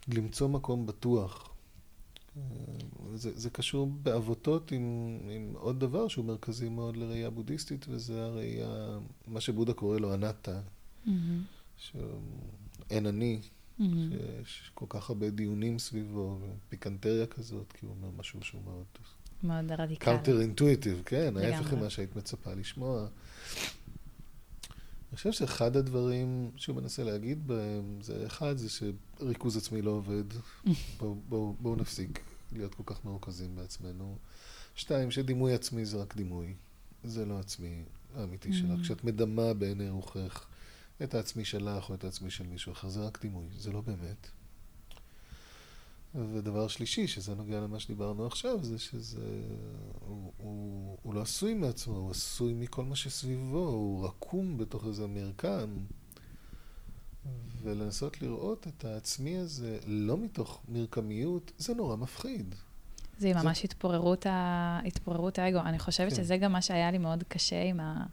למצוא 0.07 0.47
מקום 0.47 0.86
בטוח. 0.86 1.49
אה, 2.38 2.41
זה, 3.15 3.39
זה 3.39 3.49
קשור 3.49 3.88
בעבותות 4.03 4.72
עם, 4.72 5.17
עם 5.32 5.53
עוד 5.55 5.80
דבר 5.80 6.07
שהוא 6.07 6.26
מרכזי 6.26 6.69
מאוד 6.69 6.97
לראייה 6.97 7.30
בודהיסטית, 7.30 7.86
וזה 7.89 8.26
הראייה, 8.26 8.99
מה 9.28 9.41
שבודה 9.41 9.74
קורא 9.74 9.97
לו 9.97 10.13
anatta. 10.14 10.62
Mm-hmm. 11.05 11.09
אין 12.92 13.06
אני, 13.06 13.39
mm-hmm. 13.42 13.84
שיש 13.84 14.72
כל 14.74 14.86
כך 14.89 15.10
הרבה 15.10 15.30
דיונים 15.30 15.80
סביבו, 15.80 16.39
פיקנטריה 16.70 17.26
כזאת, 17.26 17.72
כי 17.72 17.86
הוא 17.86 17.96
אומר 17.96 18.10
משהו 18.18 18.44
שהוא 18.44 18.62
מאוד... 18.64 18.86
מאוד 19.44 19.72
רדיקלי. 19.72 20.06
counter-intuitive, 20.06 21.02
כן, 21.06 21.38
ההפך 21.38 21.74
ממה 21.74 21.89
שהיית 21.89 22.16
מצפה 22.16 22.54
לשמוע. 22.54 23.08
אני 25.12 25.18
חושב 25.18 25.32
שאחד 25.32 25.78
הדברים 25.78 26.52
שהוא 26.56 26.76
מנסה 26.76 27.04
להגיד 27.04 27.48
בהם, 27.48 28.00
זה 28.02 28.26
אחד, 28.28 28.58
זה 28.58 28.70
שריכוז 28.70 29.58
עצמי 29.58 29.82
לא 29.82 29.92
עובד. 29.92 30.24
בואו 31.00 31.16
בוא, 31.30 31.56
בוא 31.60 31.76
נפסיק 31.76 32.20
להיות 32.52 32.76
כל 32.76 32.84
כך 32.86 33.06
מרוכזים 33.06 33.56
בעצמנו. 33.56 34.18
שתיים, 34.76 35.12
שדימוי 35.12 35.54
עצמי 35.54 35.86
זה 35.86 35.98
רק 35.98 36.16
דימוי. 36.16 36.54
זה 37.04 37.26
לא 37.26 37.39
עצמי 37.39 37.84
האמיתי 38.16 38.54
שלך. 38.54 38.80
Mm-hmm. 38.80 38.84
כשאת 38.84 39.04
מדמה 39.04 39.54
בעיני 39.54 39.89
רוחך 39.89 40.46
את 41.04 41.14
העצמי 41.14 41.45
שלך 41.45 41.89
או 41.89 41.95
את 41.95 42.04
העצמי 42.04 42.32
של 42.32 42.47
מישהו 42.47 42.72
אחר, 42.72 42.89
זה 42.89 43.06
רק 43.06 43.22
דימוי, 43.22 43.45
זה 43.58 43.72
לא 43.72 43.82
באמת. 43.82 44.28
ודבר 46.16 46.68
שלישי, 46.68 47.08
שזה 47.08 47.36
נוגע 47.36 47.62
למה 47.62 47.80
שדיברנו 47.80 48.28
עכשיו, 48.28 48.64
זה 48.64 48.80
שזה... 48.80 49.41
הוא, 49.99 50.34
הוא, 50.38 50.97
הוא 51.04 51.14
לא 51.14 51.22
עשוי 51.22 51.54
מעצמו, 51.54 51.95
הוא 51.95 52.12
עשוי 52.12 52.54
מכל 52.54 52.86
מה 52.86 52.95
שסביבו, 52.95 53.68
הוא 53.68 54.06
רקום 54.06 54.58
בתוך 54.58 54.88
איזה 54.88 55.08
מרקם. 55.08 55.70
ולנסות 57.62 58.22
לראות 58.22 58.68
את 58.68 58.86
העצמי 58.86 59.38
הזה 59.38 59.80
לא 59.88 60.18
מתוך 60.18 60.62
מרקמיות, 60.70 61.52
זה 61.58 61.74
נורא 61.74 61.95
מפחיד. 61.95 62.56
זה 63.22 63.34
ממש 63.34 63.57
זה... 63.57 63.63
התפוררות, 63.63 64.26
ה... 64.26 64.80
התפוררות 64.86 65.39
האגו. 65.39 65.59
אני 65.59 65.80
חושבת 65.80 66.09
כן. 66.09 66.15
שזה 66.15 66.38
גם 66.38 66.51
מה 66.51 66.61
שהיה 66.61 66.91
לי 66.91 66.97
מאוד 66.97 67.24
קשה 67.28 67.63
עם 67.63 67.80
ה... 67.80 68.05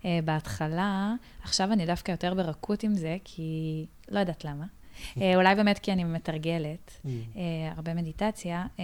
Uh, 0.00 0.04
בהתחלה. 0.24 1.14
עכשיו 1.42 1.72
אני 1.72 1.86
דווקא 1.86 2.10
יותר 2.10 2.34
ברכות 2.34 2.82
עם 2.82 2.94
זה, 2.94 3.16
כי 3.24 3.86
לא 4.08 4.18
יודעת 4.18 4.44
למה. 4.44 4.64
uh, 4.64 5.20
אולי 5.36 5.54
באמת 5.54 5.78
כי 5.78 5.92
אני 5.92 6.04
מתרגלת 6.04 7.00
uh, 7.04 7.38
הרבה 7.76 7.94
מדיטציה. 7.94 8.66
Uh, 8.76 8.80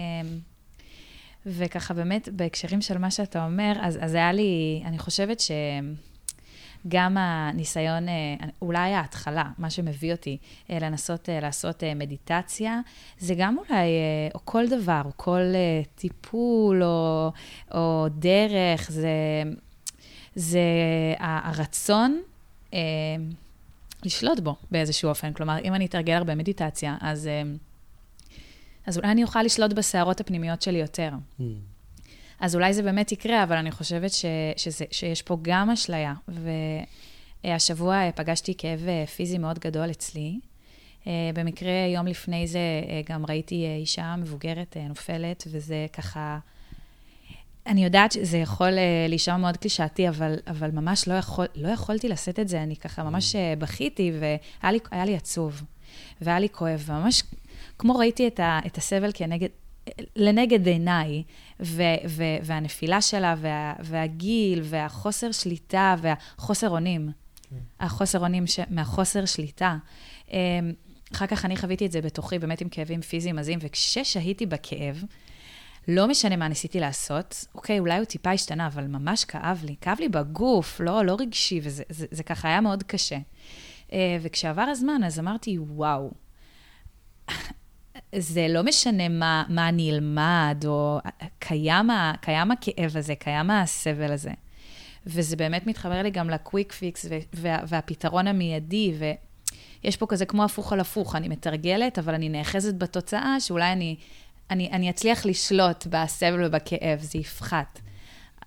וככה 1.45 1.93
באמת, 1.93 2.29
בהקשרים 2.29 2.81
של 2.81 2.97
מה 2.97 3.11
שאתה 3.11 3.45
אומר, 3.45 3.73
אז, 3.81 3.97
אז 4.01 4.13
היה 4.13 4.31
לי, 4.31 4.83
אני 4.85 4.99
חושבת 4.99 5.39
ש... 5.39 5.51
גם 6.87 7.17
הניסיון, 7.17 8.09
אה, 8.09 8.13
אולי 8.61 8.93
ההתחלה, 8.93 9.43
מה 9.57 9.69
שמביא 9.69 10.11
אותי 10.11 10.37
אה, 10.69 10.77
לנסות 10.81 11.29
אה, 11.29 11.39
לעשות 11.39 11.83
מדיטציה, 11.95 12.79
זה 13.19 13.33
גם 13.37 13.57
אולי, 13.57 13.89
או 14.35 14.39
כל 14.45 14.67
דבר, 14.67 15.01
או 15.05 15.11
כל 15.15 15.41
טיפול, 15.95 16.83
או, 16.83 17.31
או 17.73 18.07
דרך, 18.09 18.91
זה, 18.91 19.43
זה 20.35 20.61
הרצון 21.19 22.21
לשלוט 24.05 24.39
בו 24.39 24.55
באיזשהו 24.71 25.09
אופן. 25.09 25.33
כלומר, 25.33 25.57
אם 25.63 25.73
אני 25.73 25.85
אתרגל 25.85 26.13
הרבה 26.13 26.35
מדיטציה, 26.35 26.97
אז... 27.01 27.29
אז 28.85 28.97
אולי 28.97 29.11
אני 29.11 29.23
אוכל 29.23 29.41
לשלוט 29.41 29.73
בסערות 29.73 30.19
הפנימיות 30.19 30.61
שלי 30.61 30.77
יותר. 30.77 31.11
Mm. 31.39 31.43
אז 32.43 32.55
אולי 32.55 32.73
זה 32.73 32.83
באמת 32.83 33.11
יקרה, 33.11 33.43
אבל 33.43 33.57
אני 33.57 33.71
חושבת 33.71 34.11
ש, 34.11 34.25
שזה, 34.57 34.85
שיש 34.91 35.21
פה 35.21 35.37
גם 35.41 35.69
אשליה. 35.69 36.13
והשבוע 37.43 38.11
פגשתי 38.15 38.53
כאב 38.57 38.87
אה, 38.87 39.05
פיזי 39.07 39.37
מאוד 39.37 39.59
גדול 39.59 39.91
אצלי. 39.91 40.39
אה, 41.07 41.11
במקרה, 41.33 41.71
יום 41.93 42.07
לפני 42.07 42.47
זה 42.47 42.59
אה, 42.59 43.01
גם 43.09 43.25
ראיתי 43.25 43.65
אישה 43.79 44.15
מבוגרת 44.15 44.77
נופלת, 44.89 45.43
וזה 45.51 45.85
ככה... 45.93 46.39
אני 47.67 47.83
יודעת 47.83 48.11
שזה 48.11 48.37
יכול 48.37 48.71
להישמע 49.09 49.37
מאוד 49.37 49.57
קלישאתי, 49.57 50.09
אבל, 50.09 50.35
אבל 50.47 50.71
ממש 50.71 51.07
לא, 51.07 51.13
יכול, 51.13 51.45
לא 51.55 51.69
יכולתי 51.69 52.09
לשאת 52.09 52.39
את 52.39 52.47
זה. 52.47 52.63
אני 52.63 52.75
ככה 52.75 53.03
ממש 53.03 53.35
בכיתי, 53.59 54.11
והיה 54.19 54.71
לי, 54.71 54.79
לי 55.05 55.15
עצוב, 55.15 55.61
והיה 56.21 56.39
לי 56.39 56.49
כואב, 56.49 56.83
וממש 56.85 57.23
כמו 57.77 57.95
ראיתי 57.95 58.27
את, 58.27 58.39
ה, 58.39 58.59
את 58.65 58.77
הסבל 58.77 59.11
כנגד, 59.13 59.49
לנגד 60.15 60.67
עיניי, 60.67 61.23
ו, 61.59 61.81
ו, 62.07 62.23
והנפילה 62.43 63.01
שלה, 63.01 63.35
וה, 63.37 63.73
והגיל, 63.79 64.61
והחוסר 64.63 65.31
שליטה, 65.31 65.95
והחוסר 66.01 66.69
אונים. 66.69 67.11
כן. 67.49 67.55
החוסר 67.85 68.19
אונים 68.19 68.47
ש, 68.47 68.59
מהחוסר 68.69 69.25
שליטה. 69.25 69.77
אמ, 70.31 70.37
אחר 71.13 71.27
כך 71.27 71.45
אני 71.45 71.57
חוויתי 71.57 71.85
את 71.85 71.91
זה 71.91 72.01
בתוכי, 72.01 72.39
באמת 72.39 72.61
עם 72.61 72.69
כאבים 72.69 73.01
פיזיים 73.01 73.39
עזים, 73.39 73.59
וכששהיתי 73.61 74.45
בכאב, 74.45 75.03
לא 75.87 76.07
משנה 76.07 76.35
מה 76.35 76.47
ניסיתי 76.47 76.79
לעשות, 76.79 77.45
אוקיי, 77.55 77.79
אולי 77.79 77.97
הוא 77.97 78.05
טיפה 78.05 78.31
השתנה, 78.31 78.67
אבל 78.67 78.87
ממש 78.87 79.25
כאב 79.25 79.63
לי. 79.63 79.75
כאב 79.81 79.97
לי 79.99 80.09
בגוף, 80.09 80.79
לא, 80.79 81.05
לא 81.05 81.15
רגשי, 81.19 81.59
וזה 81.63 81.83
זה, 81.89 82.05
זה 82.11 82.23
ככה 82.23 82.47
היה 82.47 82.61
מאוד 82.61 82.83
קשה. 82.83 83.17
אה, 83.93 84.17
וכשעבר 84.21 84.61
הזמן, 84.61 85.03
אז 85.05 85.19
אמרתי, 85.19 85.57
וואו, 85.59 86.11
זה 88.17 88.47
לא 88.49 88.63
משנה 88.63 89.09
מה, 89.09 89.43
מה 89.49 89.69
אני 89.69 89.91
אלמד, 89.91 90.63
או 90.65 90.99
קיים, 91.39 91.89
קיים 92.21 92.51
הכאב 92.51 92.97
הזה, 92.97 93.15
קיים 93.15 93.51
הסבל 93.51 94.11
הזה. 94.11 94.31
וזה 95.05 95.35
באמת 95.35 95.67
מתחבר 95.67 96.01
לי 96.03 96.11
גם 96.11 96.29
לקוויק 96.29 96.71
פיקס 96.71 97.05
וה, 97.33 97.57
והפתרון 97.67 98.27
המיידי, 98.27 98.93
ויש 98.99 99.97
פה 99.97 100.05
כזה 100.05 100.25
כמו 100.25 100.43
הפוך 100.43 100.73
על 100.73 100.79
הפוך, 100.79 101.15
אני 101.15 101.27
מתרגלת, 101.27 101.99
אבל 101.99 102.13
אני 102.13 102.29
נאחזת 102.29 102.75
בתוצאה 102.75 103.39
שאולי 103.39 103.71
אני, 103.71 103.95
אני, 104.49 104.69
אני 104.71 104.89
אצליח 104.89 105.25
לשלוט 105.25 105.87
בסבל 105.89 106.45
ובכאב, 106.45 106.99
זה 106.99 107.17
יפחת. 107.19 107.79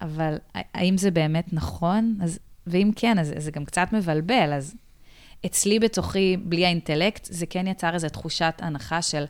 אבל 0.00 0.38
האם 0.54 0.98
זה 0.98 1.10
באמת 1.10 1.52
נכון? 1.52 2.18
אז, 2.22 2.38
ואם 2.66 2.90
כן, 2.96 3.18
אז 3.18 3.32
זה 3.36 3.50
גם 3.50 3.64
קצת 3.64 3.88
מבלבל, 3.92 4.52
אז 4.52 4.74
אצלי 5.46 5.78
בתוכי, 5.78 6.36
בלי 6.36 6.66
האינטלקט, 6.66 7.24
זה 7.30 7.46
כן 7.46 7.66
יצר 7.66 7.94
איזו 7.94 8.08
תחושת 8.08 8.54
הנחה 8.58 9.02
של, 9.02 9.24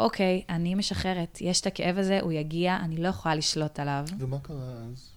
אוקיי, 0.00 0.42
אני 0.48 0.74
משחררת, 0.74 1.38
יש 1.40 1.60
את 1.60 1.66
הכאב 1.66 1.98
הזה, 1.98 2.20
הוא 2.20 2.32
יגיע, 2.32 2.76
אני 2.76 2.96
לא 2.96 3.08
יכולה 3.08 3.34
לשלוט 3.34 3.80
עליו. 3.80 4.04
ומה 4.18 4.38
קרה 4.40 4.72
אז? 4.72 5.10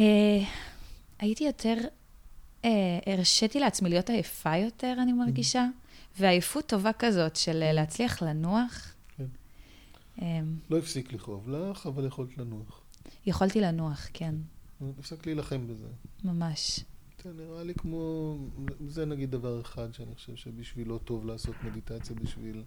אה, 0.00 0.44
הייתי 1.18 1.44
יותר, 1.44 1.74
אה, 2.64 2.98
הרשיתי 3.06 3.60
לעצמי 3.60 3.88
להיות 3.88 4.10
עייפה 4.10 4.56
יותר, 4.56 4.96
אני 5.02 5.12
מרגישה, 5.12 5.66
ועייפות 6.18 6.66
טובה 6.66 6.92
כזאת 6.92 7.36
של 7.36 7.62
אה, 7.62 7.72
להצליח 7.72 8.22
לנוח. 8.22 8.94
כן. 9.16 10.44
לא 10.70 10.78
הפסיק 10.78 11.12
לכאוב 11.12 11.48
לך, 11.50 11.86
אבל 11.86 12.06
יכולת 12.06 12.38
לנוח. 12.38 12.80
יכולתי 13.26 13.60
לנוח, 13.60 14.08
כן. 14.12 14.34
הפסק 14.98 15.26
להילחם 15.26 15.66
בזה. 15.66 15.86
ממש. 16.24 16.80
זה 17.24 17.32
נראה 17.32 17.64
לי 17.64 17.74
כמו, 17.74 18.36
זה 18.86 19.04
נגיד 19.04 19.30
דבר 19.30 19.60
אחד 19.60 19.94
שאני 19.94 20.14
חושב 20.14 20.36
שבשבילו 20.36 20.98
טוב 20.98 21.26
לעשות 21.26 21.54
מדיטציה 21.64 22.16
בשביל 22.16 22.62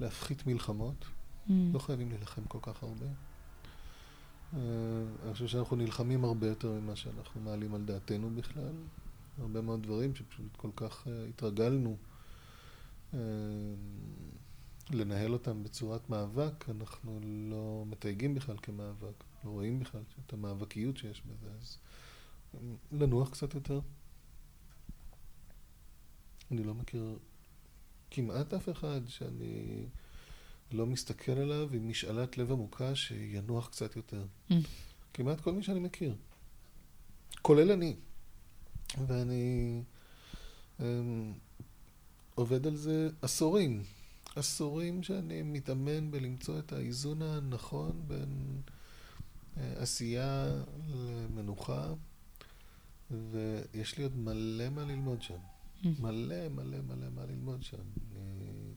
להפחית 0.00 0.46
מלחמות. 0.46 1.04
Mm. 1.04 1.52
לא 1.72 1.78
חייבים 1.78 2.08
להילחם 2.08 2.44
כל 2.44 2.58
כך 2.62 2.82
הרבה. 2.82 3.06
Uh, 3.06 4.56
אני 5.24 5.32
חושב 5.32 5.46
שאנחנו 5.46 5.76
נלחמים 5.76 6.24
הרבה 6.24 6.46
יותר 6.46 6.72
ממה 6.72 6.96
שאנחנו 6.96 7.40
מעלים 7.40 7.74
על 7.74 7.84
דעתנו 7.84 8.30
בכלל. 8.30 8.74
הרבה 9.38 9.60
מאוד 9.60 9.82
דברים 9.82 10.14
שפשוט 10.14 10.56
כל 10.56 10.70
כך 10.76 11.06
uh, 11.06 11.10
התרגלנו 11.28 11.96
uh, 13.12 13.16
לנהל 14.90 15.32
אותם 15.32 15.62
בצורת 15.62 16.10
מאבק, 16.10 16.68
אנחנו 16.68 17.20
לא 17.22 17.84
מתייגים 17.86 18.34
בכלל 18.34 18.56
כמאבק, 18.62 19.24
לא 19.44 19.50
רואים 19.50 19.80
בכלל 19.80 20.02
את 20.26 20.32
המאבקיות 20.32 20.96
שיש 20.96 21.22
בזה. 21.22 21.48
אז 21.60 21.78
לנוח 22.92 23.30
קצת 23.30 23.54
יותר. 23.54 23.80
אני 26.50 26.64
לא 26.64 26.74
מכיר 26.74 27.18
כמעט 28.10 28.54
אף 28.54 28.68
אחד 28.68 29.00
שאני 29.06 29.86
לא 30.72 30.86
מסתכל 30.86 31.32
עליו 31.32 31.68
עם 31.72 31.88
משאלת 31.88 32.38
לב 32.38 32.52
עמוקה 32.52 32.94
שינוח 32.94 33.68
קצת 33.68 33.96
יותר. 33.96 34.24
Mm. 34.50 34.54
כמעט 35.14 35.40
כל 35.40 35.52
מי 35.52 35.62
שאני 35.62 35.80
מכיר. 35.80 36.14
כולל 37.42 37.72
אני. 37.72 37.96
ואני 39.06 39.82
um, 40.78 40.82
עובד 42.34 42.66
על 42.66 42.76
זה 42.76 43.08
עשורים. 43.22 43.82
עשורים 44.36 45.02
שאני 45.02 45.42
מתאמן 45.42 46.10
בלמצוא 46.10 46.58
את 46.58 46.72
האיזון 46.72 47.22
הנכון 47.22 48.02
בין 48.06 48.60
uh, 49.56 49.60
עשייה 49.76 50.62
למנוחה. 50.88 51.92
ויש 53.10 53.98
לי 53.98 54.02
עוד 54.02 54.16
מלא 54.16 54.68
מה 54.68 54.84
ללמוד 54.84 55.22
שם. 55.22 55.38
מלא 55.84 56.48
מלא 56.48 56.80
מלא 56.80 57.08
מה 57.14 57.24
ללמוד 57.26 57.62
שם. 57.62 57.82
אני... 58.16 58.74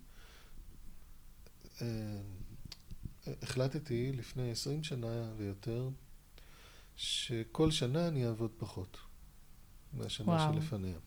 אה, 1.81 2.21
החלטתי 3.41 4.11
לפני 4.11 4.51
עשרים 4.51 4.83
שנה 4.83 5.33
ויותר, 5.37 5.89
שכל 6.95 7.71
שנה 7.71 8.07
אני 8.07 8.27
אעבוד 8.27 8.51
פחות 8.57 8.97
מהשנה 9.93 10.27
וואו. 10.27 10.53
שלפניה. 10.53 10.97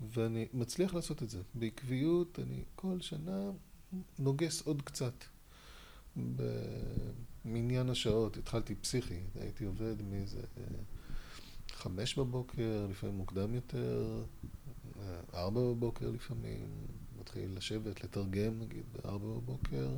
ואני 0.00 0.48
מצליח 0.52 0.94
לעשות 0.94 1.22
את 1.22 1.30
זה. 1.30 1.42
בעקביות, 1.54 2.38
אני 2.38 2.64
כל 2.74 3.00
שנה 3.00 3.50
נוגס 4.18 4.62
עוד 4.62 4.82
קצת. 4.82 5.24
במניין 7.44 7.90
השעות, 7.90 8.36
התחלתי 8.36 8.74
פסיכי, 8.74 9.20
הייתי 9.34 9.64
עובד 9.64 10.02
מאיזה 10.02 10.40
חמש 11.86 12.18
בבוקר, 12.18 12.86
לפעמים 12.90 13.16
מוקדם 13.16 13.54
יותר, 13.54 14.24
ארבע 15.34 15.60
בבוקר 15.60 16.10
לפעמים, 16.10 16.66
מתחיל 17.20 17.50
לשבת, 17.56 18.04
לתרגם 18.04 18.58
נגיד 18.60 18.82
בארבע 18.92 19.26
בבוקר, 19.26 19.88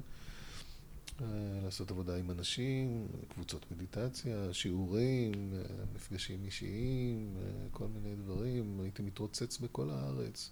אה, 1.20 1.26
לעשות 1.64 1.90
עבודה 1.90 2.16
עם 2.16 2.30
אנשים, 2.30 3.06
קבוצות 3.28 3.66
מדיטציה, 3.72 4.52
שיעורים, 4.52 5.32
אה, 5.52 5.62
מפגשים 5.94 6.44
אישיים, 6.44 7.36
אה, 7.36 7.42
כל 7.70 7.86
מיני 7.86 8.16
דברים. 8.16 8.80
הייתי 8.82 9.02
מתרוצץ 9.02 9.58
בכל 9.58 9.90
הארץ, 9.90 10.50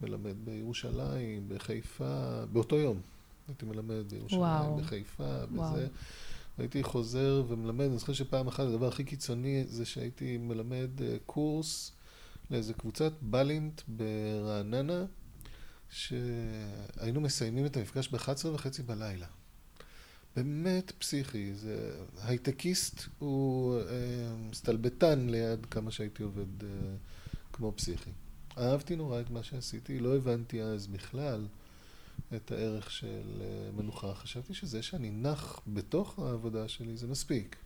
מלמד 0.00 0.36
בירושלים, 0.44 1.48
בחיפה, 1.48 2.44
באותו 2.52 2.76
יום. 2.76 3.00
הייתי 3.48 3.66
מלמד 3.66 4.08
בירושלים, 4.10 4.40
וואו. 4.40 4.76
בחיפה, 4.76 5.44
וואו. 5.54 5.76
הייתי 6.58 6.82
חוזר 6.82 7.44
ומלמד, 7.48 7.84
אני 7.84 7.98
זוכר 7.98 8.12
שפעם 8.12 8.48
אחת 8.48 8.66
הדבר 8.66 8.88
הכי 8.88 9.04
קיצוני 9.04 9.64
זה 9.68 9.84
שהייתי 9.84 10.36
מלמד 10.36 11.02
אה, 11.02 11.16
קורס 11.26 11.92
לאיזה 12.50 12.74
קבוצת 12.74 13.12
בלינט 13.20 13.82
ברעננה, 13.88 15.04
שהיינו 15.88 17.20
מסיימים 17.20 17.66
את 17.66 17.76
המפגש 17.76 18.08
ב-11 18.08 18.46
וחצי 18.46 18.82
בלילה. 18.82 19.26
באמת 20.36 20.92
פסיכי, 20.98 21.54
זה 21.54 21.96
הייטקיסט 22.22 23.02
הוא 23.18 23.78
אה, 23.80 23.84
סטלבטן 24.52 25.30
ליד 25.30 25.66
כמה 25.66 25.90
שהייתי 25.90 26.22
עובד 26.22 26.64
אה, 26.64 26.68
כמו 27.52 27.72
פסיכי. 27.76 28.10
אהבתי 28.58 28.96
נורא 28.96 29.20
את 29.20 29.30
מה 29.30 29.42
שעשיתי, 29.42 29.98
לא 29.98 30.16
הבנתי 30.16 30.62
אז 30.62 30.86
בכלל 30.86 31.46
את 32.36 32.52
הערך 32.52 32.90
של 32.90 33.42
אה, 33.42 33.70
מנוחה. 33.76 34.14
חשבתי 34.14 34.54
שזה 34.54 34.82
שאני 34.82 35.10
נח 35.10 35.60
בתוך 35.66 36.18
העבודה 36.18 36.68
שלי 36.68 36.96
זה 36.96 37.06
מספיק. 37.06 37.56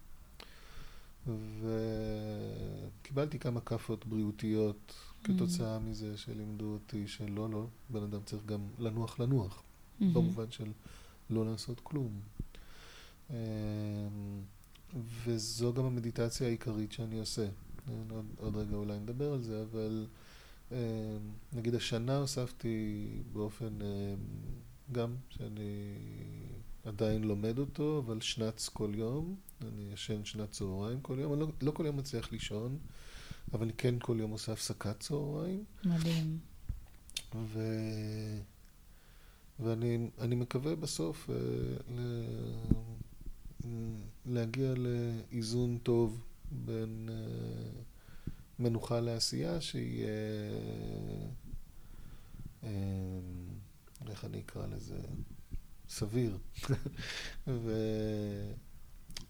וקיבלתי 3.02 3.38
כמה 3.38 3.60
כאפות 3.60 4.06
בריאותיות 4.06 4.94
כתוצאה 5.24 5.76
mm. 5.76 5.80
מזה 5.80 6.16
שלימדו 6.16 6.72
אותי 6.72 7.08
שלא, 7.08 7.50
לא, 7.50 7.66
בן 7.90 8.02
אדם 8.02 8.20
צריך 8.24 8.44
גם 8.46 8.60
לנוח 8.78 9.20
לנוח, 9.20 9.62
mm-hmm. 9.62 10.04
במובן 10.04 10.50
של 10.50 10.72
לא 11.30 11.50
לעשות 11.50 11.80
כלום. 11.82 12.20
אמ, 13.30 13.36
וזו 15.24 15.72
גם 15.72 15.84
המדיטציה 15.84 16.46
העיקרית 16.46 16.92
שאני 16.92 17.18
עושה. 17.18 17.48
עוד, 18.10 18.26
עוד 18.36 18.56
רגע 18.56 18.76
אולי 18.76 18.98
נדבר 18.98 19.32
על 19.32 19.42
זה, 19.42 19.62
אבל 19.62 20.06
נגיד 21.52 21.74
השנה 21.74 22.16
הוספתי 22.16 23.06
באופן 23.32 23.82
אמ, 23.82 24.16
גם 24.92 25.14
שאני 25.28 25.94
עדיין 26.84 27.24
לומד 27.24 27.58
אותו, 27.58 28.02
אבל 28.06 28.20
שנץ 28.20 28.68
כל 28.68 28.90
יום. 28.94 29.36
אני 29.62 29.92
ישן 29.92 30.24
שנת 30.24 30.50
צהריים 30.50 31.00
כל 31.00 31.16
יום. 31.18 31.32
אני 31.32 31.40
לא, 31.40 31.48
לא 31.62 31.70
כל 31.70 31.86
יום 31.86 31.96
מצליח 31.96 32.32
לישון, 32.32 32.78
אבל 33.52 33.62
אני 33.62 33.72
כן 33.72 33.94
כל 33.98 34.16
יום 34.20 34.30
עושה 34.30 34.52
הפסקת 34.52 35.00
צהריים. 35.00 35.64
מדהים. 35.84 36.38
ו... 37.34 37.60
ואני 39.60 40.34
מקווה 40.36 40.76
בסוף 40.76 41.30
אה, 41.30 41.36
ל, 41.96 42.00
להגיע 44.26 44.74
לאיזון 44.76 45.78
טוב 45.82 46.24
בין 46.50 47.08
אה, 47.12 47.82
מנוחה 48.60 49.00
לעשייה 49.00 49.60
שהיא... 49.60 50.04
אה, 52.64 52.70
איך 54.10 54.24
אני 54.24 54.40
אקרא 54.40 54.66
לזה? 54.66 54.98
סביר. 55.88 56.38
ו... 57.46 57.72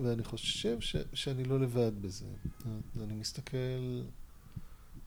ואני 0.01 0.25
חושב 0.25 0.81
ש... 0.81 0.97
שאני 1.15 1.45
לא 1.45 1.61
לבד 1.61 2.03
בזה. 2.03 2.27
אני 3.01 3.15
מסתכל 3.15 4.03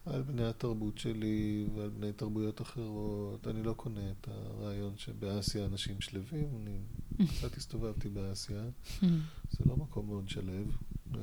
על 0.06 0.22
בני 0.22 0.44
התרבות 0.44 0.98
שלי 0.98 1.66
ועל 1.74 1.88
בני 1.88 2.12
תרבויות 2.12 2.60
אחרות. 2.60 3.46
אני 3.46 3.62
לא 3.62 3.72
קונה 3.72 4.10
את 4.10 4.28
הרעיון 4.28 4.96
שבאסיה 4.96 5.66
אנשים 5.66 6.00
שלווים. 6.00 6.48
אני 6.60 6.78
קצת 7.26 7.56
הסתובבתי 7.56 8.08
באסיה. 8.08 8.62
זה 9.52 9.64
לא 9.66 9.76
מקום 9.76 10.06
מאוד 10.06 10.28
שלב. 10.28 10.76
אה, 11.14 11.20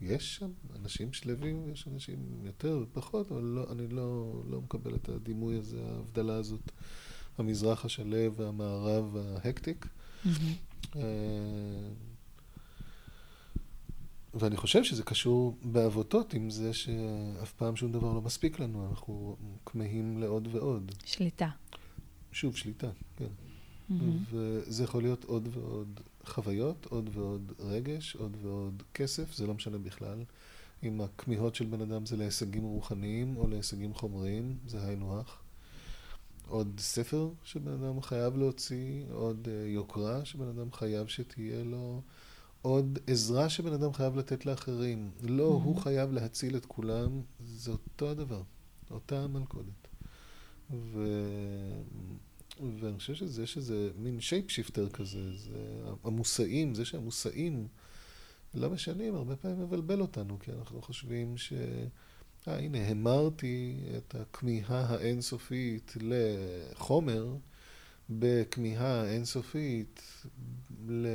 יש 0.00 0.36
שם 0.36 0.50
אנשים 0.76 1.12
שלווים 1.12 1.62
ויש 1.64 1.88
אנשים 1.88 2.18
יותר 2.44 2.80
ופחות, 2.82 3.32
אבל 3.32 3.42
לא, 3.42 3.72
אני 3.72 3.88
לא, 3.88 4.42
לא 4.50 4.60
מקבל 4.60 4.94
את 4.94 5.08
הדימוי 5.08 5.58
הזה, 5.58 5.84
ההבדלה 5.84 6.34
הזאת, 6.34 6.72
המזרח 7.38 7.84
השלב 7.84 8.32
והמערב 8.36 9.16
ההקטיק. 9.16 9.86
אה, 10.96 11.02
ואני 14.34 14.56
חושב 14.56 14.84
שזה 14.84 15.02
קשור 15.02 15.58
בעבותות 15.62 16.34
עם 16.34 16.50
זה 16.50 16.74
שאף 16.74 17.52
פעם 17.52 17.76
שום 17.76 17.92
דבר 17.92 18.12
לא 18.12 18.22
מספיק 18.22 18.60
לנו, 18.60 18.88
אנחנו 18.90 19.36
כמהים 19.66 20.18
לעוד 20.18 20.48
ועוד. 20.52 20.92
שליטה. 21.04 21.48
שוב, 22.32 22.56
שליטה, 22.56 22.90
כן. 23.16 23.26
Mm-hmm. 23.90 23.94
וזה 24.30 24.84
יכול 24.84 25.02
להיות 25.02 25.24
עוד 25.24 25.48
ועוד 25.52 26.00
חוויות, 26.24 26.86
עוד 26.90 27.10
ועוד 27.12 27.52
רגש, 27.58 28.16
עוד 28.16 28.36
ועוד 28.42 28.82
כסף, 28.94 29.34
זה 29.34 29.46
לא 29.46 29.54
משנה 29.54 29.78
בכלל. 29.78 30.24
אם 30.82 31.00
הכמיהות 31.00 31.54
של 31.54 31.66
בן 31.66 31.80
אדם 31.80 32.06
זה 32.06 32.16
להישגים 32.16 32.64
רוחניים 32.64 33.36
או 33.36 33.48
להישגים 33.48 33.94
חומריים, 33.94 34.58
זה 34.66 34.86
היינו 34.86 35.20
הך. 35.20 35.38
עוד 36.48 36.80
ספר 36.80 37.30
שבן 37.44 37.72
אדם 37.72 38.02
חייב 38.02 38.36
להוציא, 38.36 39.04
עוד 39.12 39.48
אה, 39.50 39.68
יוקרה 39.68 40.24
שבן 40.24 40.48
אדם 40.48 40.72
חייב 40.72 41.06
שתהיה 41.06 41.64
לו, 41.64 42.02
עוד 42.62 42.98
עזרה 43.06 43.48
שבן 43.48 43.72
אדם 43.72 43.92
חייב 43.92 44.16
לתת 44.16 44.46
לאחרים. 44.46 45.10
לא, 45.22 45.48
mm-hmm. 45.48 45.64
הוא 45.64 45.76
חייב 45.76 46.12
להציל 46.12 46.56
את 46.56 46.66
כולם, 46.66 47.20
זה 47.44 47.70
אותו 47.70 48.10
הדבר, 48.10 48.42
אותה 48.90 49.24
המלכודת. 49.24 49.88
ו... 50.70 51.06
ואני 52.60 52.98
חושב 52.98 53.14
שזה 53.14 53.46
שזה 53.46 53.90
מין 53.98 54.20
שייפ 54.20 54.50
שיפטר 54.50 54.88
כזה, 54.88 55.36
זה 55.36 55.82
המושאים, 56.04 56.74
זה 56.74 56.84
שהמושאים 56.84 57.68
לא 58.54 58.70
משנים, 58.70 59.14
הרבה 59.14 59.36
פעמים 59.36 59.60
מבלבל 59.60 60.00
אותנו, 60.00 60.38
כי 60.38 60.52
אנחנו 60.52 60.82
חושבים 60.82 61.36
ש... 61.36 61.52
אה, 62.48 62.58
הנה, 62.58 62.78
המרתי 62.78 63.76
את 63.96 64.14
הכמיהה 64.14 64.86
האינסופית 64.86 65.96
לחומר 66.00 67.36
בכמיהה 68.10 69.04
אינסופית 69.04 70.02
ל... 70.88 71.06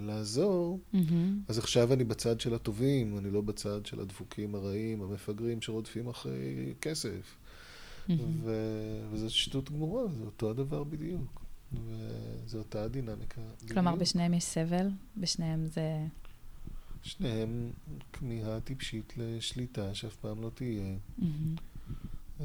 לעזור, 0.00 0.80
mm-hmm. 0.94 0.98
אז 1.48 1.58
עכשיו 1.58 1.92
אני 1.92 2.04
בצד 2.04 2.40
של 2.40 2.54
הטובים, 2.54 3.18
אני 3.18 3.30
לא 3.30 3.40
בצד 3.40 3.86
של 3.86 4.00
הדפוקים 4.00 4.54
הרעים, 4.54 5.02
המפגרים 5.02 5.62
שרודפים 5.62 6.08
אחרי 6.08 6.74
כסף. 6.80 7.36
ו... 8.42 8.52
וזו 9.10 9.30
שטות 9.30 9.70
גמורה, 9.70 10.08
זה 10.08 10.24
אותו 10.24 10.50
הדבר 10.50 10.84
בדיוק. 10.84 11.42
וזו 11.72 12.58
אותה 12.58 12.82
הדינמיקה. 12.82 13.40
כלומר, 13.68 13.90
בדיוק. 13.90 14.02
בשניהם 14.02 14.34
יש 14.34 14.44
סבל? 14.44 14.88
בשניהם 15.16 15.66
זה... 15.66 16.06
שניהם 17.02 17.70
כמיהה 18.12 18.60
טיפשית 18.60 19.12
לשליטה 19.16 19.94
שאף 19.94 20.16
פעם 20.16 20.42
לא 20.42 20.50
תהיה. 20.54 20.96
Uh, 22.40 22.42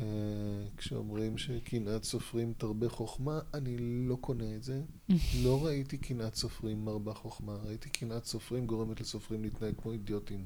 כשאומרים 0.78 1.38
שקנאת 1.38 2.04
סופרים 2.04 2.54
תרבה 2.58 2.90
חוכמה, 2.90 3.40
אני 3.54 3.78
לא 4.08 4.16
קונה 4.22 4.56
את 4.56 4.64
זה. 4.64 4.82
לא 5.44 5.66
ראיתי 5.66 5.98
קנאת 5.98 6.36
סופרים 6.36 6.86
מרבה 6.86 7.14
חוכמה, 7.14 7.56
ראיתי 7.56 7.90
קנאת 7.90 8.26
סופרים 8.26 8.66
גורמת 8.66 9.02
לסופרים 9.02 9.44
להתנהג 9.44 9.74
כמו 9.82 9.92
אידיוטים. 9.92 10.46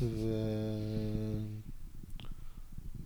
ו... 0.00 0.26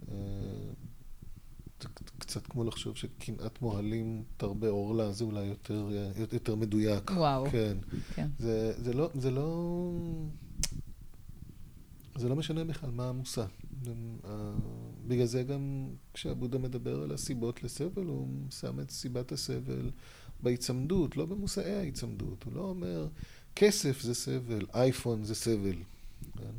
זה 0.08 1.88
קצת 2.18 2.46
כמו 2.46 2.64
לחשוב 2.64 2.96
שקנאת 2.96 3.62
מוהלים 3.62 4.24
תרבה 4.36 4.68
עורלה, 4.68 5.12
זה 5.12 5.24
אולי 5.24 5.44
יותר, 5.44 5.88
יותר 6.32 6.54
מדויק. 6.54 7.10
וואו. 7.10 7.50
כן. 7.50 7.76
כן. 8.14 8.28
זה, 8.38 8.72
זה 8.76 8.92
לא, 8.92 9.10
זה 9.14 9.30
לא... 9.30 9.90
זה 12.16 12.28
לא 12.28 12.36
משנה 12.36 12.64
בכלל 12.64 12.90
מה 12.90 13.08
המושא. 13.08 13.44
בגלל 15.08 15.26
זה 15.26 15.42
גם 15.42 15.88
כשעבודה 16.14 16.58
מדבר 16.58 17.02
על 17.02 17.12
הסיבות 17.12 17.62
לסבל, 17.62 18.04
הוא 18.06 18.28
שם 18.50 18.80
את 18.80 18.90
סיבת 18.90 19.32
הסבל 19.32 19.90
בהיצמדות, 20.42 21.16
לא 21.16 21.26
במושאי 21.26 21.72
ההיצמדות. 21.72 22.42
הוא 22.42 22.52
לא 22.52 22.60
אומר, 22.60 23.08
כסף 23.56 24.00
זה 24.00 24.14
סבל, 24.14 24.66
אייפון 24.74 25.24
זה 25.24 25.34
סבל. 25.34 25.76
כן? 26.38 26.54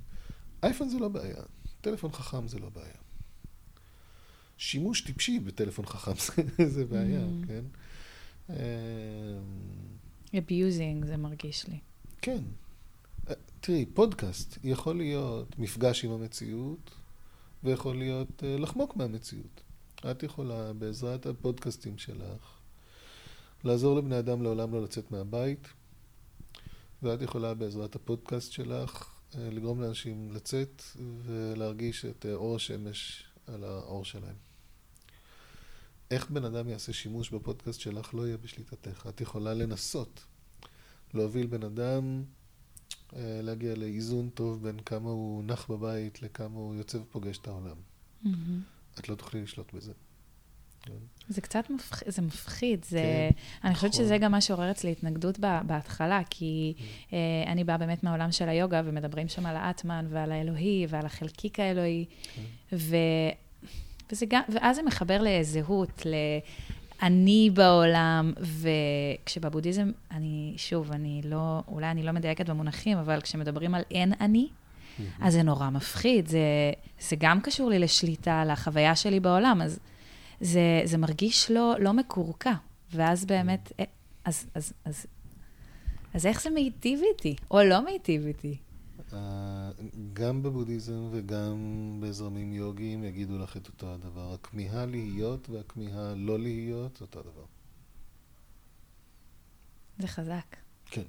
אייפון 0.64 0.90
זה 0.90 1.00
לא 1.00 1.08
בעיה, 1.08 1.44
טלפון 1.82 2.12
חכם 2.12 2.48
זה 2.48 2.60
לא 2.60 2.70
בעיה. 2.70 3.07
שימוש 4.58 5.02
טיפשי 5.02 5.40
בטלפון 5.40 5.86
חכם, 5.86 6.44
זה 6.76 6.86
בעיה, 6.86 7.26
mm. 7.26 7.48
כן? 7.48 7.64
abusing 10.34 11.06
זה 11.06 11.18
מרגיש 11.18 11.68
לי. 11.68 11.80
כן. 12.22 12.44
אה, 13.30 13.34
תראי, 13.60 13.86
פודקאסט 13.86 14.58
יכול 14.64 14.98
להיות 14.98 15.60
מפגש 15.60 16.06
עם 16.06 16.12
המציאות, 16.12 16.92
ויכול 17.64 17.98
להיות 17.98 18.44
uh, 18.44 18.62
לחמוק 18.62 18.96
מהמציאות. 18.96 19.62
את 20.12 20.24
יכולה, 20.24 20.74
בעזרת 20.74 21.26
הפודקאסטים 21.26 21.98
שלך, 21.98 22.58
לעזור 23.64 23.98
לבני 23.98 24.20
אדם 24.20 24.42
לעולם 24.42 24.74
לא 24.74 24.84
לצאת 24.84 25.12
מהבית, 25.12 25.68
ואת 27.04 27.22
יכולה 27.22 27.54
בעזרת 27.54 27.96
הפודקאסט 27.96 28.52
שלך 28.52 29.04
uh, 29.32 29.38
לגרום 29.38 29.82
לאנשים 29.82 30.32
לצאת 30.32 30.84
ולהרגיש 31.26 32.06
את 32.06 32.26
אור 32.34 32.56
השמש 32.56 33.24
על 33.48 33.64
האור 33.64 34.06
שלהם. 34.06 34.47
איך 36.12 36.30
בן 36.30 36.46
אדם 36.46 36.70
יעשה 36.70 36.94
שימוש 36.94 37.30
בפודקאסט 37.30 37.80
שלך 37.80 38.14
לא 38.14 38.28
יהיה 38.28 38.38
בשליטתך. 38.38 39.08
את 39.10 39.22
יכולה 39.22 39.54
לנסות 39.54 40.26
להוביל 41.14 41.48
בן 41.48 41.64
אדם 41.64 42.24
אה, 43.16 43.40
להגיע 43.44 43.76
לאיזון 43.76 44.30
טוב 44.30 44.64
בין 44.64 44.80
כמה 44.80 45.10
הוא 45.10 45.44
נח 45.44 45.72
בבית 45.72 46.22
לכמה 46.22 46.60
הוא 46.60 46.76
יוצא 46.76 46.98
ופוגש 46.98 47.38
את 47.38 47.48
העולם. 47.48 47.76
Mm-hmm. 48.26 48.30
את 49.00 49.10
לא 49.10 49.16
תוכלי 49.16 49.42
לשלוט 49.42 49.74
בזה. 49.74 49.94
כן. 50.82 50.94
זה 51.30 51.42
קצת 51.42 51.70
מפח... 51.70 52.02
זה 52.08 52.22
מפחיד, 52.22 52.86
זה... 52.86 52.98
כן, 52.98 53.68
אני 53.68 53.76
חושבת 53.76 53.92
נכון. 53.92 54.06
שזה 54.06 54.18
גם 54.18 54.32
מה 54.32 54.42
שעורר 54.42 54.72
אצלי 54.72 54.92
התנגדות 54.92 55.40
בהתחלה, 55.40 56.22
כי 56.30 56.74
mm. 56.78 56.82
אה, 57.14 57.52
אני 57.52 57.64
באה 57.64 57.78
באמת 57.78 58.04
מהעולם 58.04 58.32
של 58.32 58.50
היוגה, 58.50 58.82
ומדברים 58.86 59.28
שם 59.28 59.46
על 59.46 59.56
האטמן 59.56 60.08
ועל 60.10 60.32
האלוהי 60.32 60.86
ועל 60.90 61.06
החלקיק 61.06 61.60
האלוהי, 61.60 62.06
כן. 62.36 62.78
וזה 64.12 64.26
גם, 64.30 64.42
ואז 64.50 64.76
זה 64.76 64.84
מחבר 64.84 65.22
לזהות, 65.22 66.06
לאני 67.02 67.50
בעולם, 67.54 68.34
וכשבבודהיזם, 69.24 69.92
אני, 70.12 70.54
שוב, 70.58 70.92
אני 70.92 71.22
לא, 71.26 71.62
אולי 71.68 71.92
אני 71.92 72.04
לא 72.04 72.12
מדייקת 72.12 72.50
במונחים, 72.50 72.98
אבל 72.98 73.22
כשמדברים 73.22 73.76
על 73.76 73.82
אין 73.92 74.14
אני, 74.22 74.48
אז 75.22 75.34
זה 75.34 75.44
נורא 75.44 75.70
מפחיד, 75.70 76.28
זה, 76.28 76.40
זה 77.00 77.16
גם 77.20 77.42
קשור 77.42 77.70
לי 77.70 77.80
לשליטה, 77.80 78.46
לחוויה 78.46 78.96
שלי 78.96 79.20
בעולם, 79.20 79.62
אז 79.62 79.80
זה, 80.42 80.82
זה 80.84 80.98
מרגיש 80.98 81.52
לא, 81.52 81.76
לא 81.80 81.94
מקורקע, 81.94 82.54
ואז 82.94 83.26
באמת, 83.26 83.72
אה, 83.80 83.86
אז, 84.26 84.48
אז, 84.56 84.74
אז, 84.86 85.06
אז 86.14 86.26
איך 86.26 86.42
זה 86.42 86.50
מיטיב 86.50 87.00
איתי, 87.14 87.36
או 87.52 87.64
לא 87.64 87.86
מיטיב 87.86 88.26
איתי? 88.26 88.58
גם 90.14 90.44
בבודהיזם 90.44 91.08
וגם 91.12 91.58
בזרמים 92.00 92.54
יוגיים 92.54 93.04
יגידו 93.04 93.38
לך 93.38 93.58
את 93.58 93.68
אותו 93.68 93.94
הדבר. 93.94 94.34
הכמיהה 94.34 94.86
להיות 94.86 95.50
והכמיהה 95.50 96.14
לא 96.16 96.40
להיות 96.40 96.98
זה 96.98 97.06
אותו 97.06 97.20
הדבר. 97.20 97.46
זה 100.00 100.08
חזק. 100.08 100.56
כן. 100.86 101.04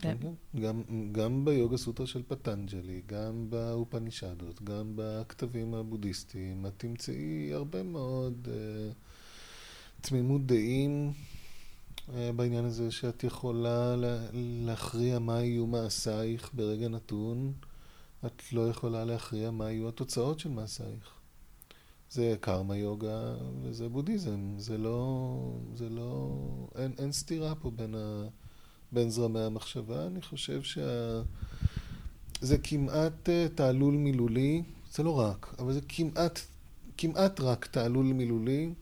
כן, 0.00 0.16
כן. 0.20 0.60
גם, 0.60 0.82
גם 1.12 1.44
ביוגה 1.44 1.76
סוטרה 1.76 2.06
של 2.06 2.22
פטנג'לי, 2.28 3.02
גם 3.06 3.50
באופנישדות, 3.50 4.62
גם 4.62 4.92
בכתבים 4.96 5.74
הבודהיסטיים, 5.74 6.66
את 6.66 6.72
תמצאי 6.76 7.52
הרבה 7.52 7.82
מאוד 7.82 8.48
uh, 8.50 8.94
תמימות 10.00 10.46
דעים 10.46 11.12
בעניין 12.36 12.64
הזה 12.64 12.90
שאת 12.90 13.24
יכולה 13.24 13.94
להכריע 14.32 15.18
מה 15.18 15.42
יהיו 15.42 15.66
מעשייך 15.66 16.50
ברגע 16.54 16.88
נתון, 16.88 17.52
את 18.26 18.52
לא 18.52 18.68
יכולה 18.68 19.04
להכריע 19.04 19.50
מה 19.50 19.70
יהיו 19.70 19.88
התוצאות 19.88 20.38
של 20.38 20.48
מעשייך. 20.48 21.22
זה 22.10 22.34
קרמה 22.40 22.76
יוגה 22.76 23.34
וזה 23.62 23.88
בודהיזם. 23.88 24.54
זה 24.58 24.78
לא... 24.78 25.36
זה 25.74 25.88
לא... 25.88 26.36
אין, 26.76 26.92
אין 26.98 27.12
סתירה 27.12 27.54
פה 27.54 27.70
בין, 27.70 27.94
ה, 27.94 28.24
בין 28.92 29.10
זרמי 29.10 29.40
המחשבה. 29.40 30.06
אני 30.06 30.22
חושב 30.22 30.62
שה... 30.62 31.22
זה 32.40 32.58
כמעט 32.58 33.28
אה, 33.28 33.46
תעלול 33.54 33.94
מילולי, 33.94 34.62
זה 34.92 35.02
לא 35.02 35.18
רק, 35.18 35.54
אבל 35.58 35.72
זה 35.72 35.80
כמעט, 35.88 36.40
כמעט 36.96 37.40
רק 37.40 37.66
תעלול 37.66 38.06
מילולי 38.06 38.72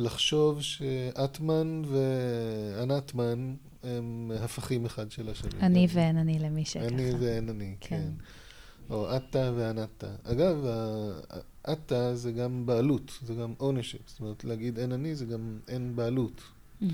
לחשוב 0.00 0.62
שאטמן 0.62 1.82
ואנטמן 1.84 3.54
הם 3.82 4.30
הפכים 4.40 4.84
אחד 4.86 5.10
של 5.10 5.28
השני. 5.28 5.60
אני 5.60 5.86
ואין 5.90 6.16
אני 6.16 6.38
למי 6.38 6.64
שככה. 6.64 6.86
אני 6.86 7.10
ואין 7.20 7.48
אני, 7.48 7.74
כן. 7.80 7.88
כן. 7.88 8.10
או 8.90 9.16
אטה 9.16 9.52
ואנטה. 9.56 10.14
אגב, 10.24 10.66
אטה 11.72 12.16
זה 12.16 12.32
גם 12.32 12.66
בעלות, 12.66 13.18
זה 13.22 13.34
גם 13.34 13.54
ownership. 13.60 14.02
זאת 14.06 14.20
אומרת, 14.20 14.44
להגיד 14.44 14.78
אין 14.78 14.92
אני 14.92 15.14
זה 15.14 15.24
גם 15.24 15.58
אין 15.68 15.96
בעלות. 15.96 16.40
Mm-hmm. 16.82 16.86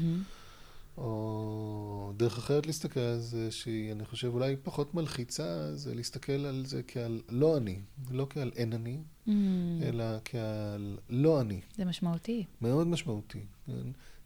או 0.99 2.12
דרך 2.16 2.38
אחרת 2.38 2.66
להסתכל 2.66 3.01
על 3.01 3.18
זה, 3.18 3.51
שהיא, 3.51 3.92
אני 3.92 4.05
חושב, 4.05 4.28
אולי 4.28 4.57
פחות 4.62 4.94
מלחיצה, 4.94 5.76
זה 5.76 5.94
להסתכל 5.94 6.32
על 6.32 6.64
זה 6.66 6.82
כעל 6.82 7.20
לא 7.28 7.57
אני, 7.57 7.80
לא 8.11 8.26
כעל 8.30 8.53
אין 8.57 8.72
אני, 8.72 8.99
mm. 9.26 9.30
אלא 9.82 10.05
כעל 10.24 10.99
לא 11.11 11.40
אני. 11.40 11.61
זה 11.76 11.84
משמעותי. 11.84 12.44
מאוד 12.61 12.86
משמעותי. 12.86 13.40
כן? 13.66 13.72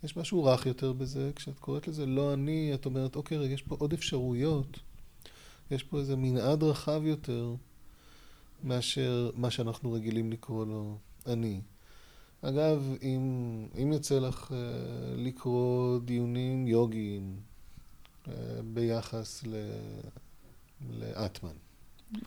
יש 0.04 0.16
משהו 0.16 0.44
רך 0.44 0.66
יותר 0.66 0.92
בזה, 0.92 1.30
כשאת 1.36 1.58
קוראת 1.58 1.88
לזה 1.88 2.06
לא 2.06 2.34
אני, 2.34 2.74
את 2.74 2.86
אומרת, 2.86 3.16
אוקיי, 3.16 3.38
רגע, 3.38 3.54
יש 3.54 3.62
פה 3.62 3.76
עוד 3.78 3.92
אפשרויות, 3.92 4.80
יש 5.70 5.82
פה 5.82 5.98
איזה 5.98 6.16
מנעד 6.16 6.62
רחב 6.62 7.02
יותר 7.04 7.54
מאשר 8.64 9.30
מה 9.34 9.50
שאנחנו 9.50 9.92
רגילים 9.92 10.32
לקרוא 10.32 10.66
לו 10.66 10.98
אני. 11.26 11.60
אגב, 12.43 12.97
אם, 13.03 13.66
אם 13.82 13.93
יוצא 13.93 14.18
לך 14.18 14.51
uh, 14.51 14.55
לקרוא 15.16 15.99
דיונים 15.99 16.66
יוגיים 16.66 17.36
uh, 18.24 18.28
ביחס 18.64 19.43
ל, 19.47 19.55
לאטמן. 20.91 21.53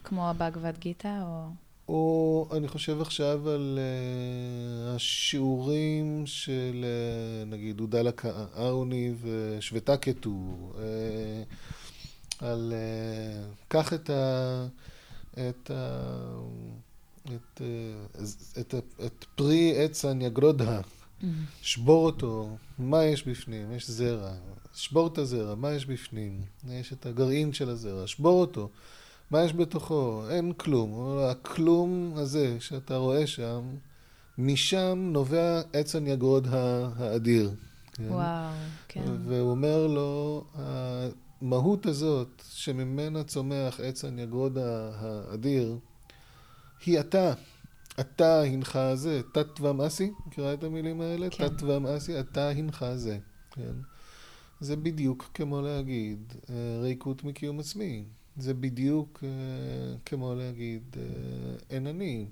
כמו 0.04 0.30
הבאגבד 0.30 0.78
גיטה 0.80 1.22
או... 1.24 1.48
או 1.88 2.48
אני 2.58 2.68
חושב 2.68 3.02
עכשיו 3.02 3.50
על 3.50 3.80
uh, 3.80 4.96
השיעורים 4.96 6.24
של 6.26 6.86
uh, 6.86 7.50
נגיד 7.50 7.80
אודלה 7.80 8.12
אהרוני 8.58 9.14
ושבטקטו, 9.22 10.32
uh, 10.74 10.78
על 12.46 12.74
uh, 12.74 13.56
קח 13.68 13.94
את 13.94 14.10
ה... 14.10 14.68
את 15.50 15.72
ה... 15.72 16.04
את, 17.26 17.62
אה, 17.62 18.22
את, 18.62 18.76
את 19.06 19.26
פרי 19.36 19.74
עץ 19.78 20.06
הניאגרודה, 20.06 20.80
mm-hmm. 20.82 21.26
שבור 21.62 22.06
אותו, 22.06 22.58
מה 22.80 23.04
יש 23.04 23.28
בפנים? 23.28 23.72
יש 23.72 23.90
זרע. 23.90 24.34
שבור 24.74 25.08
את 25.08 25.18
הזרע, 25.18 25.56
מה 25.56 25.72
יש 25.72 25.86
בפנים? 25.86 26.42
יש 26.70 26.94
את 26.94 27.06
הגרעין 27.06 27.54
של 27.54 27.70
הזרע, 27.70 28.08
שבור 28.08 28.42
אותו. 28.42 28.70
מה 29.32 29.44
יש 29.44 29.54
בתוכו? 29.54 30.24
אין 30.30 30.54
כלום. 30.54 31.18
הכלום 31.20 32.14
הזה 32.16 32.58
שאתה 32.60 32.98
רואה 32.98 33.28
שם, 33.28 33.62
משם 34.38 35.10
נובע 35.14 35.62
עץ 35.74 35.96
הניאגרוד 35.96 36.48
האדיר. 36.52 37.52
כן? 37.94 38.10
וואו, 38.10 38.52
כן. 38.88 39.12
והוא 39.28 39.52
אומר 39.52 39.88
לו, 39.88 40.44
המהות 40.54 41.86
הזאת 41.86 42.42
שממנה 42.50 43.24
צומח 43.24 43.80
עץ 43.80 44.06
הניאגרוד 44.06 44.58
האדיר, 44.58 45.78
היא 46.86 47.00
אתה. 47.00 47.34
אתה 48.00 48.42
הנך 48.42 48.80
זה, 48.94 49.22
תת 49.34 49.62
ומאסי, 49.62 50.12
מכירה 50.28 50.54
את 50.54 50.64
המילים 50.64 51.02
האלה? 51.02 51.30
כן. 51.30 51.48
תת 51.48 51.64
ומאסי, 51.64 52.20
אתה 52.20 52.50
הנך 52.50 52.86
זה, 52.96 53.18
כן? 53.52 53.74
זה 54.60 54.76
בדיוק 54.76 55.30
כמו 55.34 55.62
להגיד 55.62 56.34
אה, 56.50 56.80
ריקות 56.82 57.24
מקיום 57.24 57.60
עצמי. 57.60 58.04
זה 58.38 58.54
בדיוק 58.54 59.24
uh, 59.24 60.00
כמו 60.06 60.36
להגיד, 60.36 60.82
uh, 60.94 61.64
אין 61.70 61.88
אני. 61.88 62.26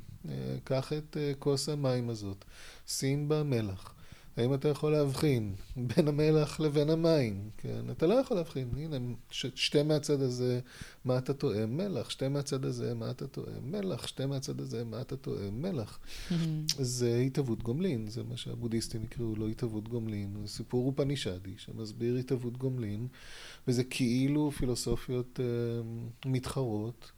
קח 0.63 0.93
את 0.93 1.17
כוס 1.39 1.69
המים 1.69 2.09
הזאת, 2.09 2.45
שים 2.87 3.29
בה 3.29 3.43
מלח. 3.43 3.93
האם 4.41 4.53
אתה 4.53 4.69
יכול 4.69 4.91
להבחין 4.91 5.53
בין 5.75 6.07
המלח 6.07 6.59
לבין 6.59 6.89
המים? 6.89 7.49
כן, 7.57 7.85
אתה 7.91 8.07
לא 8.07 8.13
יכול 8.13 8.37
להבחין. 8.37 8.69
הנה, 8.77 8.97
שתי 9.29 9.83
מהצד 9.83 10.21
הזה, 10.21 10.59
מה 11.05 11.17
אתה 11.17 11.33
טועה? 11.33 11.65
מלח. 11.65 12.09
שתי 12.09 12.27
מהצד 12.27 12.65
הזה, 12.65 12.93
מה 12.93 13.11
אתה 13.11 13.27
טועה? 13.27 13.53
מלח. 13.61 14.07
שתי 14.07 14.25
מהצד 14.25 14.59
הזה, 14.59 14.83
מה 14.83 15.01
אתה 15.01 15.15
טועה? 15.15 15.51
מלח. 15.51 15.99
Mm-hmm. 15.99 16.33
זה 16.79 17.17
התהוות 17.17 17.63
גומלין, 17.63 18.07
זה 18.07 18.23
מה 18.23 18.37
שהבודהיסטים 18.37 19.03
יקראו 19.03 19.35
לו 19.35 19.47
התהוות 19.47 19.87
גומלין. 19.87 20.37
זה 20.45 20.47
סיפור 20.53 20.87
אופנישדי 20.87 21.53
שמסביר 21.57 22.15
התהוות 22.15 22.57
גומלין, 22.57 23.07
וזה 23.67 23.83
כאילו 23.83 24.51
פילוסופיות 24.51 25.39
uh, 25.39 26.27
מתחרות. 26.27 27.11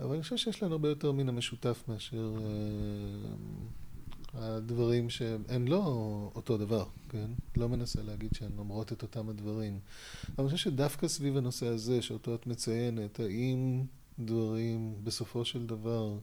אבל 0.00 0.14
אני 0.14 0.22
חושב 0.22 0.36
שיש 0.36 0.62
לנו 0.62 0.72
הרבה 0.72 0.88
יותר 0.88 1.12
מן 1.12 1.28
המשותף 1.28 1.84
מאשר... 1.88 2.36
Uh, 2.36 3.83
הדברים 4.34 5.10
שהן 5.10 5.68
לא 5.68 5.84
אותו 6.34 6.56
דבר, 6.58 6.84
כן? 7.08 7.30
לא 7.56 7.68
מנסה 7.68 8.02
להגיד 8.02 8.30
שהן 8.34 8.58
אומרות 8.58 8.92
את 8.92 9.02
אותם 9.02 9.28
הדברים. 9.28 9.78
אבל 10.28 10.44
אני 10.44 10.46
חושב 10.48 10.70
שדווקא 10.70 11.08
סביב 11.08 11.36
הנושא 11.36 11.66
הזה, 11.66 12.02
שאותו 12.02 12.34
את 12.34 12.46
מציינת, 12.46 13.20
האם 13.20 13.82
דברים 14.18 14.94
בסופו 15.04 15.44
של 15.44 15.66
דבר 15.66 16.18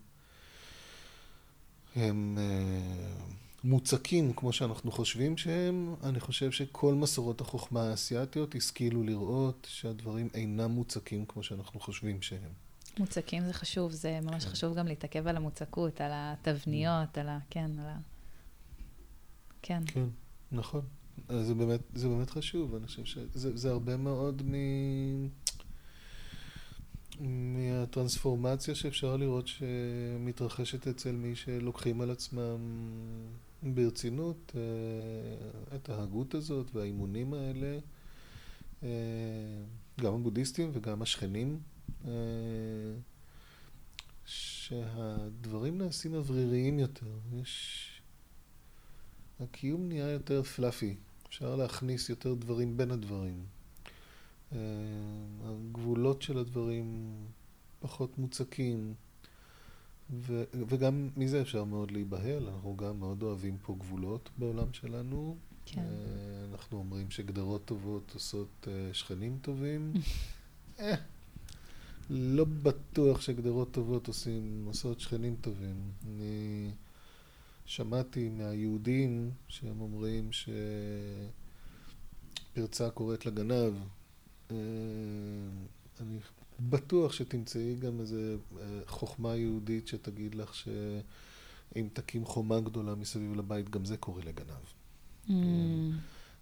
הם 1.95 2.37
אה, 2.37 3.23
מוצקים 3.63 4.33
כמו 4.33 4.53
שאנחנו 4.53 4.91
חושבים 4.91 5.37
שהם, 5.37 5.95
אני 6.03 6.19
חושב 6.19 6.51
שכל 6.51 6.93
מסורות 6.93 7.41
החוכמה 7.41 7.89
האסייתיות 7.89 8.55
השכילו 8.55 9.03
לראות 9.03 9.67
שהדברים 9.69 10.29
אינם 10.33 10.71
מוצקים 10.71 11.25
כמו 11.25 11.43
שאנחנו 11.43 11.79
חושבים 11.79 12.21
שהם. 12.21 12.70
מוצקים 12.99 13.45
זה 13.45 13.53
חשוב, 13.53 13.91
זה 13.91 14.19
ממש 14.23 14.45
כן. 14.45 14.49
חשוב 14.49 14.75
גם 14.75 14.87
להתעכב 14.87 15.27
על 15.27 15.37
המוצקות, 15.37 16.01
על 16.01 16.11
התבניות, 16.13 17.17
על 17.17 17.29
ה... 17.29 17.39
כן, 17.49 17.71
על 17.79 17.85
ה... 17.85 17.97
כן. 19.61 19.83
כן, 19.87 20.05
נכון. 20.51 20.81
זה 21.29 21.53
באמת, 21.53 21.79
זה 21.93 22.07
באמת 22.07 22.29
חשוב, 22.29 22.75
אני 22.75 22.87
חושב 22.87 23.05
שזה 23.05 23.57
זה 23.57 23.71
הרבה 23.71 23.97
מאוד 23.97 24.41
מ... 24.45 24.55
מהטרנספורמציה 27.19 28.75
שאפשר 28.75 29.17
לראות 29.17 29.47
שמתרחשת 29.47 30.87
אצל 30.87 31.11
מי 31.11 31.35
שלוקחים 31.35 32.01
על 32.01 32.11
עצמם 32.11 32.59
ברצינות 33.63 34.55
אה, 34.55 35.75
את 35.75 35.89
ההגות 35.89 36.35
הזאת 36.35 36.75
והאימונים 36.75 37.33
האלה, 37.33 37.79
אה, 38.83 38.89
גם 40.01 40.13
הבודהיסטים 40.13 40.71
וגם 40.73 41.01
השכנים. 41.01 41.59
אה, 42.07 42.11
שהדברים 44.25 45.77
נעשים 45.77 46.13
אווריריים 46.13 46.79
יותר. 46.79 47.05
יש... 47.41 47.87
הקיום 49.39 49.87
נהיה 49.87 50.09
יותר 50.11 50.43
פלאפי. 50.43 50.95
אפשר 51.27 51.55
להכניס 51.55 52.09
יותר 52.09 52.33
דברים 52.33 52.77
בין 52.77 52.91
הדברים. 52.91 53.45
אה, 54.53 54.57
הגבולות 55.43 56.21
של 56.21 56.37
הדברים 56.37 57.15
פחות 57.79 58.17
מוצקים. 58.17 58.93
ו- 60.13 60.43
וגם 60.53 61.09
מזה 61.17 61.41
אפשר 61.41 61.63
מאוד 61.63 61.91
להיבהל, 61.91 62.49
אנחנו 62.49 62.77
גם 62.77 62.99
מאוד 62.99 63.23
אוהבים 63.23 63.57
פה 63.61 63.75
גבולות 63.79 64.29
בעולם 64.37 64.73
שלנו. 64.73 65.35
כן. 65.65 65.81
אה, 65.81 65.85
אנחנו 66.51 66.77
אומרים 66.77 67.11
שגדרות 67.11 67.65
טובות 67.65 68.11
עושות 68.13 68.67
שכנים 68.93 69.37
טובים. 69.41 69.93
לא 72.13 72.43
בטוח 72.45 73.21
שגדרות 73.21 73.71
טובות 73.71 74.07
עושים, 74.07 74.63
עושות 74.67 74.99
שכנים 74.99 75.35
טובים. 75.41 75.91
אני 76.07 76.71
שמעתי 77.65 78.29
מהיהודים 78.29 79.31
שהם 79.47 79.81
אומרים 79.81 80.29
שפרצה 82.53 82.89
קוראת 82.89 83.25
לגנב. 83.25 83.73
אה, 84.51 84.55
אני 86.01 86.19
בטוח 86.59 87.13
שתמצאי 87.13 87.75
גם 87.75 87.99
איזה 87.99 88.35
אה, 88.59 88.81
חוכמה 88.87 89.35
יהודית 89.35 89.87
שתגיד 89.87 90.35
לך 90.35 90.55
שאם 90.55 91.87
תקים 91.93 92.25
חומה 92.25 92.59
גדולה 92.59 92.95
מסביב 92.95 93.35
לבית, 93.35 93.69
גם 93.69 93.85
זה 93.85 93.97
קורה 93.97 94.21
לגנב. 94.23 94.63
Mm, 95.27 95.31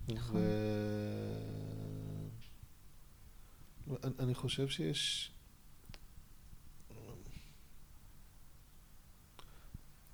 נכון. 0.07 0.41
ואני 3.87 4.35
חושב 4.35 4.67
שיש... 4.67 5.31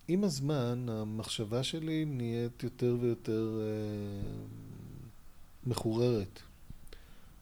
עם 0.08 0.24
הזמן 0.24 0.90
המחשבה 0.90 1.64
שלי 1.64 2.06
נהיית 2.06 2.64
יותר 2.64 2.98
ויותר 3.02 3.60
אה, 3.62 4.46
מחוררת, 5.66 6.40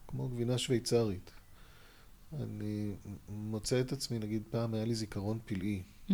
כמו 0.07 0.29
גבינה 0.29 0.57
שוויצרית. 0.57 1.31
אני 2.33 2.95
מוצא 3.29 3.81
את 3.81 3.91
עצמי, 3.91 4.19
נגיד 4.19 4.43
פעם 4.49 4.73
היה 4.73 4.85
לי 4.85 4.95
זיכרון 4.95 5.39
פלאי. 5.45 5.81
Mm. 6.09 6.13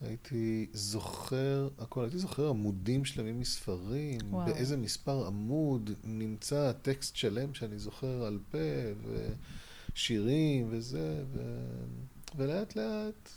הייתי 0.00 0.66
זוכר 0.72 1.68
הכל, 1.78 2.02
הייתי 2.02 2.18
זוכר 2.18 2.48
עמודים 2.48 3.04
שלמים 3.04 3.40
מספרים, 3.40 4.20
וואו. 4.30 4.46
באיזה 4.46 4.76
מספר 4.76 5.26
עמוד 5.26 5.90
נמצא 6.04 6.72
טקסט 6.72 7.16
שלם 7.16 7.54
שאני 7.54 7.78
זוכר 7.78 8.24
על 8.24 8.38
פה, 8.50 8.58
ושירים 9.92 10.66
וזה, 10.70 11.24
ו... 11.32 11.40
ולאט 12.36 12.76
לאט, 12.76 13.30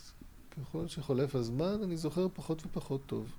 ככל 0.60 0.88
שחולף 0.88 1.34
הזמן, 1.34 1.80
אני 1.84 1.96
זוכר 1.96 2.26
פחות 2.34 2.66
ופחות 2.66 3.06
טוב. 3.06 3.32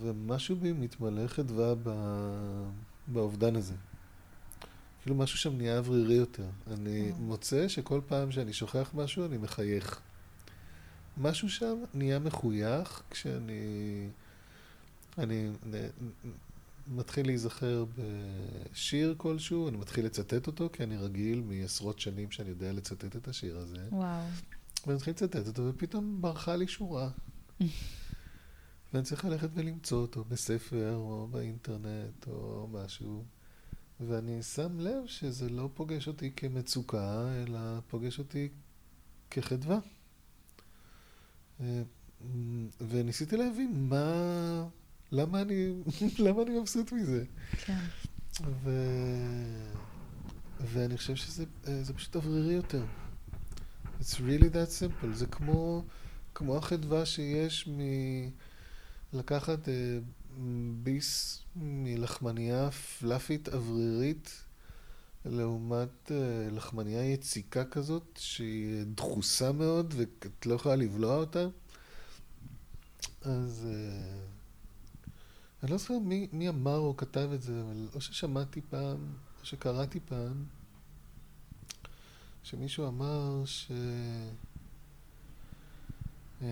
ומשהו 0.00 0.56
בי 0.56 0.72
מתמלא 0.72 1.26
חדווה 1.26 1.74
ב... 1.82 1.90
באובדן 3.06 3.56
הזה. 3.56 3.74
כאילו 5.02 5.16
משהו 5.16 5.38
שם 5.38 5.56
נהיה 5.56 5.78
אוורירי 5.78 6.14
יותר. 6.14 6.46
אני 6.66 7.10
וואו. 7.10 7.22
מוצא 7.22 7.68
שכל 7.68 8.00
פעם 8.06 8.32
שאני 8.32 8.52
שוכח 8.52 8.90
משהו, 8.94 9.26
אני 9.26 9.38
מחייך. 9.38 10.00
משהו 11.18 11.50
שם 11.50 11.76
נהיה 11.94 12.18
מחוייך 12.18 13.02
כשאני... 13.10 14.08
אני 15.18 15.50
מתחיל 16.88 17.26
להיזכר 17.26 17.84
בשיר 17.94 19.14
כלשהו, 19.16 19.68
אני 19.68 19.76
מתחיל 19.76 20.06
לצטט 20.06 20.46
אותו, 20.46 20.68
כי 20.72 20.82
אני 20.82 20.96
רגיל 20.96 21.40
מעשרות 21.40 22.00
שנים 22.00 22.30
שאני 22.30 22.48
יודע 22.48 22.72
לצטט 22.72 23.16
את 23.16 23.28
השיר 23.28 23.58
הזה. 23.58 23.88
וואו. 23.90 24.24
ואני 24.84 24.96
מתחיל 24.96 25.14
לצטט 25.14 25.46
אותו, 25.46 25.62
ופתאום 25.68 26.22
ברחה 26.22 26.56
לי 26.56 26.68
שורה. 26.68 27.10
ואני 28.92 29.04
צריך 29.04 29.24
ללכת 29.24 29.48
ולמצוא 29.54 29.98
אותו 29.98 30.24
בספר, 30.24 30.94
או 30.94 31.28
באינטרנט, 31.30 32.28
או 32.28 32.68
משהו. 32.72 33.24
ואני 34.00 34.42
שם 34.42 34.80
לב 34.80 35.06
שזה 35.06 35.48
לא 35.48 35.70
פוגש 35.74 36.08
אותי 36.08 36.30
כמצוקה, 36.36 37.28
אלא 37.42 37.80
פוגש 37.88 38.18
אותי 38.18 38.48
כחדווה. 39.30 39.78
אה, 41.60 41.82
וניסיתי 42.88 43.36
להבין 43.36 43.88
מה... 43.88 44.68
למה 45.12 45.42
אני, 45.42 45.72
למה 46.24 46.42
אני 46.42 46.58
מבסוט 46.58 46.92
מזה? 46.92 47.24
כן. 47.64 47.84
ו... 48.62 48.70
ואני 50.60 50.96
חושב 50.96 51.14
שזה 51.14 51.44
אה, 51.66 51.82
פשוט 51.96 52.16
אוורירי 52.16 52.54
יותר. 52.54 52.84
It's 54.00 54.20
really 54.20 54.48
that 54.48 54.70
simple. 54.80 55.12
זה 55.12 55.26
כמו, 55.26 55.84
כמו 56.34 56.56
החדווה 56.56 57.06
שיש 57.06 57.68
מלקחת 59.12 59.68
אה, 59.68 59.98
ביס 60.82 61.42
מלחמנייה 61.56 62.70
פלאפית 62.70 63.48
אוורירית 63.48 64.30
לעומת 65.24 66.12
אה, 66.12 66.48
לחמנייה 66.50 67.12
יציקה 67.12 67.64
כזאת 67.64 68.18
שהיא 68.18 68.84
דחוסה 68.94 69.52
מאוד 69.52 69.94
ואת 69.96 70.46
לא 70.46 70.54
יכולה 70.54 70.76
לבלוע 70.76 71.16
אותה. 71.16 71.48
אז 73.22 73.66
אה, 73.70 74.18
אני 75.62 75.70
לא 75.70 75.78
זוכר 75.78 75.98
מי, 75.98 76.28
מי 76.32 76.48
אמר 76.48 76.78
או 76.78 76.96
כתב 76.96 77.28
את 77.34 77.42
זה, 77.42 77.60
אבל 77.60 77.88
או 77.94 78.00
ששמעתי 78.00 78.60
פעם, 78.70 78.98
או 79.40 79.46
שקראתי 79.46 80.00
פעם, 80.00 80.44
שמישהו 82.46 82.88
אמר 82.88 83.42
ש... 83.44 83.70
אה, 86.42 86.48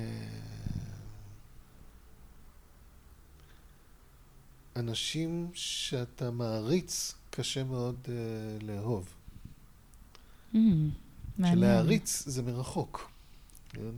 אנשים 4.76 5.50
שאתה 5.54 6.30
מעריץ, 6.30 7.14
קשה 7.30 7.64
מאוד 7.64 7.96
uh, 8.04 8.64
לאהוב. 8.64 9.08
Mm. 10.54 10.58
שלהעריץ 11.38 12.22
זה 12.26 12.42
מרחוק. 12.42 13.10
כן? 13.68 13.94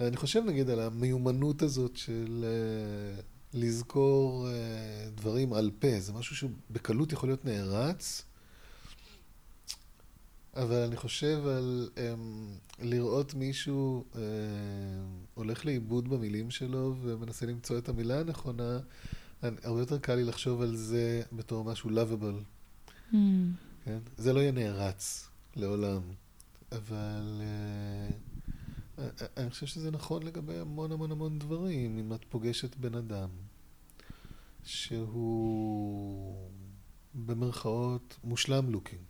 אני 0.00 0.16
חושב 0.16 0.42
נגיד 0.46 0.70
על 0.70 0.80
המיומנות 0.80 1.62
הזאת 1.62 1.96
של 1.96 2.44
uh, 2.44 3.22
לזכור 3.54 4.48
uh, 4.48 5.20
דברים 5.20 5.52
על 5.52 5.70
פה, 5.78 6.00
זה 6.00 6.12
משהו 6.12 6.36
שבקלות 6.36 7.12
יכול 7.12 7.28
להיות 7.28 7.44
נערץ, 7.44 8.24
אבל 10.56 10.82
אני 10.86 10.96
חושב 10.96 11.42
על 11.46 11.88
um, 11.96 12.00
לראות 12.84 13.34
מישהו 13.34 14.04
uh, 14.12 14.16
הולך 15.34 15.66
לאיבוד 15.66 16.08
במילים 16.08 16.50
שלו 16.50 16.96
ומנסה 17.02 17.46
למצוא 17.46 17.78
את 17.78 17.88
המילה 17.88 18.20
הנכונה, 18.20 18.78
אני- 19.42 19.56
הרבה 19.64 19.80
יותר 19.80 19.98
קל 19.98 20.14
לי 20.14 20.24
לחשוב 20.24 20.62
על 20.62 20.76
זה 20.76 21.22
בתור 21.32 21.64
משהו 21.64 21.90
lovable. 21.90 22.42
Mm, 23.12 23.16
כן? 23.84 23.98
זה 24.16 24.32
לא 24.32 24.40
יהיה 24.40 24.52
נערץ 24.52 25.28
לעולם, 25.56 26.02
אבל 26.72 27.40
uh, 28.98 29.02
אני 29.36 29.50
חושב 29.50 29.66
שזה 29.66 29.90
נכון 29.90 30.22
לגבי 30.22 30.58
המון 30.58 30.92
המון 30.92 31.12
המון 31.12 31.38
דברים. 31.38 31.98
אם 31.98 32.12
את 32.12 32.24
פוגשת 32.28 32.76
בן 32.76 32.94
אדם 32.94 33.28
שהוא 34.64 36.34
במרכאות 37.14 38.18
מושלם 38.24 38.70
לוקינג, 38.70 39.02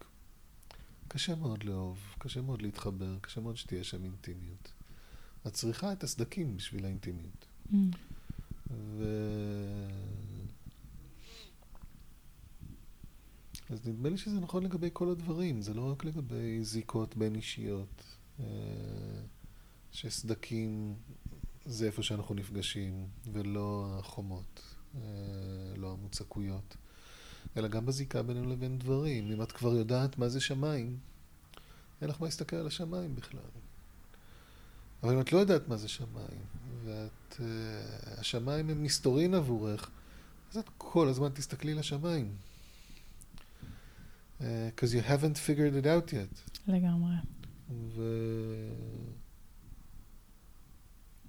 קשה 1.13 1.35
מאוד 1.35 1.65
לאהוב, 1.65 1.99
קשה 2.19 2.41
מאוד 2.41 2.63
להתחבר, 2.63 3.19
קשה 3.21 3.41
מאוד 3.41 3.57
שתהיה 3.57 3.85
שם 3.85 4.05
אינטימיות. 4.05 4.73
את 5.47 5.53
צריכה 5.53 5.93
את 5.93 6.05
הסדקים 6.05 6.57
בשביל 6.57 6.85
האינטימיות. 6.85 7.47
mm. 7.73 7.75
ו... 8.71 9.05
אז 13.71 13.87
נדמה 13.87 14.09
לי 14.09 14.17
שזה 14.17 14.41
נכון 14.41 14.63
לגבי 14.63 14.89
כל 14.93 15.09
הדברים, 15.11 15.63
זה 15.63 15.75
לא 15.75 15.91
רק 15.91 16.05
לגבי 16.05 16.65
זיקות 16.65 17.17
בין 17.17 17.35
אישיות, 17.35 18.05
אה, 18.41 18.45
שסדקים 19.93 20.95
זה 21.65 21.87
איפה 21.87 22.03
שאנחנו 22.03 22.35
נפגשים, 22.35 23.09
ולא 23.33 23.97
החומות, 23.99 24.77
אה, 24.95 25.01
לא 25.77 25.93
המוצקויות, 25.93 26.77
אלא 27.57 27.69
גם 27.69 27.87
בזיקה 27.87 28.23
בינינו 28.23 28.51
לבין 28.51 28.79
דברים. 28.79 29.33
אם 29.33 29.43
את 29.43 29.53
כבר 29.53 29.75
יודעת 29.75 30.19
מה 30.19 30.29
זה 30.29 30.41
שמיים, 30.41 30.99
אין 32.01 32.11
לך 32.11 32.21
מה 32.21 32.27
להסתכל 32.27 32.57
על 32.57 32.67
השמיים 32.67 33.15
בכלל. 33.15 33.41
אבל 35.03 35.15
אם 35.15 35.21
את 35.21 35.33
לא 35.33 35.39
יודעת 35.39 35.69
מה 35.69 35.77
זה 35.77 35.89
שמיים, 35.89 36.41
ואת... 36.85 37.37
uh, 37.37 37.41
השמיים 38.21 38.71
הם 38.71 38.83
מסתורין 38.83 39.35
עבורך, 39.35 39.91
אז 40.51 40.57
את 40.57 40.71
כל 40.79 41.09
הזמן 41.09 41.29
תסתכלי 41.29 41.75
לשמיים. 41.75 42.35
Because 44.41 44.93
you 44.95 45.03
haven't 45.09 45.37
figured 45.37 45.85
it 45.85 45.87
out 45.87 46.13
yet. 46.13 46.51
לגמרי. 46.67 47.15
ו... 47.71 48.03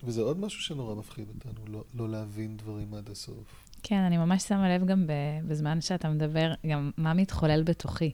וזה 0.03 0.21
עוד 0.21 0.39
משהו 0.39 0.61
שנורא 0.61 0.95
מפחיד 0.95 1.27
אותנו, 1.27 1.65
לא, 1.67 1.83
לא 1.93 2.09
להבין 2.09 2.57
דברים 2.57 2.93
עד 2.93 3.09
הסוף. 3.09 3.60
כן, 3.83 3.99
אני 3.99 4.17
ממש 4.17 4.43
שמה 4.43 4.77
לב 4.77 4.85
גם 4.85 5.05
בזמן 5.47 5.81
שאתה 5.81 6.09
מדבר, 6.09 6.53
גם 6.67 6.91
מה 6.97 7.13
מתחולל 7.13 7.63
בתוכי. 7.63 8.11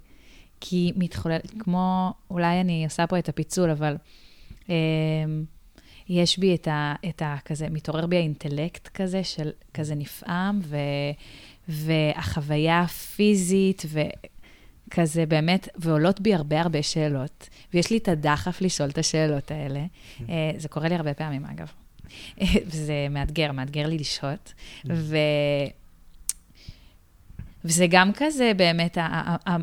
כי 0.60 0.92
מתחולל, 0.96 1.40
כמו, 1.60 2.14
אולי 2.32 2.62
אני 2.62 2.86
עושה 2.86 3.08
פה 3.08 3.20
את 3.20 3.30
הפיצול, 3.30 3.70
אבל 3.70 3.98
אה, 4.70 4.76
יש 6.10 6.40
בי 6.40 6.56
את 6.56 6.68
ה, 6.68 6.94
את 7.10 7.22
ה... 7.22 7.36
כזה, 7.46 7.68
מתעורר 7.70 8.06
בי 8.06 8.16
האינטלקט 8.16 8.88
כזה, 8.88 9.24
של 9.24 9.50
כזה 9.74 9.96
נפעם, 9.96 10.60
ו, 10.64 10.78
והחוויה 11.68 12.82
הפיזית, 12.82 13.84
וכזה 14.88 15.26
באמת, 15.26 15.70
ועולות 15.76 16.22
בי 16.22 16.34
הרבה 16.34 16.62
הרבה 16.62 16.84
שאלות, 16.84 17.50
ויש 17.74 17.92
לי 17.92 17.98
את 17.98 18.08
הדחף 18.08 18.62
לשאול 18.62 18.90
את 18.90 18.98
השאלות 18.98 19.52
האלה. 19.52 19.86
אה, 20.30 20.52
זה 20.58 20.70
קורה 20.70 20.88
לי 20.88 20.96
הרבה 20.96 21.14
פעמים, 21.14 21.46
אגב. 21.46 21.72
זה 22.86 23.08
מאתגר, 23.10 23.52
מאתגר 23.52 23.88
לי 23.88 23.98
לשהות. 23.98 24.54
ו... 24.90 25.18
וזה 27.66 27.88
גם 27.90 28.12
כזה 28.16 28.52
באמת 28.58 28.98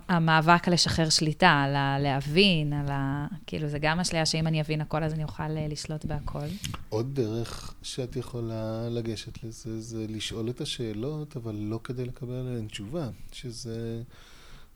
המאבק 0.08 0.68
על 0.68 0.74
לשחרר 0.74 1.08
שליטה, 1.08 1.62
על 1.66 1.76
ה- 1.76 1.98
להבין, 1.98 2.72
על 2.72 2.86
ה... 2.88 3.26
כאילו, 3.46 3.68
זה 3.68 3.78
גם 3.78 4.00
אשליה 4.00 4.26
שאם 4.26 4.46
אני 4.46 4.60
אבין 4.60 4.80
הכל, 4.80 5.04
אז 5.04 5.14
אני 5.14 5.22
אוכל 5.24 5.42
אה, 5.42 5.66
לשלוט 5.68 6.04
בהכל. 6.04 6.46
עוד 6.88 7.14
דרך 7.14 7.74
שאת 7.82 8.16
יכולה 8.16 8.88
לגשת 8.90 9.44
לזה, 9.44 9.80
זה 9.80 10.06
לשאול 10.08 10.50
את 10.50 10.60
השאלות, 10.60 11.36
אבל 11.36 11.54
לא 11.54 11.80
כדי 11.84 12.04
לקבל 12.04 12.34
עליהן 12.34 12.66
תשובה, 12.66 13.08
שזה 13.32 14.02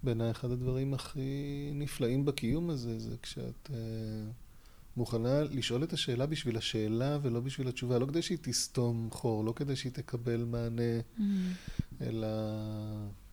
בעיניי 0.03 0.31
אחד 0.31 0.51
הדברים 0.51 0.95
הכי 0.95 1.71
נפלאים 1.75 2.25
בקיום 2.25 2.71
הזה, 2.71 2.99
זה 2.99 3.17
כשאת 3.23 3.71
uh, 3.71 3.73
מוכנה 4.99 5.43
לשאול 5.43 5.85
את 5.85 5.93
השאלה 5.93 6.27
בשביל 6.27 6.57
השאלה 6.57 7.19
ולא 7.23 7.41
בשביל 7.41 7.69
התשובה, 7.69 7.99
לא 7.99 8.07
כדי 8.07 8.23
שהיא 8.23 8.39
תסתום 8.43 9.09
חור, 9.13 9.45
לא 9.45 9.53
כדי 9.53 9.77
שהיא 9.77 9.93
תקבל 9.93 10.45
מענה, 10.45 11.01
אלא 12.01 12.29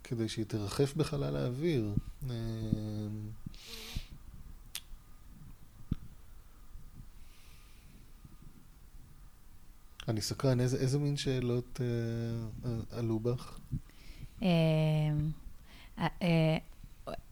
כדי 0.04 0.28
שהיא 0.30 0.46
תרחף 0.46 0.94
בחלל 0.96 1.36
האוויר. 1.36 1.94
אה, 2.30 2.36
אני 10.08 10.22
סקרן, 10.22 10.60
איזה, 10.60 10.78
איזה 10.78 11.00
מין 11.00 11.18
שאלות 11.18 11.82
אה, 11.82 12.72
עלו 12.92 13.20
בך? 13.20 13.60
אה, 14.44 14.48
אה, 16.00 16.08
אה, 16.22 16.58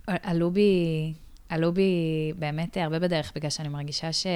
עלו 0.05 0.51
בי, 0.51 1.13
עלו 1.53 1.73
בי 1.73 2.31
באמת 2.35 2.77
הרבה 2.77 2.99
בדרך, 2.99 3.31
בגלל 3.35 3.49
שאני 3.49 3.67
מרגישה 3.69 4.13
ש... 4.13 4.27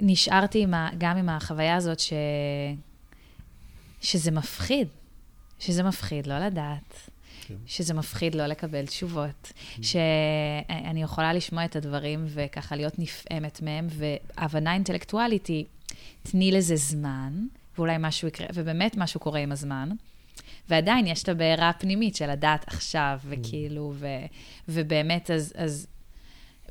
נשארתי 0.00 0.62
עם 0.62 0.74
ה, 0.74 0.88
גם 0.98 1.16
עם 1.16 1.28
החוויה 1.28 1.76
הזאת 1.76 2.00
ש... 2.00 2.12
שזה 4.00 4.30
מפחיד, 4.30 4.88
שזה 5.58 5.82
מפחיד 5.82 6.26
לא 6.26 6.38
לדעת, 6.38 7.10
כן. 7.46 7.54
שזה 7.66 7.94
מפחיד 7.94 8.34
לא 8.34 8.46
לקבל 8.46 8.86
תשובות, 8.86 9.52
mm. 9.52 9.82
שאני 9.82 11.02
יכולה 11.02 11.32
לשמוע 11.32 11.64
את 11.64 11.76
הדברים 11.76 12.24
וככה 12.28 12.76
להיות 12.76 12.98
נפעמת 12.98 13.62
מהם, 13.62 13.86
והבנה 13.90 14.74
אינטלקטואלית 14.74 15.46
היא, 15.46 15.64
תני 16.22 16.52
לזה 16.52 16.76
זמן, 16.76 17.46
ואולי 17.76 17.96
משהו 17.98 18.28
יקרה, 18.28 18.46
ובאמת 18.54 18.96
משהו 18.96 19.20
קורה 19.20 19.40
עם 19.40 19.52
הזמן. 19.52 19.88
ועדיין 20.68 21.06
יש 21.06 21.22
את 21.22 21.28
הבעירה 21.28 21.68
הפנימית 21.68 22.16
של 22.16 22.30
לדעת 22.30 22.64
עכשיו, 22.68 23.20
mm. 23.22 23.26
וכאילו, 23.28 23.92
ו, 23.94 24.06
ובאמת, 24.68 25.30
אז, 25.30 25.52
אז 25.56 25.86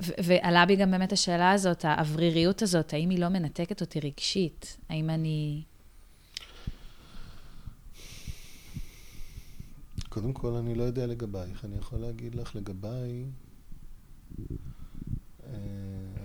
ו- 0.03 0.13
ועלה 0.23 0.65
בי 0.65 0.75
גם 0.75 0.91
באמת 0.91 1.11
השאלה 1.11 1.51
הזאת, 1.51 1.85
האווריריות 1.85 2.61
הזאת, 2.61 2.93
האם 2.93 3.09
היא 3.09 3.19
לא 3.19 3.29
מנתקת 3.29 3.81
אותי 3.81 3.99
רגשית? 3.99 4.77
האם 4.89 5.09
אני... 5.09 5.63
קודם 10.09 10.33
כל, 10.33 10.53
אני 10.53 10.75
לא 10.75 10.83
יודע 10.83 11.07
לגבייך. 11.07 11.65
אני 11.65 11.77
יכול 11.77 11.99
להגיד 11.99 12.35
לך 12.35 12.55
לגביי, 12.55 13.25
אה, 15.45 15.53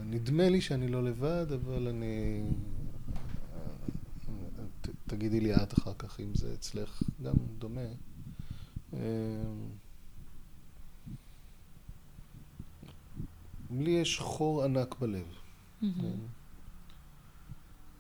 נדמה 0.05 0.49
לי 0.49 0.61
שאני 0.61 0.89
לא 0.89 1.05
לבד, 1.05 1.47
אבל 1.53 1.89
אני... 1.89 2.43
תגידי 5.09 5.41
לי 5.41 5.55
את 5.55 5.79
אחר 5.79 5.93
כך 5.99 6.21
אם 6.21 6.35
זה 6.35 6.55
אצלך 6.55 7.03
גם 7.23 7.35
דומה. 7.59 7.81
אה, 8.93 8.99
לי 13.71 13.91
יש 13.91 14.19
חור 14.19 14.65
ענק 14.65 14.99
בלב. 14.99 15.27
כן? 15.81 16.19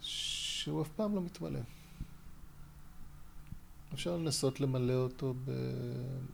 שהוא 0.00 0.82
אף 0.82 0.88
פעם 0.88 1.14
לא 1.14 1.22
מתמלא. 1.22 1.60
אפשר 3.94 4.16
לנסות 4.16 4.60
למלא 4.60 4.94
אותו 4.94 5.34
ב... 5.44 5.50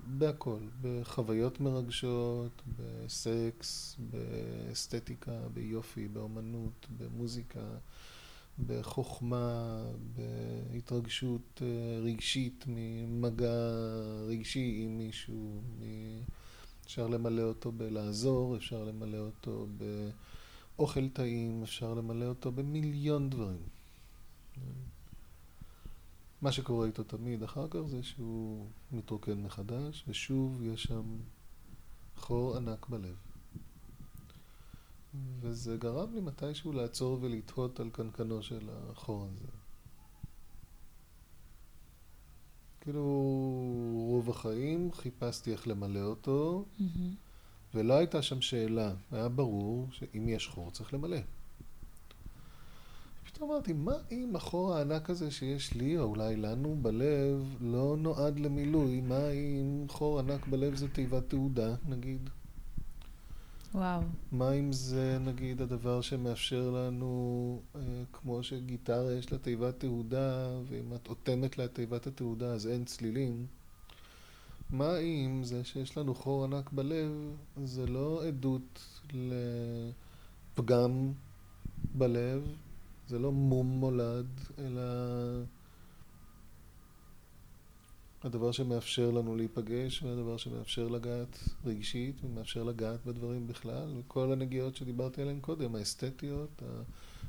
בהכל, 0.07 0.61
בחוויות 0.83 1.61
מרגשות, 1.61 2.63
בסקס, 2.79 3.97
באסתטיקה, 4.11 5.49
ביופי, 5.55 6.09
באומנות, 6.09 6.87
במוזיקה, 6.99 7.61
בחוכמה, 8.67 9.77
בהתרגשות 10.17 11.63
אה, 11.63 11.99
רגשית, 12.01 12.65
ממגע 12.69 13.55
רגשי 14.29 14.81
עם 14.85 14.99
מישהו, 14.99 15.61
מ... 15.79 15.83
אפשר 16.85 17.07
למלא 17.09 17.43
אותו 17.43 17.73
בלעזור, 17.73 18.57
אפשר 18.57 18.85
למלא 18.85 19.19
אותו 19.19 19.67
באוכל 20.77 21.09
טעים, 21.09 21.63
אפשר 21.63 21.95
למלא 21.95 22.25
אותו 22.25 22.53
במיליון 22.53 23.31
דברים. 23.31 23.63
מה 26.43 26.53
שקורה 26.53 26.87
איתו 26.87 27.03
תמיד 27.03 27.43
אחר 27.43 27.69
כך 27.71 27.81
זה 27.87 28.03
שהוא 28.03 28.67
מתרוקן 28.93 29.43
מחדש, 29.43 30.05
ושוב 30.09 30.63
יש 30.63 30.83
שם 30.83 31.17
חור 32.17 32.57
ענק 32.57 32.89
בלב. 32.89 33.34
וזה 35.41 35.77
גרם 35.77 36.15
לי 36.15 36.21
מתישהו 36.21 36.73
לעצור 36.73 37.19
ולתהות 37.21 37.81
על 37.81 37.91
קנקנו 37.91 38.43
של 38.43 38.69
החור 38.71 39.29
הזה. 39.33 39.47
כאילו, 42.81 43.03
רוב 44.09 44.31
החיים 44.31 44.93
חיפשתי 44.93 45.53
איך 45.53 45.69
למלא 45.69 46.01
אותו, 46.01 46.65
mm-hmm. 46.79 46.83
ולא 47.75 47.95
הייתה 47.95 48.23
שם 48.23 48.41
שאלה. 48.41 48.95
היה 49.11 49.29
ברור 49.29 49.89
שאם 49.91 50.29
יש 50.29 50.49
חור 50.49 50.71
צריך 50.71 50.95
למלא. 50.95 51.19
פתאום 53.25 53.51
אמרתי, 53.51 53.73
מה 53.73 53.93
אם 54.11 54.37
החור 54.37 54.75
הענק 54.75 55.11
הזה 55.11 55.31
שיש 55.31 55.75
לי, 55.75 55.99
או 55.99 56.05
אולי 56.05 56.37
לנו, 56.37 56.77
בלב, 56.83 57.57
לא 57.61 57.97
נועד 57.99 58.39
למילוי? 58.39 59.01
מה 59.01 59.31
אם 59.31 59.85
חור 59.89 60.19
ענק 60.19 60.47
בלב 60.47 60.75
זה 60.75 60.89
תיבת 60.89 61.29
תעודה, 61.29 61.75
נגיד? 61.89 62.31
וואו. 63.75 64.01
מה 64.33 64.53
אם 64.53 64.73
זה, 64.73 65.19
נגיד, 65.21 65.63
הדבר 65.63 66.01
שמאפשר 66.01 66.71
לנו, 66.71 67.61
אה, 67.77 67.81
כמו 68.13 68.43
שגיטרה 68.43 69.13
יש 69.13 69.33
לה 69.33 69.39
תיבת 69.39 69.81
תעודה, 69.81 70.49
ואם 70.69 70.95
את 70.95 71.09
אוטמת 71.09 71.59
לה 71.59 71.69
תיבת 71.69 72.07
התעודה 72.07 72.47
אז 72.47 72.67
אין 72.67 72.85
צלילים? 72.85 73.47
מה 74.71 74.99
אם 74.99 75.45
זה 75.45 75.65
שיש 75.65 75.99
לנו 75.99 76.15
חור 76.15 76.45
ענק 76.45 76.73
בלב, 76.73 77.11
זה 77.65 77.87
לא 77.87 78.25
עדות 78.27 79.01
לפגם 80.55 81.13
בלב, 81.95 82.43
זה 83.09 83.19
לא 83.19 83.33
מום 83.33 83.67
מולד, 83.67 84.27
אלא 84.59 84.83
הדבר 88.25 88.53
שמאפשר 88.53 89.11
לנו 89.11 89.37
להיפגש, 89.37 90.03
והדבר 90.03 90.37
שמאפשר 90.37 90.89
לגעת 90.89 91.39
רגשית, 91.65 92.25
ומאפשר 92.25 92.63
לגעת 92.63 93.07
בדברים 93.07 93.47
בכלל, 93.47 93.95
וכל 93.99 94.33
הנגיעות 94.33 94.77
שדיברתי 94.77 95.23
עליהן 95.23 95.41
קודם, 95.41 95.75
האסתטיות, 95.75 96.63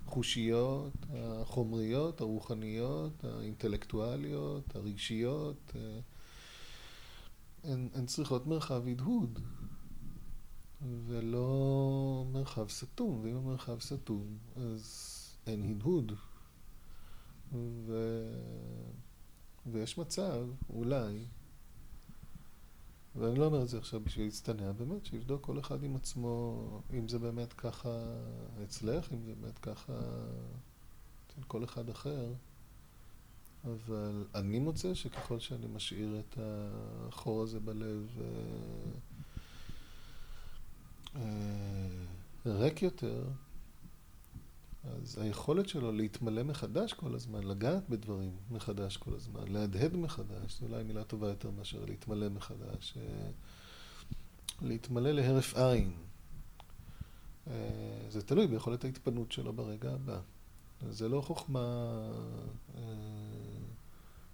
החושיות, 0.05 0.93
החומריות, 1.13 2.21
הרוחניות, 2.21 3.23
האינטלקטואליות, 3.23 4.75
הרגשיות, 4.75 5.73
אה, 5.75 5.99
הן, 7.63 7.89
הן 7.93 8.05
צריכות 8.05 8.47
מרחב 8.47 8.87
הדהוד, 8.87 9.39
ולא 11.07 12.25
מרחב 12.31 12.69
סתום, 12.69 13.19
ואם 13.23 13.35
המרחב 13.35 13.79
סתום, 13.79 14.37
אז 14.55 15.37
אין 15.47 15.63
הדהוד. 15.71 16.11
ו... 17.53 17.93
ויש 19.71 19.97
מצב, 19.97 20.47
אולי, 20.69 21.25
ואני 23.15 23.39
לא 23.39 23.45
אומר 23.45 23.61
את 23.61 23.69
זה 23.69 23.77
עכשיו 23.77 23.99
בשביל 23.99 24.25
להצטנע, 24.25 24.71
באמת 24.71 25.05
שיבדוק 25.05 25.41
כל 25.45 25.59
אחד 25.59 25.83
עם 25.83 25.95
עצמו, 25.95 26.65
אם 26.93 27.07
זה 27.07 27.19
באמת 27.19 27.53
ככה 27.53 27.89
אצלך, 28.63 29.13
אם 29.13 29.23
זה 29.25 29.33
באמת 29.41 29.59
ככה 29.59 29.93
אצל 31.27 31.41
כל 31.47 31.63
אחד 31.63 31.89
אחר, 31.89 32.33
אבל 33.63 34.25
אני 34.35 34.59
מוצא 34.59 34.93
שככל 34.93 35.39
שאני 35.39 35.67
משאיר 35.67 36.19
את 36.19 36.37
החור 36.39 37.41
הזה 37.41 37.59
בלב 37.59 38.19
אה, 38.21 38.25
אה, 41.15 42.05
ריק 42.45 42.81
יותר, 42.81 43.23
אז 44.93 45.17
היכולת 45.17 45.69
שלו 45.69 45.91
להתמלא 45.91 46.43
מחדש 46.43 46.93
כל 46.93 47.15
הזמן, 47.15 47.43
לגעת 47.43 47.89
בדברים 47.89 48.31
מחדש 48.51 48.97
כל 48.97 49.13
הזמן, 49.13 49.47
להדהד 49.47 49.95
מחדש, 49.95 50.59
זו 50.59 50.65
אולי 50.65 50.83
מילה 50.83 51.03
טובה 51.03 51.27
יותר 51.27 51.51
מאשר 51.51 51.85
להתמלא 51.85 52.29
מחדש, 52.29 52.97
אה, 52.97 53.29
להתמלא 54.61 55.11
להרף 55.11 55.57
עין. 55.57 55.93
אה, 57.47 57.53
זה 58.09 58.21
תלוי 58.21 58.47
ביכולת 58.47 58.85
ההתפנות 58.85 59.31
שלו 59.31 59.53
ברגע 59.53 59.91
הבא. 59.93 60.19
זה 60.89 61.09
לא 61.09 61.21
חוכמה 61.21 61.93
אה, 62.75 62.81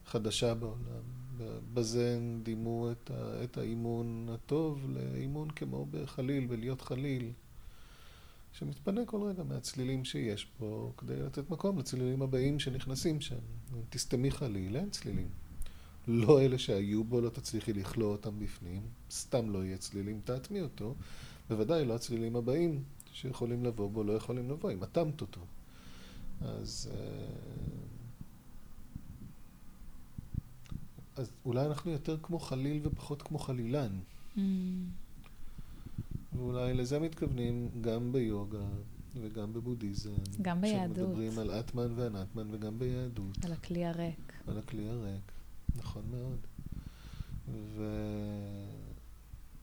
חדשה 0.06 0.54
בעולם. 0.54 1.22
בזה 1.74 2.16
הם 2.18 2.40
דימו 2.44 2.90
את 3.44 3.58
האימון 3.58 4.30
הטוב 4.32 4.86
לאימון 4.90 5.50
כמו 5.50 5.86
בחליל, 5.92 6.46
ולהיות 6.50 6.82
חליל. 6.82 7.32
שמתפנה 8.52 9.06
כל 9.06 9.24
רגע 9.24 9.44
מהצלילים 9.44 10.06
שיש 10.06 10.46
פה, 10.58 10.92
כדי 10.98 11.16
לתת 11.16 11.50
מקום 11.50 11.80
לצלילים 11.80 12.22
הבאים 12.22 12.60
שנכנסים 12.60 13.22
שם. 13.22 13.36
תסתמי 13.90 14.32
חלילה, 14.32 14.80
אין 14.80 14.90
צלילים. 14.90 15.30
לא 16.08 16.42
אלה 16.42 16.58
שהיו 16.58 17.04
בו, 17.04 17.22
לא 17.22 17.30
תצליחי 17.30 17.74
לכלוא 17.74 18.12
אותם 18.12 18.40
בפנים, 18.40 18.82
סתם 19.12 19.50
לא 19.50 19.64
יהיה 19.66 19.78
צלילים, 19.78 20.22
תאטמי 20.24 20.62
אותו. 20.62 20.96
בוודאי 21.50 21.86
לא 21.86 21.96
הצלילים 21.96 22.36
הבאים 22.36 22.84
שיכולים 23.14 23.66
לבוא 23.66 23.92
בו, 23.92 24.04
לא 24.04 24.14
יכולים 24.14 24.50
לבוא, 24.50 24.72
אם 24.72 24.84
אטמת 24.84 25.22
אותו. 25.22 25.42
אז... 26.42 26.92
אה, 26.94 27.52
אז 31.16 31.32
אולי 31.46 31.66
אנחנו 31.66 31.92
יותר 31.92 32.18
כמו 32.24 32.40
חליל 32.40 32.80
ופחות 32.84 33.22
כמו 33.22 33.40
חלילן. 33.40 34.00
Mm. 34.36 34.40
ואולי 36.34 36.74
לזה 36.74 37.00
מתכוונים 37.00 37.70
גם 37.82 38.12
ביוגה 38.12 38.68
וגם 39.22 39.54
בבודהיזם. 39.54 40.16
גם 40.42 40.62
ביהדות. 40.62 40.98
שמדברים 40.98 41.40
על 41.40 41.52
אטמן 41.52 41.94
ואנטמן 41.96 42.48
וגם 42.52 42.80
ביהדות. 42.80 43.46
על 43.46 43.52
הכלי 43.52 43.86
הריק. 43.86 44.34
על 44.48 44.58
הכלי 44.58 44.90
הריק, 44.90 45.32
נכון 45.76 46.04
מאוד. 46.12 46.40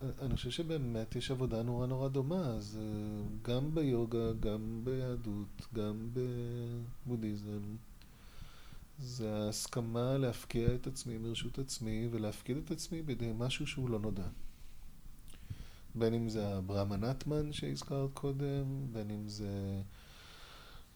ואני 0.03 0.37
חושב 0.37 0.51
שבאמת 0.51 1.16
יש 1.16 1.31
עבודה 1.31 1.62
נורא 1.62 1.87
נורא 1.87 2.09
דומה, 2.09 2.47
אז 2.47 2.79
אה, 2.81 3.23
גם 3.43 3.75
ביוגה, 3.75 4.33
גם 4.41 4.81
ביהדות, 4.85 5.66
גם 5.75 6.09
בבודהיזם. 7.07 7.77
זה 8.99 9.37
ההסכמה 9.37 10.19
להפקיע 10.19 10.75
את 10.75 10.87
עצמי 10.87 11.19
מרשות 11.19 11.59
עצמי 11.59 12.09
ולהפקיד 12.11 12.57
את 12.57 12.71
עצמי 12.71 13.03
בידי 13.03 13.33
משהו 13.39 13.66
שהוא 13.66 13.91
לא 13.91 13.99
נודע. 13.99 14.29
בין 15.99 16.15
אם 16.15 16.29
זה 16.29 16.57
הברהמה 16.57 16.97
נטמן 16.97 17.53
שהזכרת 17.53 18.11
קודם, 18.15 18.93
בין 18.93 19.11
אם 19.11 19.29
זה 19.29 19.83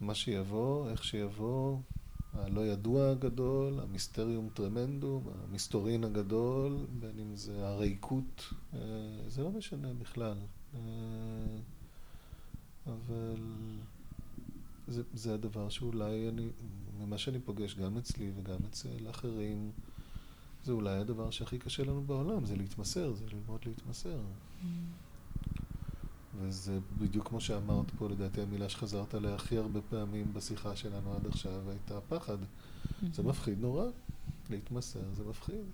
מה 0.00 0.14
שיבוא, 0.14 0.90
איך 0.90 1.04
שיבוא, 1.04 1.78
הלא 2.34 2.66
ידוע 2.66 3.10
הגדול, 3.10 3.80
המיסטריום 3.80 4.48
טרמנדום, 4.54 5.28
המסתורין 5.44 6.04
הגדול, 6.04 6.86
בין 7.00 7.18
אם 7.18 7.36
זה 7.36 7.68
הריקות, 7.68 8.52
אה, 8.74 8.78
זה 9.28 9.42
לא 9.42 9.50
משנה 9.50 9.94
בכלל. 9.94 10.36
אה, 10.74 10.80
אבל 12.86 13.36
זה, 14.88 15.02
זה 15.14 15.34
הדבר 15.34 15.68
שאולי 15.68 16.28
אני, 16.28 16.48
ממה 17.00 17.18
שאני 17.18 17.40
פוגש 17.40 17.74
גם 17.74 17.96
אצלי 17.96 18.32
וגם 18.36 18.58
אצל 18.70 19.10
אחרים, 19.10 19.70
זה 20.64 20.72
אולי 20.72 20.98
הדבר 20.98 21.30
שהכי 21.30 21.58
קשה 21.58 21.84
לנו 21.84 22.02
בעולם, 22.02 22.46
זה 22.46 22.56
להתמסר, 22.56 23.12
זה 23.12 23.24
ללמוד 23.32 23.60
להתמסר. 23.66 24.20
וזה 26.38 26.78
בדיוק 26.98 27.28
כמו 27.28 27.40
שאמרת 27.40 27.90
פה, 27.98 28.08
לדעתי 28.08 28.40
המילה 28.40 28.68
שחזרת 28.68 29.14
עליה 29.14 29.34
הכי 29.34 29.56
הרבה 29.56 29.80
פעמים 29.90 30.34
בשיחה 30.34 30.76
שלנו 30.76 31.14
עד 31.14 31.26
עכשיו 31.26 31.70
הייתה 31.70 32.00
פחד. 32.08 32.36
זה 33.12 33.22
מפחיד 33.22 33.60
נורא, 33.60 33.86
להתמסר 34.50 35.00
זה 35.12 35.24
מפחיד. 35.24 35.64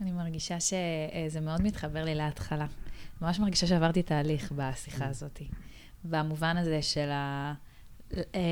אני 0.00 0.12
מרגישה 0.12 0.60
שזה 0.60 1.40
מאוד 1.40 1.62
מתחבר 1.62 2.04
לי 2.04 2.14
להתחלה. 2.14 2.66
ממש 3.20 3.40
מרגישה 3.40 3.66
שעברתי 3.66 4.02
תהליך 4.02 4.52
בשיחה 4.56 5.06
הזאת. 5.08 5.42
במובן 6.04 6.56
הזה 6.56 6.82
של 6.82 7.10
ה... 7.10 7.54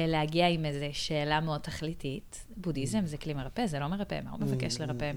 להגיע 0.09 0.49
עם 0.49 0.65
איזו 0.65 0.87
שאלה 0.93 1.41
מאוד 1.41 1.61
תכליתית. 1.61 2.47
בודהיזם 2.57 3.07
זה 3.07 3.17
כלי 3.17 3.35
מרפא, 3.35 3.67
זה 3.67 3.79
לא 3.79 3.87
מרפא, 3.87 4.21
מה 4.25 4.31
הוא 4.31 4.41
מבקש 4.41 4.81
לרפא? 4.81 5.13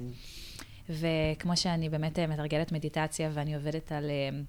וכמו 0.89 1.57
שאני 1.57 1.89
באמת 1.89 2.19
אה, 2.19 2.27
מתרגלת 2.27 2.71
מדיטציה 2.71 3.29
ואני 3.33 3.55
עובדת 3.55 3.91
על 3.91 4.09
אה, 4.09 4.39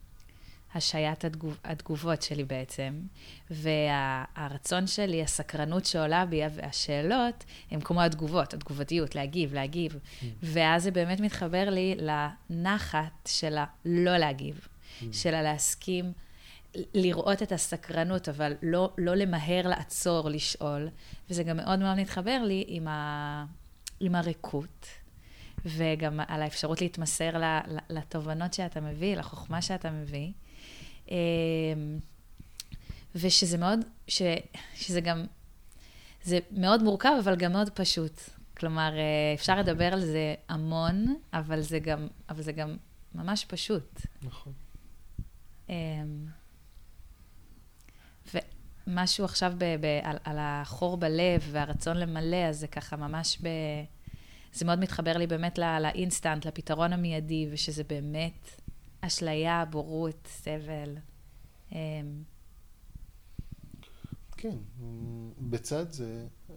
השעיית 0.74 1.24
התגוב, 1.24 1.59
התגובות 1.64 2.22
שלי 2.22 2.45
בעצם, 2.45 3.01
והרצון 3.51 4.87
שלי, 4.87 5.22
הסקרנות 5.22 5.87
שעולה 5.87 6.26
בי 6.26 6.41
והשאלות, 6.55 7.45
הם 7.70 7.80
כמו 7.80 8.03
התגובות, 8.03 8.55
התגובתיות, 8.55 9.14
להגיב, 9.14 9.55
להגיב. 9.55 9.93
Mm. 9.93 10.24
ואז 10.43 10.82
זה 10.82 10.91
באמת 10.91 11.20
מתחבר 11.20 11.70
לי 11.70 11.97
לנחת 11.99 13.28
של 13.28 13.57
הלא 13.59 14.16
להגיב, 14.16 14.61
mm. 15.01 15.05
של 15.12 15.35
הלהסכים. 15.35 16.12
לראות 16.95 17.43
את 17.43 17.53
הסקרנות, 17.53 18.28
אבל 18.28 18.53
לא, 18.62 18.93
לא 18.99 19.14
למהר 19.14 19.68
לעצור, 19.68 20.28
לשאול. 20.28 20.89
וזה 21.30 21.43
גם 21.43 21.57
מאוד 21.57 21.78
מאוד 21.78 21.99
מתחבר 21.99 22.43
לי 22.43 22.64
עם, 22.66 22.89
ה, 22.89 23.45
עם 24.01 24.14
הריקות, 24.14 24.87
וגם 25.65 26.21
על 26.29 26.43
האפשרות 26.43 26.81
להתמסר 26.81 27.31
לתובנות 27.91 28.55
שאתה 28.55 28.81
מביא, 28.81 29.17
לחוכמה 29.17 29.62
שאתה 29.62 29.91
מביא. 29.91 30.33
אמ, 31.09 31.15
ושזה 33.15 33.59
מאוד, 33.59 33.79
ש, 34.09 34.23
שזה 34.75 35.01
גם, 35.01 35.27
זה 36.23 36.39
מאוד 36.51 36.83
מורכב, 36.83 37.12
אבל 37.25 37.37
גם 37.37 37.53
מאוד 37.53 37.71
פשוט. 37.71 38.21
כלומר, 38.57 38.93
אה, 38.99 39.35
אפשר 39.35 39.59
לדבר 39.59 39.93
על 39.93 40.01
זה 40.01 40.35
המון, 40.49 41.17
אבל 41.33 41.61
זה 41.61 41.79
גם, 41.79 42.07
אבל 42.29 42.43
זה 42.43 42.53
גם 42.53 42.77
ממש 43.15 43.45
פשוט. 43.45 44.01
נכון. 44.23 44.53
אמ, 45.69 45.75
ומשהו 48.87 49.25
עכשיו 49.25 49.53
ב, 49.59 49.65
ב, 49.65 50.01
על, 50.03 50.17
על 50.25 50.37
החור 50.41 50.97
בלב 50.97 51.49
והרצון 51.51 51.97
למלא, 51.97 52.37
אז 52.49 52.59
זה 52.59 52.67
ככה 52.67 52.97
ממש 52.97 53.39
ב... 53.43 53.49
זה 54.55 54.65
מאוד 54.65 54.79
מתחבר 54.79 55.17
לי 55.17 55.27
באמת 55.27 55.59
לא, 55.59 55.79
לאינסטנט, 55.79 56.47
לפתרון 56.47 56.93
המיידי, 56.93 57.49
ושזה 57.53 57.85
באמת 57.85 58.61
אשליה, 59.01 59.65
בורות, 59.65 60.27
סבל. 60.27 60.97
אמ, 61.73 62.23
כן, 64.37 64.57
בצד 65.41 65.91
זה, 65.91 66.27
אה, 66.51 66.57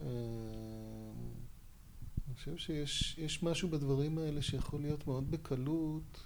אני 2.27 2.35
חושב 2.35 2.57
שיש 2.57 3.43
משהו 3.43 3.69
בדברים 3.69 4.17
האלה 4.17 4.41
שיכול 4.41 4.81
להיות 4.81 5.07
מאוד 5.07 5.31
בקלות, 5.31 6.23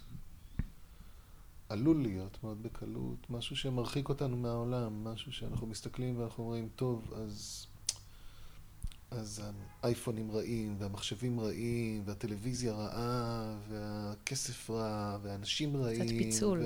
עלול 1.68 2.02
להיות 2.02 2.44
מאוד 2.44 2.62
בקלות, 2.62 3.30
משהו 3.30 3.56
שמרחיק 3.56 4.08
אותנו 4.08 4.36
מהעולם, 4.36 5.04
משהו 5.04 5.32
שאנחנו 5.32 5.66
מסתכלים 5.66 6.18
ואנחנו 6.18 6.44
אומרים, 6.44 6.68
טוב, 6.76 7.12
אז 7.12 7.66
אז 9.12 9.42
האייפונים 9.82 10.30
רעים, 10.30 10.76
והמחשבים 10.78 11.40
רעים, 11.40 12.02
והטלוויזיה 12.04 12.72
רעה, 12.72 13.56
והכסף 13.68 14.70
רע, 14.70 15.18
והאנשים 15.22 15.76
רעים. 15.76 16.04
קצת 16.04 16.08
פיצול. 16.08 16.62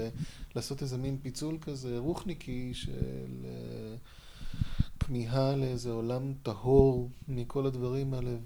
ולעשות 0.53 0.83
איזה 0.83 0.97
מין 0.97 1.19
פיצול 1.23 1.59
כזה 1.61 1.99
רוחניקי 1.99 2.75
של 2.75 3.45
אה, 3.45 3.97
כמיהה 5.01 5.57
לאיזה 5.57 5.91
עולם 5.91 6.35
טהור 6.43 7.11
מכל 7.29 7.67
הדברים 7.67 8.15
האלה. 8.15 8.37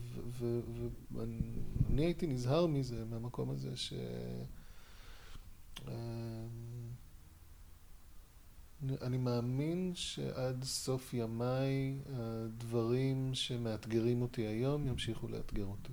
ואני 1.13 2.05
הייתי 2.05 2.27
נזהר 2.27 2.67
מזה, 2.67 3.05
מהמקום 3.11 3.51
הזה 3.51 3.77
ש... 3.77 3.93
אני 9.03 9.19
מאמין 9.19 9.93
שעד 9.95 10.65
סוף 10.65 11.15
ימיי 11.15 11.99
הדברים 12.15 13.35
שמאתגרים 13.35 14.23
אותי 14.23 14.43
היום 14.47 14.87
ימשיכו 14.87 15.29
לאתגר 15.29 15.65
אותי. 15.65 15.93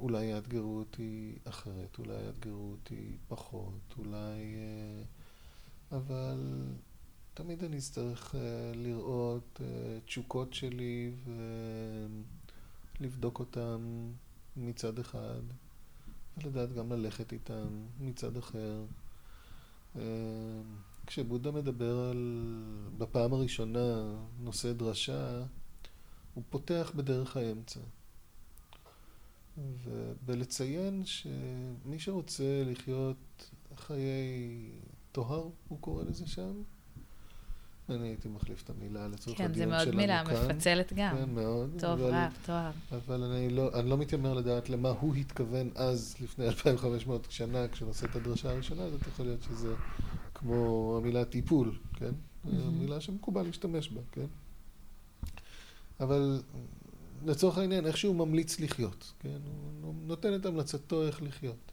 אולי 0.00 0.24
יאתגרו 0.24 0.78
אותי 0.78 1.34
אחרת, 1.44 1.98
אולי 1.98 2.22
יאתגרו 2.26 2.70
אותי 2.70 3.16
פחות, 3.28 3.94
אולי... 3.98 4.54
אה, 4.56 5.02
אבל 5.98 6.64
תמיד 7.34 7.64
אני 7.64 7.78
אצטרך 7.78 8.34
אה, 8.34 8.40
לראות 8.74 9.60
אה, 9.60 9.98
תשוקות 10.06 10.54
שלי 10.54 11.12
ולבדוק 13.00 13.38
אותן 13.38 14.10
מצד 14.56 14.98
אחד, 14.98 15.42
ולדעת 16.36 16.72
גם 16.72 16.92
ללכת 16.92 17.32
איתן 17.32 17.68
מצד 18.00 18.36
אחר. 18.36 18.84
כשבודה 21.08 21.50
מדבר 21.50 21.98
על, 21.98 22.54
בפעם 22.98 23.32
הראשונה, 23.32 24.14
נושא 24.40 24.72
דרשה, 24.72 25.42
הוא 26.34 26.44
פותח 26.50 26.92
בדרך 26.96 27.36
האמצע. 27.36 27.80
ולציין 30.24 31.02
שמי 31.04 31.98
שרוצה 31.98 32.62
לחיות 32.66 33.50
חיי 33.76 34.70
טוהר, 35.12 35.48
הוא 35.68 35.78
קורא 35.80 36.04
לזה 36.04 36.26
שם, 36.26 36.62
אני 37.88 38.08
הייתי 38.08 38.28
מחליף 38.28 38.62
את 38.62 38.70
המילה 38.70 39.08
לצורך 39.08 39.38
כן, 39.38 39.44
הדיון 39.44 39.68
שלנו 39.68 39.78
כאן. 39.78 39.84
כן, 39.84 39.90
זה 39.90 39.96
מאוד 39.96 40.26
מילה, 40.30 40.52
מפצלת 40.52 40.92
גם. 40.92 41.16
כן, 41.16 41.30
מאוד. 41.30 41.70
טוב, 41.78 42.00
אבל, 42.00 42.14
רב, 42.14 42.36
טוהר. 42.46 42.70
אבל 42.92 43.22
אני 43.22 43.50
לא, 43.50 43.70
אני 43.80 43.90
לא 43.90 43.98
מתיימר 43.98 44.34
לדעת 44.34 44.70
למה 44.70 44.88
הוא 44.88 45.14
התכוון 45.14 45.70
אז, 45.74 46.16
לפני 46.20 46.48
2,500 46.48 47.26
שנה, 47.30 47.68
כשנושא 47.68 48.06
את 48.06 48.16
הדרשה 48.16 48.50
הראשונה, 48.50 48.90
זאת 48.90 49.00
יכול 49.06 49.26
להיות 49.26 49.42
שזה 49.42 49.74
כמו 50.38 50.96
המילה 50.96 51.24
טיפול, 51.24 51.78
כן? 51.94 52.14
מילה 52.72 53.00
שמקובל 53.00 53.42
להשתמש 53.42 53.88
בה, 53.88 54.00
כן? 54.12 54.26
אבל 56.00 56.42
לצורך 57.26 57.58
העניין, 57.58 57.86
איך 57.86 57.96
שהוא 57.96 58.16
ממליץ 58.16 58.60
לחיות, 58.60 59.12
כן? 59.20 59.38
הוא 59.82 59.94
נותן 60.06 60.34
את 60.34 60.46
המלצתו 60.46 61.06
איך 61.06 61.22
לחיות. 61.22 61.72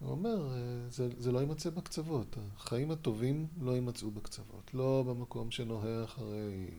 הוא 0.00 0.10
אומר, 0.10 0.48
זה, 0.90 1.08
זה 1.18 1.32
לא 1.32 1.38
יימצא 1.38 1.70
בקצוות. 1.70 2.36
החיים 2.56 2.90
הטובים 2.90 3.46
לא 3.60 3.70
יימצאו 3.70 4.10
בקצוות. 4.10 4.74
לא 4.74 5.04
במקום 5.06 5.50
שנוהה 5.50 6.04
אחרי 6.04 6.70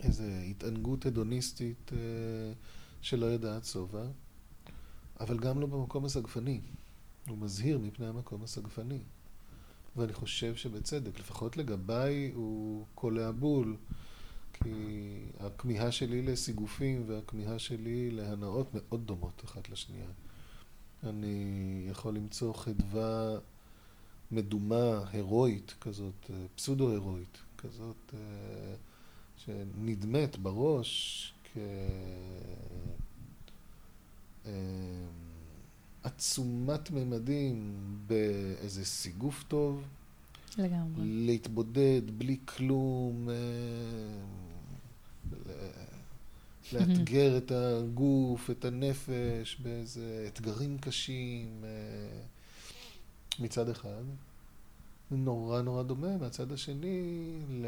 איזו 0.00 0.24
התענגות 0.24 1.06
הדוניסטית 1.06 1.90
אה, 1.92 1.98
שלא 3.00 3.26
יודעת 3.26 3.64
שובע, 3.64 4.06
אבל 5.20 5.38
גם 5.38 5.60
לא 5.60 5.66
במקום 5.66 6.04
הסגפני. 6.04 6.60
הוא 7.28 7.38
מזהיר 7.38 7.78
מפני 7.78 8.06
המקום 8.06 8.42
הסגפני. 8.42 8.98
ואני 9.96 10.12
חושב 10.12 10.56
שבצדק, 10.56 11.18
לפחות 11.20 11.56
לגביי 11.56 12.30
הוא 12.34 12.84
קולע 12.94 13.30
בול, 13.30 13.76
כי 14.52 14.70
הכמיהה 15.40 15.92
שלי 15.92 16.22
לסיגופים 16.22 17.04
והכמיהה 17.06 17.58
שלי 17.58 18.10
להנאות 18.10 18.66
מאוד 18.72 19.06
דומות 19.06 19.42
אחת 19.44 19.68
לשנייה. 19.70 20.06
אני 21.02 21.86
יכול 21.90 22.14
למצוא 22.14 22.54
חדווה 22.54 23.38
מדומה, 24.30 25.04
הירואית 25.12 25.74
כזאת, 25.80 26.30
פסודו-הירואית, 26.54 27.38
כזאת 27.58 28.14
אה, 28.14 28.74
שנדמת 29.36 30.36
בראש 30.36 31.34
כ... 31.44 31.58
עצומת 36.02 36.90
ממדים 36.90 37.74
באיזה 38.06 38.84
סיגוף 38.84 39.44
טוב. 39.48 39.82
לגמרי. 40.58 41.02
להתבודד 41.04 42.02
בלי 42.18 42.36
כלום, 42.44 43.28
אה, 43.28 43.34
לאתגר 46.72 47.38
את 47.38 47.52
הגוף, 47.54 48.50
את 48.50 48.64
הנפש, 48.64 49.60
באיזה 49.62 50.28
אתגרים 50.28 50.78
קשים 50.78 51.64
אה, 51.64 52.20
מצד 53.38 53.68
אחד. 53.68 54.02
נורא 55.10 55.62
נורא 55.62 55.82
דומה 55.82 56.16
מהצד 56.16 56.52
השני 56.52 57.32
ל... 57.50 57.66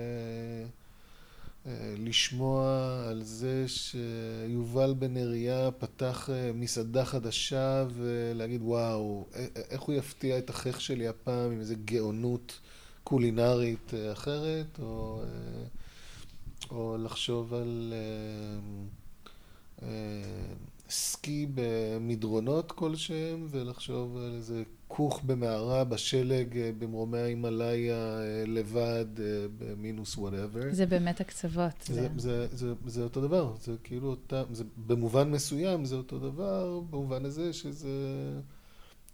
אה, 1.67 1.95
לשמוע 1.99 2.79
על 3.09 3.23
זה 3.23 3.65
שיובל 3.69 4.95
בן 4.99 5.17
אריה 5.17 5.71
פתח 5.71 6.31
אה, 6.33 6.51
מסעדה 6.55 7.05
חדשה 7.05 7.87
ולהגיד 7.95 8.61
וואו, 8.63 9.27
איך 9.71 9.81
הוא 9.81 9.95
יפתיע 9.95 10.39
את 10.39 10.51
החיך 10.51 10.81
שלי 10.81 11.09
הפעם 11.09 11.53
עם 11.53 11.61
איזה 11.61 11.75
גאונות 11.75 12.61
קולינרית 13.05 13.93
אחרת, 14.13 14.79
או, 14.79 15.23
או 16.71 16.97
לחשוב 16.99 17.55
על 17.55 17.95
סקי 20.91 21.47
במדרונות 21.55 22.73
כלשהם, 22.73 23.47
ולחשוב 23.51 24.17
על 24.17 24.35
איזה 24.35 24.63
כוך 24.97 25.21
במערה 25.27 25.85
בשלג 25.85 26.59
במרומי 26.79 27.19
ההימאליה 27.19 28.19
לבד, 28.47 29.05
במינוס 29.59 30.17
whatever. 30.17 30.61
זה 30.71 30.87
באמת 30.87 31.21
הקצוות. 31.21 31.83
זה, 31.83 31.95
זה, 31.95 32.09
זה, 32.17 32.57
זה, 32.57 32.75
זה 32.87 33.03
אותו 33.03 33.21
דבר, 33.21 33.55
זה 33.61 33.73
כאילו 33.85 34.11
אותה, 34.11 34.43
זה, 34.51 34.65
במובן 34.87 35.31
מסוים 35.31 35.85
זה 35.85 35.97
אותו 35.97 36.19
דבר, 36.19 36.81
במובן 36.91 37.25
הזה 37.25 37.53
שזה, 37.53 37.89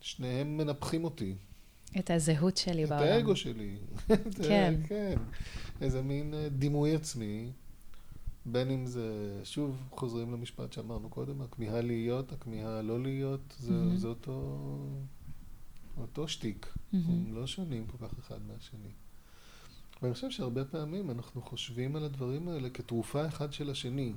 שניהם 0.00 0.56
מנפחים 0.56 1.04
אותי. 1.04 1.34
את 1.98 2.10
הזהות 2.10 2.56
שלי 2.56 2.84
את 2.84 2.88
בעולם. 2.88 3.04
את 3.04 3.08
האגו 3.08 3.36
שלי. 3.36 3.76
כן. 4.48 4.74
כן. 4.88 5.18
איזה 5.80 6.02
מין 6.02 6.34
דימוי 6.58 6.94
עצמי. 6.94 7.50
בין 8.46 8.70
אם 8.70 8.86
זה, 8.86 9.40
שוב 9.44 9.76
חוזרים 9.90 10.32
למשפט 10.32 10.72
שאמרנו 10.72 11.08
קודם, 11.08 11.42
הכמיהה 11.42 11.80
להיות, 11.80 12.32
הכמיהה 12.32 12.82
לא 12.82 13.02
להיות, 13.02 13.56
זה, 13.58 13.72
mm-hmm. 13.72 13.96
זה 13.96 14.08
אותו, 14.08 14.58
אותו 15.96 16.28
שטיק. 16.28 16.66
Mm-hmm. 16.66 16.96
הם 17.08 17.34
לא 17.34 17.46
שונים 17.46 17.86
כל 17.86 18.06
כך 18.06 18.18
אחד 18.18 18.38
מהשני. 18.48 18.90
ואני 20.02 20.14
חושב 20.14 20.30
שהרבה 20.30 20.64
פעמים 20.64 21.10
אנחנו 21.10 21.42
חושבים 21.42 21.96
על 21.96 22.04
הדברים 22.04 22.48
האלה 22.48 22.70
כתרופה 22.70 23.26
אחד 23.26 23.52
של 23.52 23.70
השני. 23.70 24.12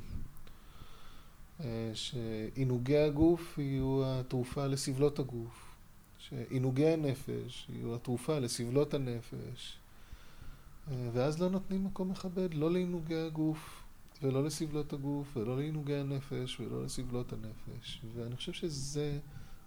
אה, 1.60 1.92
שעינוגי 1.94 2.98
הגוף 2.98 3.58
יהיו 3.58 4.02
התרופה 4.06 4.68
לסבלות 4.68 5.20
הגוף. 5.20 5.76
שעינוגי 6.18 6.88
הנפש 6.88 7.68
יהיו 7.70 7.96
התרופה 7.96 8.40
לסבלות 8.40 8.94
הנפש. 8.94 9.78
אה, 10.92 11.10
ואז 11.14 11.42
לא 11.42 11.50
נותנים 11.50 11.86
מקום 11.86 12.12
מכבד, 12.12 12.54
לא 12.54 12.72
לעינוגי 12.72 13.18
הגוף 13.18 13.84
ולא 14.22 14.44
לסבלות 14.44 14.94
הגוף, 14.94 15.38
ולא 15.38 15.58
לעינוגי 15.58 15.96
הנפש, 15.96 16.60
ולא 16.60 16.84
לסבלות 16.84 17.34
הנפש. 17.34 18.02
ואני 18.16 18.36
חושב 18.36 18.54
שזה 18.54 19.20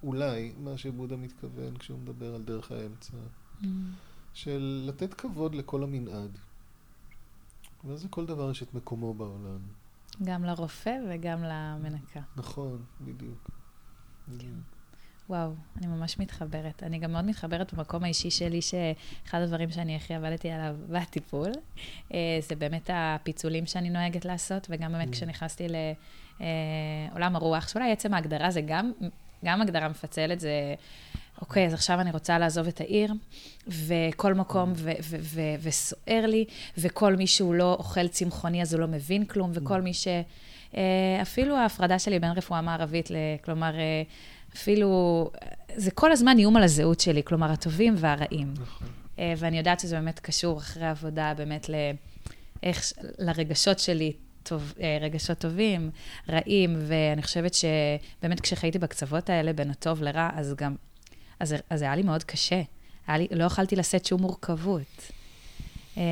אולי 0.02 0.52
מה 0.58 0.78
שבודה 0.78 1.16
מתכוון 1.16 1.76
כשהוא 1.76 1.98
מדבר 1.98 2.34
על 2.34 2.42
דרך 2.42 2.72
האמצע. 2.72 3.16
Mm. 3.62 3.66
של 4.34 4.84
לתת 4.88 5.14
כבוד 5.14 5.54
לכל 5.54 5.82
המנעד. 5.82 6.38
ואז 7.84 8.04
לכל 8.04 8.26
דבר 8.26 8.50
יש 8.50 8.62
את 8.62 8.74
מקומו 8.74 9.14
בעולם. 9.14 9.58
גם 10.24 10.44
לרופא 10.44 10.96
וגם 11.10 11.42
למנקה. 11.42 12.20
נכון, 12.36 12.84
בדיוק. 13.00 13.50
כן. 14.38 14.54
וואו, 15.28 15.52
אני 15.76 15.86
ממש 15.86 16.18
מתחברת. 16.18 16.82
אני 16.82 16.98
גם 16.98 17.12
מאוד 17.12 17.24
מתחברת 17.24 17.74
במקום 17.74 18.04
האישי 18.04 18.30
שלי, 18.30 18.62
שאחד 18.62 19.40
הדברים 19.40 19.70
שאני 19.70 19.96
הכי 19.96 20.14
עבדתי 20.14 20.50
עליו 20.50 20.76
בטיפול, 20.88 21.52
אה, 22.14 22.38
זה 22.48 22.56
באמת 22.56 22.90
הפיצולים 22.92 23.66
שאני 23.66 23.90
נוהגת 23.90 24.24
לעשות, 24.24 24.66
וגם 24.70 24.92
באמת 24.92 25.08
mm. 25.08 25.12
כשנכנסתי 25.12 25.66
לעולם 25.68 27.32
אה, 27.36 27.40
הרוח, 27.40 27.68
שאולי 27.68 27.92
עצם 27.92 28.14
ההגדרה 28.14 28.50
זה 28.50 28.60
גם, 28.60 28.92
גם 29.44 29.62
הגדרה 29.62 29.88
מפצלת, 29.88 30.40
זה... 30.40 30.74
אוקיי, 31.40 31.66
אז 31.66 31.74
עכשיו 31.74 32.00
אני 32.00 32.10
רוצה 32.10 32.38
לעזוב 32.38 32.66
את 32.66 32.80
העיר, 32.80 33.12
וכל 33.68 34.34
מקום. 34.34 34.72
וסוער 35.62 36.26
לי, 36.26 36.44
וכל 36.78 37.16
מי 37.16 37.26
שהוא 37.26 37.54
לא 37.54 37.76
אוכל 37.78 38.08
צמחוני 38.08 38.62
אז 38.62 38.74
הוא 38.74 38.80
לא 38.80 38.86
מבין 38.86 39.24
כלום, 39.24 39.50
וכל. 39.54 39.80
מי 39.80 39.94
ש... 39.94 40.08
אה, 40.76 40.82
אפילו 41.22 41.56
ההפרדה 41.56 41.98
שלי 41.98 42.18
בין 42.18 42.30
רפואה 42.30 42.60
מערבית, 42.60 43.08
כלומר, 43.44 43.72
אפילו, 44.54 45.30
זה 45.76 45.90
כל 45.90 46.12
הזמן 46.12 46.38
איום 46.38 46.56
על 46.56 46.62
הזהות 46.62 47.00
שלי, 47.00 47.22
כלומר, 47.24 47.50
הטובים 47.52 47.94
והרעים. 47.96 48.54
נכון. 48.62 48.88
אה, 49.18 49.34
ואני 49.36 49.58
יודעת 49.58 49.80
שזה 49.80 49.96
באמת 49.96 50.20
קשור 50.20 50.58
אחרי 50.58 50.86
עבודה, 50.86 51.34
באמת 51.36 51.66
לאיך, 51.68 52.92
לרגשות 53.18 53.78
שלי, 53.78 54.12
טוב, 54.48 54.72
אה, 54.80 54.98
רגשות 55.00 55.38
טובים, 55.38 55.90
רעים, 56.28 56.76
ואני 56.80 57.22
חושבת 57.22 57.54
שבאמת 57.54 58.40
כשחייתי 58.40 58.78
בקצוות 58.78 59.30
האלה, 59.30 59.52
בין 59.52 59.70
הטוב 59.70 60.02
לרע, 60.02 60.30
אז 60.34 60.54
גם, 60.54 60.76
אז, 61.40 61.54
אז 61.70 61.82
היה 61.82 61.96
לי 61.96 62.02
מאוד 62.02 62.24
קשה. 62.24 62.62
היה 63.06 63.18
לי, 63.18 63.26
לא 63.30 63.44
יכולתי 63.44 63.76
לשאת 63.76 64.06
שום 64.06 64.22
מורכבות. 64.22 65.10
אה, 65.96 66.02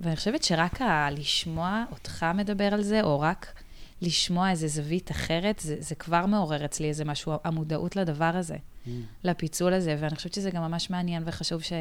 ואני 0.00 0.16
חושבת 0.16 0.42
שרק 0.42 0.82
ה- 0.82 1.10
לשמוע 1.10 1.84
אותך 1.90 2.26
מדבר 2.34 2.74
על 2.74 2.82
זה, 2.82 3.02
או 3.02 3.20
רק 3.20 3.62
לשמוע 4.02 4.50
איזה 4.50 4.68
זווית 4.68 5.10
אחרת, 5.10 5.58
זה, 5.58 5.76
זה 5.78 5.94
כבר 5.94 6.26
מעורר 6.26 6.64
אצלי 6.64 6.88
איזה 6.88 7.04
משהו, 7.04 7.32
המודעות 7.44 7.96
לדבר 7.96 8.36
הזה, 8.36 8.56
mm. 8.56 8.90
לפיצול 9.24 9.74
הזה, 9.74 9.96
ואני 10.00 10.16
חושבת 10.16 10.34
שזה 10.34 10.50
גם 10.50 10.62
ממש 10.62 10.90
מעניין 10.90 11.22
וחשוב 11.26 11.62
ש, 11.62 11.72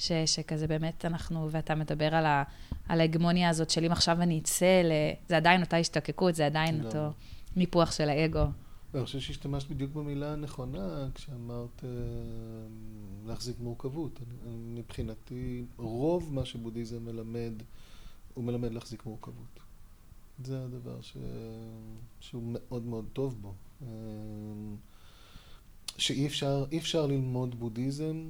ש, 0.00 0.12
שכזה 0.26 0.66
באמת 0.66 1.04
אנחנו, 1.04 1.48
ואתה 1.50 1.74
מדבר 1.74 2.14
על, 2.14 2.26
ה, 2.26 2.42
על 2.88 3.00
ההגמוניה 3.00 3.48
הזאת 3.48 3.70
של 3.70 3.84
אם 3.84 3.92
עכשיו 3.92 4.22
אני 4.22 4.38
אצא, 4.38 4.82
ל, 4.84 4.92
זה 5.28 5.36
עדיין 5.36 5.60
אותה 5.60 5.76
השתקקות, 5.76 6.34
זה 6.34 6.46
עדיין 6.46 6.86
אותו 6.86 7.10
ניפוח 7.56 7.92
של 7.92 8.08
האגו. 8.08 8.44
אני 8.94 9.04
חושב 9.04 9.20
שהשתמשת 9.20 9.68
בדיוק 9.70 9.92
במילה 9.92 10.32
הנכונה 10.32 11.08
כשאמרת 11.14 11.84
אה, 11.84 11.88
להחזיק 13.26 13.56
מורכבות. 13.60 14.20
מבחינתי, 14.74 15.64
רוב 15.76 16.34
מה 16.34 16.44
שבודהיזם 16.44 17.04
מלמד, 17.04 17.52
הוא 18.34 18.44
מלמד 18.44 18.72
להחזיק 18.72 19.06
מורכבות. 19.06 19.60
זה 20.44 20.64
הדבר 20.64 21.00
ש... 21.00 21.16
שהוא 22.20 22.42
מאוד 22.46 22.84
מאוד 22.84 23.04
טוב 23.12 23.36
בו. 23.40 23.54
אמ, 23.82 23.86
שאי 25.98 26.26
אפשר, 26.26 26.64
אפשר 26.76 27.06
ללמוד 27.06 27.54
בודהיזם, 27.54 28.28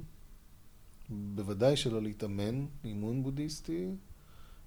בוודאי 1.11 1.77
שלא 1.77 2.01
להתאמן, 2.01 2.65
אימון 2.85 3.23
בודהיסטי, 3.23 3.87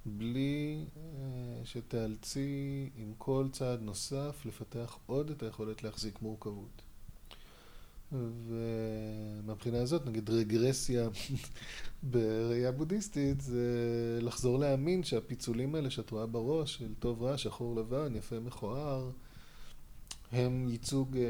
בלי 0.07 0.85
אה, 0.97 1.65
שתאלצי 1.65 2.91
עם 2.97 3.12
כל 3.19 3.47
צעד 3.53 3.83
נוסף 3.83 4.43
לפתח 4.47 4.99
עוד 5.07 5.31
את 5.31 5.43
היכולת 5.43 5.83
להחזיק 5.83 6.23
מורכבות. 6.23 6.83
ומהבחינה 8.12 9.79
הזאת, 9.79 10.07
נגיד 10.07 10.31
רגרסיה 10.31 11.09
בראייה 12.12 12.73
בודהיסטית, 12.73 13.41
זה 13.41 14.19
לחזור 14.23 14.59
להאמין 14.59 15.03
שהפיצולים 15.03 15.75
האלה 15.75 15.91
שאת 15.91 16.11
רואה 16.11 16.27
בראש, 16.27 16.75
של 16.75 16.95
טוב 16.99 17.23
רע, 17.23 17.39
שחור 17.39 17.77
לבן, 17.77 18.16
יפה 18.16 18.41
מכוער, 18.41 19.11
הם 20.35 20.69
ייצוג 20.69 21.16
אה, 21.16 21.23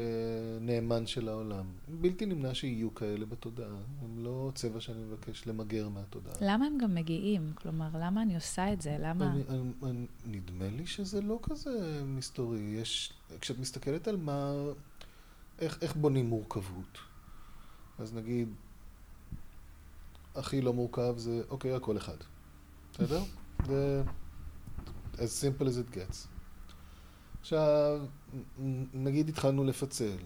נאמן 0.61 1.07
של 1.07 1.29
העולם. 1.29 1.65
בלתי 1.87 2.25
נמנע 2.25 2.53
שיהיו 2.53 2.95
כאלה 2.95 3.25
בתודעה, 3.25 3.77
הם 4.01 4.23
לא 4.23 4.51
צבע 4.55 4.81
שאני 4.81 5.03
מבקש 5.03 5.47
למגר 5.47 5.89
מהתודעה. 5.89 6.33
למה 6.41 6.65
הם 6.65 6.77
גם 6.77 6.95
מגיעים? 6.95 7.53
כלומר, 7.55 7.89
למה 7.93 8.21
אני 8.21 8.35
עושה 8.35 8.73
את 8.73 8.81
זה? 8.81 8.97
למה... 8.99 9.31
אני, 9.31 9.43
אני, 9.49 9.71
אני, 9.83 10.07
נדמה 10.25 10.69
לי 10.69 10.85
שזה 10.85 11.21
לא 11.21 11.39
כזה 11.43 12.03
מסתורי. 12.05 12.59
יש, 12.59 13.13
כשאת 13.41 13.59
מסתכלת 13.59 14.07
על 14.07 14.17
מה... 14.17 14.53
איך, 15.59 15.77
איך 15.81 15.95
בונים 15.95 16.25
מורכבות? 16.25 16.97
אז 17.99 18.13
נגיד, 18.13 18.49
הכי 20.35 20.61
לא 20.61 20.73
מורכב 20.73 21.13
זה, 21.17 21.41
אוקיי, 21.49 21.73
הכל 21.73 21.97
אחד. 21.97 22.17
בסדר? 22.93 23.21
זה 23.67 24.03
as 25.13 25.17
simple 25.17 25.63
as 25.63 25.93
it 25.93 25.95
gets. 25.95 26.27
עכשיו, 27.41 27.99
נגיד 28.93 29.29
התחלנו 29.29 29.63
לפצל. 29.63 30.17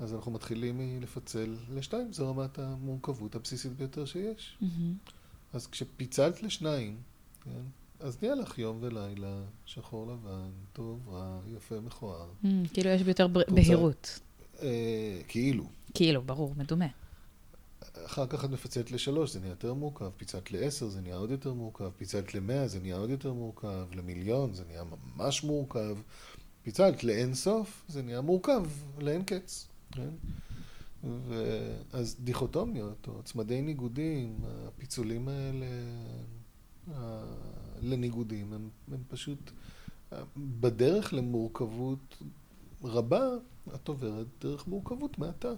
אז 0.00 0.14
אנחנו 0.14 0.32
מתחילים 0.32 0.78
מלפצל 0.78 1.56
לשתיים, 1.70 2.12
זו 2.12 2.30
רמת 2.30 2.58
המורכבות 2.58 3.34
הבסיסית 3.34 3.72
ביותר 3.72 4.04
שיש. 4.04 4.58
Mm-hmm. 4.62 5.10
אז 5.52 5.66
כשפיצלת 5.66 6.42
לשניים, 6.42 6.96
כן, 7.44 7.62
אז 8.00 8.18
נהיה 8.22 8.34
לך 8.34 8.58
יום 8.58 8.78
ולילה, 8.80 9.42
שחור 9.66 10.12
לבן, 10.12 10.50
טוב, 10.72 11.08
רע, 11.08 11.40
יפה, 11.56 11.80
מכוער. 11.80 12.28
Mm, 12.44 12.46
כאילו 12.72 12.90
יש 12.90 13.02
ביותר 13.02 13.26
בהירות. 13.28 14.20
אה, 14.62 15.20
כאילו. 15.28 15.64
כאילו, 15.94 16.22
ברור, 16.22 16.54
מדומה. 16.56 16.86
אחר 18.04 18.26
כך 18.26 18.44
את 18.44 18.50
מפצלת 18.50 18.90
לשלוש, 18.90 19.32
זה 19.32 19.40
נהיה 19.40 19.50
יותר 19.50 19.74
מורכב, 19.74 20.10
פיצלת 20.16 20.50
לעשר, 20.50 20.88
זה 20.88 21.00
נהיה 21.00 21.16
עוד 21.16 21.30
יותר 21.30 21.52
מורכב, 21.52 21.90
פיצלת 21.96 22.34
למאה, 22.34 22.68
זה 22.68 22.80
נהיה 22.80 22.96
עוד 22.96 23.10
יותר 23.10 23.32
מורכב, 23.32 23.86
למיליון, 23.92 24.54
זה 24.54 24.64
נהיה 24.68 24.82
ממש 25.16 25.44
מורכב, 25.44 25.96
פיצלת 26.66 27.04
לאין 27.04 27.34
סוף, 27.34 27.84
זה 27.88 28.02
נהיה 28.02 28.20
מורכב, 28.20 28.62
לאין 28.98 29.22
קץ, 29.22 29.68
כן? 29.92 30.08
ואז 31.28 32.16
דיכוטומיות, 32.20 33.08
או 33.08 33.22
צמדי 33.22 33.62
ניגודים, 33.62 34.38
הפיצולים 34.44 35.28
האלה 35.28 35.66
לניגודים, 37.82 38.52
הם, 38.52 38.68
הם 38.92 39.02
פשוט 39.08 39.50
בדרך 40.36 41.14
למורכבות 41.14 42.16
רבה, 42.84 43.28
את 43.74 43.88
עוברת 43.88 44.26
דרך 44.40 44.66
מורכבות 44.66 45.18
מעטה. 45.18 45.52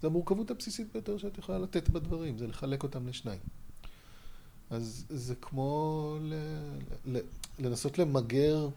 זה 0.00 0.06
המורכבות 0.06 0.50
הבסיסית 0.50 0.92
ביותר 0.92 1.18
שאת 1.18 1.38
יכולה 1.38 1.58
לתת 1.58 1.88
בדברים, 1.88 2.38
זה 2.38 2.46
לחלק 2.46 2.82
אותם 2.82 3.08
לשניים. 3.08 3.40
אז 4.70 5.06
זה 5.08 5.34
כמו 5.34 6.16
ל, 6.20 6.34
ל, 7.06 7.18
לנסות 7.58 7.98
למגר 7.98 8.68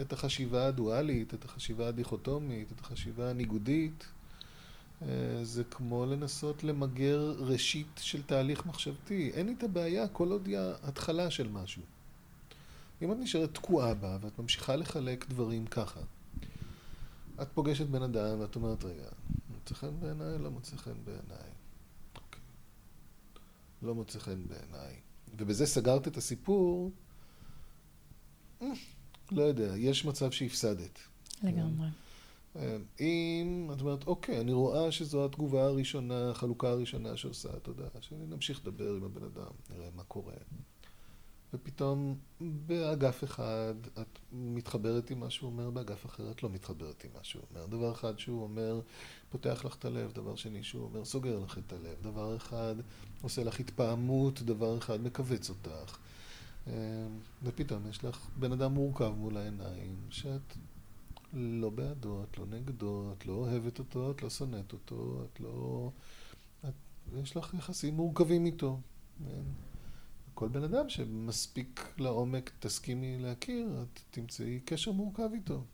את 0.00 0.12
החשיבה 0.12 0.66
הדואלית, 0.66 1.34
את 1.34 1.44
החשיבה 1.44 1.88
הדיכוטומית, 1.88 2.72
את 2.72 2.80
החשיבה 2.80 3.30
הניגודית. 3.30 4.04
אה, 5.02 5.08
זה 5.42 5.64
כמו 5.64 6.06
לנסות 6.06 6.64
למגר 6.64 7.34
ראשית 7.38 8.00
של 8.00 8.22
תהליך 8.22 8.66
מחשבתי. 8.66 9.30
אין 9.34 9.46
לי 9.46 9.54
את 9.58 9.62
הבעיה 9.62 10.08
כל 10.08 10.30
עוד 10.30 10.46
היא 10.46 10.58
ההתחלה 10.58 11.30
של 11.30 11.48
משהו. 11.48 11.82
אם 13.02 13.12
את 13.12 13.16
נשארת 13.20 13.54
תקועה 13.54 13.94
בה 13.94 14.18
ואת 14.20 14.38
ממשיכה 14.38 14.76
לחלק 14.76 15.28
דברים 15.28 15.66
ככה, 15.66 16.00
את 17.42 17.48
פוגשת 17.54 17.86
בן 17.86 18.02
אדם 18.02 18.40
ואת 18.40 18.56
אומרת, 18.56 18.84
רגע, 18.84 19.08
מוצא 19.50 19.74
חן 19.74 20.00
בעיניי? 20.00 20.38
לא 20.38 20.50
מוצא 20.50 20.76
חן 20.76 21.04
בעיניי. 21.04 21.50
אוקיי. 22.14 22.40
לא 23.82 23.94
מוצא 23.94 24.18
חן 24.18 24.42
בעיניי. 24.48 24.94
ובזה 25.38 25.66
סגרת 25.66 26.08
את 26.08 26.16
הסיפור, 26.16 26.92
לא 29.32 29.42
יודע, 29.42 29.76
יש 29.76 30.04
מצב 30.04 30.30
שהפסדת. 30.30 30.98
לגמרי. 31.42 31.88
אה, 32.56 32.76
אם 33.00 33.70
את 33.72 33.80
אומרת, 33.80 34.06
אוקיי, 34.06 34.40
אני 34.40 34.52
רואה 34.52 34.92
שזו 34.92 35.24
התגובה 35.24 35.64
הראשונה, 35.64 36.30
החלוקה 36.30 36.68
הראשונה 36.68 37.16
שעושה 37.16 37.48
תודה, 37.62 37.88
שנמשיך 38.00 38.60
לדבר 38.60 38.94
עם 38.94 39.04
הבן 39.04 39.24
אדם, 39.24 39.52
נראה 39.70 39.88
מה 39.96 40.04
קורה. 40.04 40.34
ופתאום 41.54 42.16
באגף 42.40 43.24
אחד 43.24 43.74
את 44.00 44.18
מתחברת 44.32 45.10
עם 45.10 45.20
מה 45.20 45.30
שהוא 45.30 45.50
אומר, 45.50 45.70
באגף 45.70 46.06
אחר 46.06 46.30
את 46.30 46.42
לא 46.42 46.50
מתחברת 46.50 47.04
עם 47.04 47.10
מה 47.14 47.24
שהוא 47.24 47.42
אומר. 47.50 47.66
דבר 47.66 47.92
אחד 47.92 48.18
שהוא 48.18 48.42
אומר, 48.42 48.80
פותח 49.30 49.62
לך 49.64 49.76
את 49.76 49.84
הלב, 49.84 50.12
דבר 50.12 50.36
שני 50.36 50.62
שהוא 50.62 50.84
אומר, 50.84 51.04
סוגר 51.04 51.38
לך 51.38 51.58
את 51.58 51.72
הלב. 51.72 51.96
דבר 52.02 52.36
אחד 52.36 52.74
עושה 53.22 53.44
לך 53.44 53.60
התפעמות, 53.60 54.42
דבר 54.42 54.78
אחד 54.78 55.02
מכווץ 55.02 55.50
אותך. 55.50 55.98
אה, 56.68 57.06
ופתאום 57.42 57.88
יש 57.88 58.04
לך 58.04 58.30
בן 58.38 58.52
אדם 58.52 58.74
מורכב 58.74 59.12
מול 59.16 59.36
העיניים, 59.36 59.96
שאת 60.10 60.56
לא 61.32 61.70
בעדו, 61.70 62.22
את 62.22 62.38
לא 62.38 62.46
נגדו, 62.46 63.12
את 63.12 63.26
לא 63.26 63.32
אוהבת 63.32 63.78
אותו, 63.78 64.10
את 64.10 64.22
לא 64.22 64.30
שונאת 64.30 64.72
אותו, 64.72 65.24
את 65.24 65.40
לא... 65.40 65.90
את... 66.68 66.74
יש 67.22 67.36
לך 67.36 67.54
יחסים 67.54 67.94
מורכבים 67.94 68.46
איתו. 68.46 68.80
כן? 69.18 69.42
כל 70.34 70.48
בן 70.48 70.62
אדם 70.62 70.88
שמספיק 70.88 71.94
לעומק 71.98 72.50
תסכימי 72.58 73.18
להכיר, 73.18 73.82
את 73.82 74.00
תמצאי 74.10 74.60
קשר 74.64 74.92
מורכב 74.92 75.28
איתו, 75.34 75.64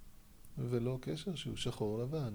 ולא 0.58 0.98
קשר 1.00 1.34
שהוא 1.34 1.56
שחור 1.56 1.98
לבן. 1.98 2.34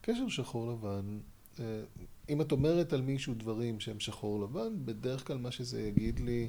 קשר 0.00 0.28
שחור 0.28 0.72
לבן, 0.72 1.18
אה, 1.60 1.82
אם 2.28 2.40
את 2.40 2.52
אומרת 2.52 2.92
על 2.92 3.02
מישהו 3.02 3.34
דברים 3.34 3.80
שהם 3.80 4.00
שחור 4.00 4.40
לבן, 4.40 4.84
בדרך 4.84 5.26
כלל 5.26 5.38
מה 5.38 5.50
שזה 5.50 5.82
יגיד 5.82 6.20
לי 6.20 6.48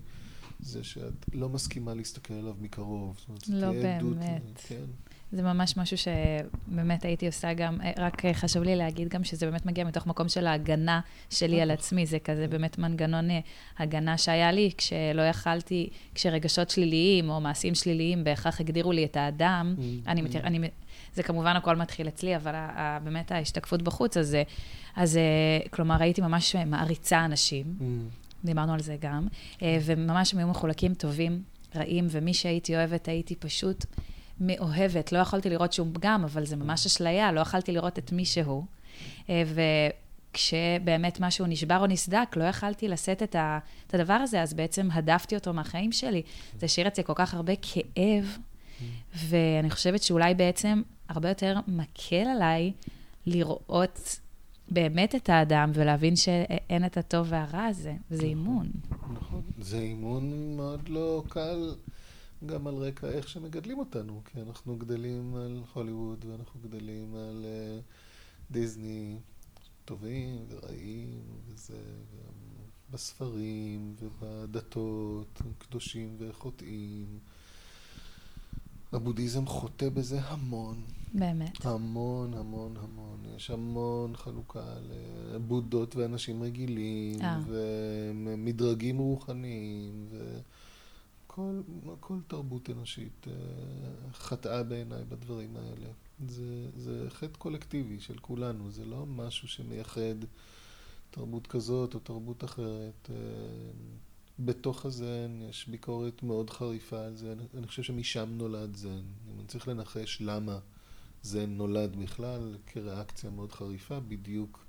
זה 0.60 0.84
שאת 0.84 1.26
לא 1.34 1.50
מסכימה 1.50 1.94
להסתכל 1.94 2.34
עליו 2.34 2.56
מקרוב. 2.60 3.18
לא 3.48 3.72
באמת. 3.72 4.00
עדות, 4.00 4.58
כן. 4.68 4.86
זה 5.32 5.44
ממש 5.44 5.78
משהו 5.78 5.98
שבאמת 5.98 7.06
הייתי 7.06 7.28
עושה 7.28 7.54
גם, 7.54 7.82
אה, 7.82 7.92
רק 7.98 8.26
חשוב 8.34 8.64
לי 8.64 8.76
להגיד 8.76 9.08
גם 9.08 9.24
שזה 9.24 9.46
באמת 9.46 9.66
מגיע 9.66 9.86
מתוך 9.86 10.08
מקום 10.08 10.30
של 10.30 10.48
ההגנה 10.48 11.00
שלי 11.30 11.62
על 11.62 11.72
עצמי, 11.72 12.06
זה 12.06 12.20
כזה 12.20 12.48
באמת 12.48 12.78
מנגנון 12.78 13.32
אה, 13.32 13.40
הגנה 13.78 14.18
שהיה 14.18 14.52
לי 14.52 14.72
כשלא 14.78 15.22
יכלתי, 15.22 15.90
כשרגשות 16.16 16.70
שליליים 16.70 17.30
או 17.30 17.42
מעשים 17.42 17.76
שליליים 17.76 18.24
בהכרח 18.24 18.62
הגדירו 18.62 18.92
לי 18.92 19.06
את 19.06 19.18
האדם, 19.18 19.76
mm, 19.78 19.82
אני, 20.08 20.22
mm. 20.22 20.38
אני, 20.44 20.70
זה 21.14 21.24
כמובן 21.24 21.56
הכל 21.56 21.76
מתחיל 21.76 22.08
אצלי, 22.08 22.36
אבל 22.36 22.54
באמת 23.04 23.32
ההשתקפות 23.32 23.82
בחוץ, 23.82 24.18
אז, 24.18 24.38
אז 24.96 25.20
כלומר 25.72 26.02
הייתי 26.02 26.22
ממש 26.22 26.56
מעריצה 26.56 27.26
אנשים. 27.26 27.66
דיברנו 28.44 28.74
על 28.74 28.80
זה 28.80 28.98
גם, 29.00 29.28
אה, 29.62 29.78
וממש 29.82 30.34
הם 30.34 30.40
היו 30.40 30.48
מחולקים 30.48 30.94
טובים, 30.94 31.44
רעים, 31.76 32.08
ומי 32.10 32.34
שהייתי 32.34 32.76
אוהבת 32.76 33.08
הייתי 33.08 33.36
פשוט 33.36 33.86
מאוהבת. 34.40 35.12
לא 35.12 35.18
יכולתי 35.18 35.50
לראות 35.50 35.74
שום 35.74 35.94
פגם, 35.94 36.24
אבל 36.24 36.46
זה 36.46 36.56
ממש 36.56 36.86
אשליה, 36.86 37.32
לא 37.32 37.42
יכולתי 37.42 37.72
לראות 37.72 38.00
את 38.00 38.12
מי 38.12 38.26
שהוא. 38.26 38.64
אה, 39.30 39.44
וכשבאמת 40.32 41.20
משהו 41.20 41.46
נשבר 41.46 41.78
או 41.78 41.88
נסדק, 41.88 42.36
לא 42.36 42.44
יכלתי 42.44 42.88
לשאת 42.88 43.24
את, 43.24 43.36
ה, 43.36 43.60
את 43.88 43.94
הדבר 43.94 44.14
הזה, 44.14 44.42
אז 44.42 44.54
בעצם 44.54 44.88
הדפתי 44.92 45.36
אותו 45.36 45.54
מהחיים 45.54 45.92
שלי. 45.92 46.22
זה 46.60 46.66
השאיר 46.66 46.88
אצלי 46.88 47.04
כל 47.04 47.14
כך 47.16 47.34
הרבה 47.34 47.54
כאב, 47.62 48.38
ואני 49.16 49.70
חושבת 49.70 50.04
שאולי 50.04 50.34
בעצם 50.34 50.82
הרבה 51.10 51.30
יותר 51.30 51.60
מקל 51.68 52.26
עליי 52.36 52.72
לראות 53.26 54.20
באמת 54.72 55.16
את 55.16 55.30
האדם 55.30 55.72
ולהבין 55.74 56.16
שאין 56.16 56.86
את 56.86 56.98
הטוב 56.98 57.28
והרע 57.30 57.66
הזה, 57.66 57.96
וזה 58.12 58.22
נכון, 58.22 58.30
אימון. 58.30 58.72
נכון, 59.14 59.42
זה 59.60 59.80
אימון 59.80 60.56
מאוד 60.58 60.90
לא 60.90 61.24
קל, 61.30 61.76
גם 62.46 62.68
על 62.68 62.76
רקע 62.76 63.08
איך 63.08 63.30
שמגדלים 63.30 63.80
אותנו, 63.80 64.22
כי 64.26 64.42
אנחנו 64.42 64.76
גדלים 64.78 65.36
על 65.36 65.62
הוליווד 65.74 66.26
ואנחנו 66.26 66.60
גדלים 66.62 67.16
על 67.16 67.46
uh, 67.46 68.52
דיסני 68.52 69.18
טובים 69.86 70.46
ורעים, 70.50 71.22
וזה 71.48 71.82
בספרים 72.92 73.96
ובדתות, 74.00 75.42
קדושים 75.58 76.16
וחוטאים. 76.20 77.20
הבודהיזם 78.94 79.46
חוטא 79.46 79.90
בזה 79.90 80.22
המון. 80.22 80.84
באמת. 81.14 81.66
המון, 81.66 82.34
המון, 82.34 82.78
המון. 82.78 83.26
יש 83.36 83.52
המון 83.52 84.16
חלוקה 84.16 84.66
לבודדות 85.34 85.96
ואנשים 85.96 86.44
רגילים, 86.44 87.22
אה. 87.22 87.40
ומדרגים 87.48 88.98
רוחניים, 88.98 90.08
וכל 91.28 92.18
תרבות 92.28 92.70
אנושית 92.70 93.28
אה, 93.28 93.34
חטאה 94.14 94.64
בעיניי 94.64 95.04
בדברים 95.10 95.56
האלה. 95.56 95.88
זה, 96.28 96.66
זה 96.78 97.06
חטא 97.10 97.38
קולקטיבי 97.38 98.00
של 98.00 98.18
כולנו, 98.18 98.72
זה 98.72 98.86
לא 98.86 99.06
משהו 99.06 99.48
שמייחד 99.48 100.16
תרבות 101.12 101.48
כזאת 101.48 101.94
או 101.94 102.00
תרבות 102.00 102.44
אחרת. 102.44 103.10
אה, 103.10 103.16
בתוך 104.40 104.86
הזן 104.86 105.40
יש 105.50 105.68
ביקורת 105.68 106.24
מאוד 106.24 106.50
חריפה 106.50 107.06
על 107.06 107.16
זה. 107.16 107.36
אני 107.58 107.68
חושב 107.68 107.84
שמשם 107.84 108.30
נולד 108.32 108.76
זן. 108.76 108.90
אם 108.90 109.40
אני 109.40 109.48
צריך 109.48 109.68
לנחש 109.68 110.22
למה 110.22 110.60
זן 111.24 111.50
נולד 111.50 111.96
בכלל, 111.96 112.56
כריאקציה 112.66 113.30
מאוד 113.30 113.52
חריפה, 113.52 114.00
בדיוק 114.00 114.66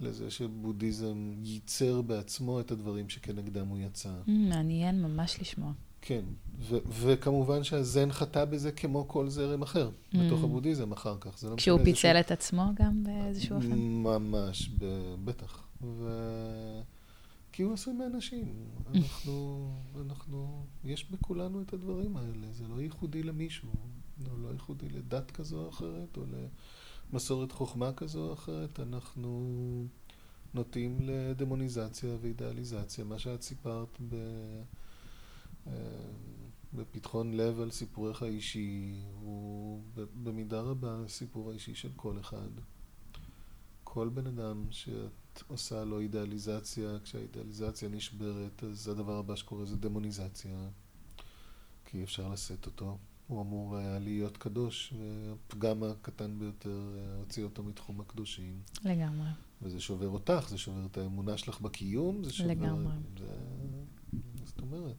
לזה 0.00 0.30
שבודהיזם 0.30 1.32
ייצר 1.44 2.02
בעצמו 2.02 2.60
את 2.60 2.70
הדברים 2.70 3.08
שכנגדם 3.08 3.66
הוא 3.66 3.78
יצא. 3.78 4.12
Mm, 4.26 4.30
מעניין 4.30 5.02
ממש 5.02 5.40
לשמוע. 5.40 5.72
כן, 6.02 6.24
ו- 6.60 6.78
וכמובן 6.90 7.64
שהזן 7.64 8.12
חטא 8.12 8.44
בזה 8.44 8.72
כמו 8.72 9.08
כל 9.08 9.28
זרם 9.28 9.62
אחר, 9.62 9.90
mm. 9.90 10.18
בתוך 10.18 10.44
הבודהיזם 10.44 10.92
אחר 10.92 11.16
כך. 11.20 11.38
זה 11.38 11.50
לא 11.50 11.56
כשהוא 11.56 11.78
פיצל 11.84 11.98
שהוא... 11.98 12.20
את 12.20 12.30
עצמו 12.30 12.62
גם 12.74 13.04
באיזשהו 13.04 13.56
אופן? 13.56 13.78
ממש, 13.78 14.68
ב- 14.78 15.14
בטח. 15.24 15.62
ו- 15.82 16.80
כי 17.52 17.62
הוא 17.62 17.72
עושה 17.72 17.92
מאנשים. 17.92 18.54
אנחנו, 18.94 19.68
אנחנו, 20.06 20.64
יש 20.84 21.10
בכולנו 21.10 21.62
את 21.62 21.72
הדברים 21.72 22.16
האלה, 22.16 22.52
זה 22.52 22.68
לא 22.68 22.80
ייחודי 22.80 23.22
למישהו, 23.22 23.68
זה 24.20 24.30
לא 24.42 24.48
ייחודי 24.48 24.88
לדת 24.88 25.30
כזו 25.30 25.64
או 25.64 25.68
אחרת, 25.68 26.16
או 26.16 26.22
למסורת 27.12 27.52
חוכמה 27.52 27.92
כזו 27.92 28.28
או 28.28 28.32
אחרת, 28.32 28.80
אנחנו 28.80 29.86
נוטים 30.54 30.98
לדמוניזציה 31.00 32.16
ואידאליזציה. 32.20 33.04
מה 33.04 33.18
שאת 33.18 33.42
סיפרת 33.42 34.00
ב... 34.08 34.14
אה, 35.66 35.72
בפתחון 36.74 37.32
לב 37.34 37.60
על 37.60 37.70
סיפורך 37.70 38.22
האישי, 38.22 39.02
הוא 39.20 39.82
במידה 39.94 40.60
רבה 40.60 40.98
סיפור 41.08 41.50
האישי 41.50 41.74
של 41.74 41.90
כל 41.96 42.20
אחד. 42.20 42.50
כל 43.84 44.08
בן 44.08 44.26
אדם 44.26 44.64
שאת 44.70 45.42
עושה 45.48 45.84
לו 45.84 46.00
אידאליזציה, 46.00 46.98
כשהאידאליזציה 47.04 47.88
נשברת, 47.88 48.64
אז 48.64 48.88
הדבר 48.88 49.16
הבא 49.16 49.36
שקורה 49.36 49.64
זה 49.64 49.76
דמוניזציה, 49.76 50.68
כי 51.84 51.98
אי 51.98 52.02
אפשר 52.02 52.28
לשאת 52.28 52.66
אותו. 52.66 52.98
הוא 53.30 53.42
אמור 53.42 53.76
היה 53.76 53.98
להיות 53.98 54.36
קדוש, 54.36 54.94
והפגם 54.98 55.82
הקטן 55.82 56.38
ביותר 56.38 56.98
הוציא 57.18 57.44
אותו 57.44 57.62
מתחום 57.62 58.00
הקדושים. 58.00 58.60
לגמרי. 58.84 59.28
וזה 59.62 59.80
שובר 59.80 60.08
אותך, 60.08 60.46
זה 60.48 60.58
שובר 60.58 60.86
את 60.86 60.98
האמונה 60.98 61.38
שלך 61.38 61.60
בקיום, 61.60 62.24
זה 62.24 62.32
שובר... 62.32 62.50
לגמרי. 62.50 62.94
זה... 63.18 63.26
זאת 64.44 64.60
אומרת. 64.60 64.96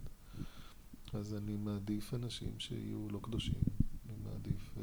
אז 1.14 1.34
אני 1.34 1.56
מעדיף 1.56 2.14
אנשים 2.14 2.60
שיהיו 2.60 3.10
לא 3.10 3.20
קדושים. 3.24 3.62
אני 4.10 4.16
מעדיף 4.24 4.78
uh, 4.78 4.82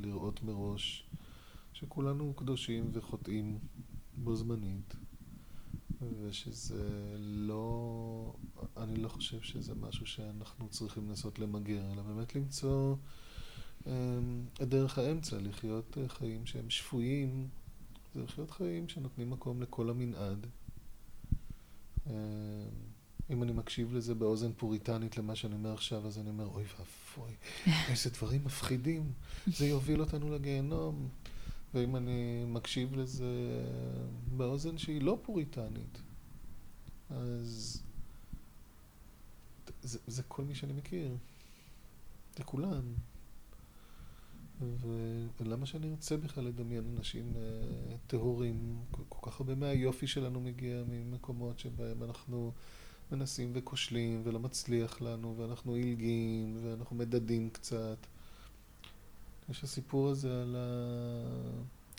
לראות 0.00 0.42
מראש 0.42 1.10
שכולנו 1.72 2.34
קדושים 2.34 2.90
וחוטאים 2.92 3.58
בו 4.16 4.36
זמנית, 4.36 4.94
ושזה 6.20 7.14
לא, 7.18 8.34
אני 8.76 8.96
לא 8.96 9.08
חושב 9.08 9.40
שזה 9.40 9.74
משהו 9.74 10.06
שאנחנו 10.06 10.68
צריכים 10.68 11.08
לנסות 11.08 11.38
למגר, 11.38 11.92
אלא 11.92 12.02
באמת 12.02 12.34
למצוא 12.34 12.96
אמ, 13.86 13.92
את 14.62 14.68
דרך 14.68 14.98
האמצע, 14.98 15.36
לחיות 15.40 15.98
חיים 16.08 16.46
שהם 16.46 16.70
שפויים 16.70 17.48
זה 18.14 18.22
לחיות 18.22 18.50
חיים 18.50 18.88
שנותנים 18.88 19.30
מקום 19.30 19.62
לכל 19.62 19.90
המנעד. 19.90 20.46
אה, 22.06 22.12
אם 23.30 23.42
אני 23.42 23.52
מקשיב 23.52 23.94
לזה 23.94 24.14
באוזן 24.14 24.52
פוריטנית 24.56 25.16
למה 25.16 25.36
שאני 25.36 25.54
אומר 25.54 25.72
עכשיו, 25.72 26.06
אז 26.06 26.18
אני 26.18 26.28
אומר, 26.28 26.46
אוי 26.46 26.64
ואבוי, 26.64 27.34
איזה 27.90 28.10
דברים 28.10 28.44
מפחידים, 28.44 29.12
זה 29.46 29.66
יוביל 29.66 30.00
אותנו 30.00 30.34
לגיהנום. 30.34 31.08
ואם 31.74 31.96
אני 31.96 32.44
מקשיב 32.46 32.94
לזה 32.94 33.60
באוזן 34.36 34.78
שהיא 34.78 35.02
לא 35.02 35.18
פוריטנית, 35.22 36.02
אז 37.10 37.82
זה, 39.82 39.98
זה 40.06 40.22
כל 40.22 40.44
מי 40.44 40.54
שאני 40.54 40.72
מכיר. 40.72 41.16
זה 42.36 42.44
כולם. 42.44 42.94
ולמה 45.36 45.66
שאני 45.66 45.90
ארצה 45.90 46.16
בכלל 46.16 46.44
לדמיין 46.44 46.94
אנשים 46.96 47.32
אה, 47.36 47.96
טהורים? 48.06 48.84
כל 49.08 49.30
כך 49.30 49.40
הרבה 49.40 49.54
מהיופי 49.54 50.06
שלנו 50.06 50.40
מגיע 50.40 50.82
ממקומות 50.88 51.58
שבהם 51.58 52.02
אנחנו 52.02 52.52
מנסים 53.12 53.50
וכושלים 53.54 54.22
ולא 54.24 54.40
מצליח 54.40 55.00
לנו 55.00 55.34
ואנחנו 55.38 55.74
עילגים 55.74 56.58
ואנחנו 56.62 56.96
מדדים 56.96 57.50
קצת. 57.50 58.06
יש 59.52 59.64
הסיפור 59.64 60.08
הזה 60.08 60.42
על 60.42 60.56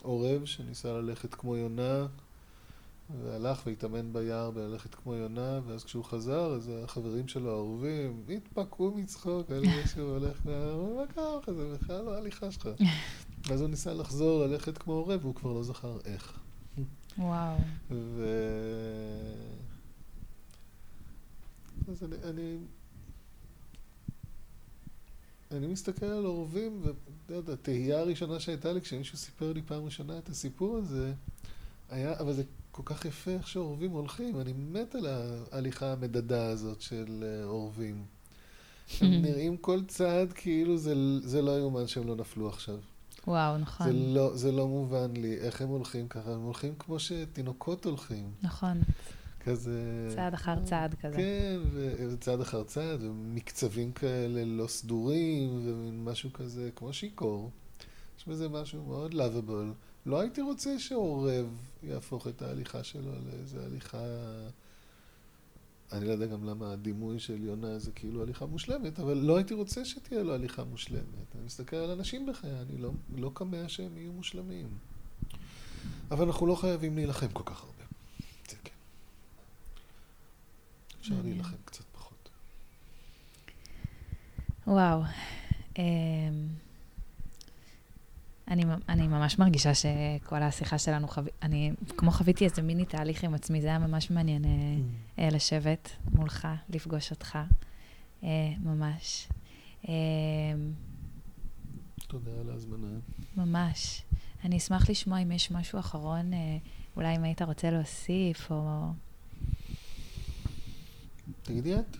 העורב 0.01 0.45
שניסה 0.45 0.93
ללכת 0.93 1.33
כמו 1.33 1.57
יונה 1.57 2.07
והלך 3.23 3.61
והתאמן 3.65 4.13
ביער 4.13 4.51
בללכת 4.51 4.95
כמו 4.95 5.15
יונה 5.15 5.59
ואז 5.67 5.83
כשהוא 5.83 6.03
חזר 6.03 6.53
אז 6.53 6.71
החברים 6.83 7.27
שלו 7.27 7.51
העורבים 7.51 8.23
התפקעו 8.29 8.91
מצחוק 8.95 9.51
על 9.51 9.65
זה 9.65 9.87
שהוא 9.93 10.09
הולך 10.09 10.45
מה 10.45 11.07
קרה 11.15 11.37
לך 11.37 11.51
זה 11.51 11.77
בכלל 11.77 12.01
לא 12.01 12.17
הליכה 12.17 12.51
שלך 12.51 12.69
ואז 13.47 13.61
הוא 13.61 13.69
ניסה 13.69 13.93
לחזור 13.93 14.45
ללכת 14.45 14.77
כמו 14.77 14.93
עורב 14.93 15.19
והוא 15.21 15.35
כבר 15.35 15.53
לא 15.53 15.63
זכר 15.63 15.97
איך. 16.05 16.39
וואו. 17.17 17.57
ו... 17.91 18.25
אז 21.87 22.03
אני, 22.03 22.15
אני, 22.23 22.57
אני 25.53 25.67
מסתכל 25.67 26.05
על 26.05 26.25
עורבים, 26.25 26.81
ואתה 26.83 27.33
יודע, 27.33 27.53
התהייה 27.53 27.99
הראשונה 27.99 28.39
שהייתה 28.39 28.73
לי 28.73 28.81
כשמישהו 28.81 29.17
סיפר 29.17 29.53
לי 29.53 29.61
פעם 29.61 29.85
ראשונה 29.85 30.17
את 30.17 30.29
הסיפור 30.29 30.77
הזה, 30.77 31.13
היה, 31.89 32.19
אבל 32.19 32.33
זה 32.33 32.43
כל 32.71 32.83
כך 32.85 33.05
יפה 33.05 33.31
איך 33.31 33.47
שעורבים 33.47 33.91
הולכים, 33.91 34.41
אני 34.41 34.53
מת 34.53 34.95
על 34.95 35.05
ההליכה 35.51 35.91
המדדה 35.91 36.45
הזאת 36.45 36.81
של 36.81 37.23
אה, 37.23 37.45
עורבים. 37.45 38.03
הם 39.01 39.11
נראים 39.11 39.57
כל 39.57 39.83
צעד 39.87 40.33
כאילו 40.33 40.77
זה, 40.77 40.93
זה 41.19 41.41
לא 41.41 41.59
יאומן 41.59 41.87
שהם 41.87 42.07
לא 42.07 42.15
נפלו 42.15 42.49
עכשיו. 42.49 42.77
וואו, 43.27 43.57
נכון. 43.57 43.87
זה 43.87 43.93
לא, 43.93 44.37
זה 44.37 44.51
לא 44.51 44.67
מובן 44.67 45.11
לי 45.15 45.37
איך 45.37 45.61
הם 45.61 45.67
הולכים 45.67 46.07
ככה, 46.07 46.33
הם 46.33 46.41
הולכים 46.41 46.75
כמו 46.79 46.99
שתינוקות 46.99 47.85
הולכים. 47.85 48.31
נכון. 48.41 48.81
כזה... 49.45 50.07
צעד 50.15 50.33
אחר 50.33 50.63
צעד 50.63 50.95
כזה. 50.95 51.17
כן, 51.17 51.59
וצעד 52.13 52.41
אחר 52.41 52.63
צעד, 52.63 53.03
ומקצבים 53.03 53.91
כאלה 53.91 54.45
לא 54.45 54.67
סדורים, 54.67 55.61
ומשהו 55.65 56.33
כזה, 56.33 56.69
כמו 56.75 56.93
שיכור. 56.93 57.51
יש 58.17 58.27
בזה 58.27 58.49
משהו 58.49 58.83
מאוד 58.83 59.13
לאביבול. 59.13 59.73
לא 60.05 60.19
הייתי 60.19 60.41
רוצה 60.41 60.79
שעורב 60.79 61.45
יהפוך 61.83 62.27
את 62.27 62.41
ההליכה 62.41 62.83
שלו 62.83 63.11
לאיזו 63.25 63.59
הליכה... 63.59 64.05
אני 65.91 66.05
לא 66.05 66.11
יודע 66.11 66.25
גם 66.25 66.43
למה 66.43 66.71
הדימוי 66.71 67.19
של 67.19 67.43
יונה 67.43 67.79
זה 67.79 67.91
כאילו 67.91 68.21
הליכה 68.21 68.45
מושלמת, 68.45 68.99
אבל 68.99 69.17
לא 69.17 69.37
הייתי 69.37 69.53
רוצה 69.53 69.85
שתהיה 69.85 70.23
לו 70.23 70.33
הליכה 70.33 70.63
מושלמת. 70.63 71.35
אני 71.35 71.43
מסתכל 71.45 71.75
על 71.75 71.91
אנשים 71.91 72.25
בחיי, 72.25 72.59
אני 72.59 72.77
לא, 72.77 72.91
לא 73.17 73.31
כמה 73.35 73.69
שהם 73.69 73.97
יהיו 73.97 74.11
מושלמים. 74.11 74.67
אבל 76.11 76.25
אנחנו 76.25 76.47
לא 76.47 76.55
חייבים 76.55 76.95
להילחם 76.95 77.27
כל 77.33 77.43
כך 77.45 77.63
הרבה. 77.63 77.72
אפשר 81.03 81.21
להילחם 81.23 81.55
קצת 81.65 81.83
פחות. 81.91 82.29
וואו. 84.67 85.01
אמ, 85.77 85.83
אני, 88.47 88.63
אני 88.89 89.07
ממש 89.07 89.39
מרגישה 89.39 89.71
שכל 89.73 90.41
השיחה 90.43 90.77
שלנו, 90.77 91.07
חו... 91.07 91.21
אני 91.41 91.71
כמו 91.97 92.11
חוויתי 92.11 92.45
איזה 92.45 92.61
מיני 92.61 92.85
תהליך 92.85 93.23
עם 93.23 93.33
עצמי, 93.33 93.61
זה 93.61 93.67
היה 93.67 93.79
ממש 93.79 94.11
מעניין 94.11 94.45
אה, 94.45 94.49
mm. 94.49 95.21
אה, 95.21 95.29
לשבת 95.29 95.89
מולך, 96.11 96.47
לפגוש 96.69 97.11
אותך, 97.11 97.37
אה, 98.23 98.29
ממש. 98.59 99.27
אה, 99.89 99.93
תודה 102.07 102.31
על 102.41 102.49
ההזמנה. 102.49 102.97
ממש. 103.37 104.03
אני 104.43 104.57
אשמח 104.57 104.89
לשמוע 104.89 105.19
אם 105.19 105.31
יש 105.31 105.51
משהו 105.51 105.79
אחרון, 105.79 106.31
אולי 106.95 107.15
אם 107.15 107.23
היית 107.23 107.41
רוצה 107.41 107.71
להוסיף, 107.71 108.51
או 108.51 108.89
תגידי 111.43 111.75
את. 111.75 111.97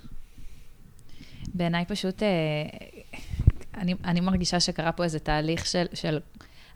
בעיניי 1.54 1.86
פשוט, 1.86 2.24
אה, 2.24 2.30
אני, 3.74 3.94
אני 4.04 4.20
מרגישה 4.20 4.60
שקרה 4.60 4.92
פה 4.92 5.04
איזה 5.04 5.20
תהליך 5.20 5.66
של, 5.66 5.86
של 5.94 6.20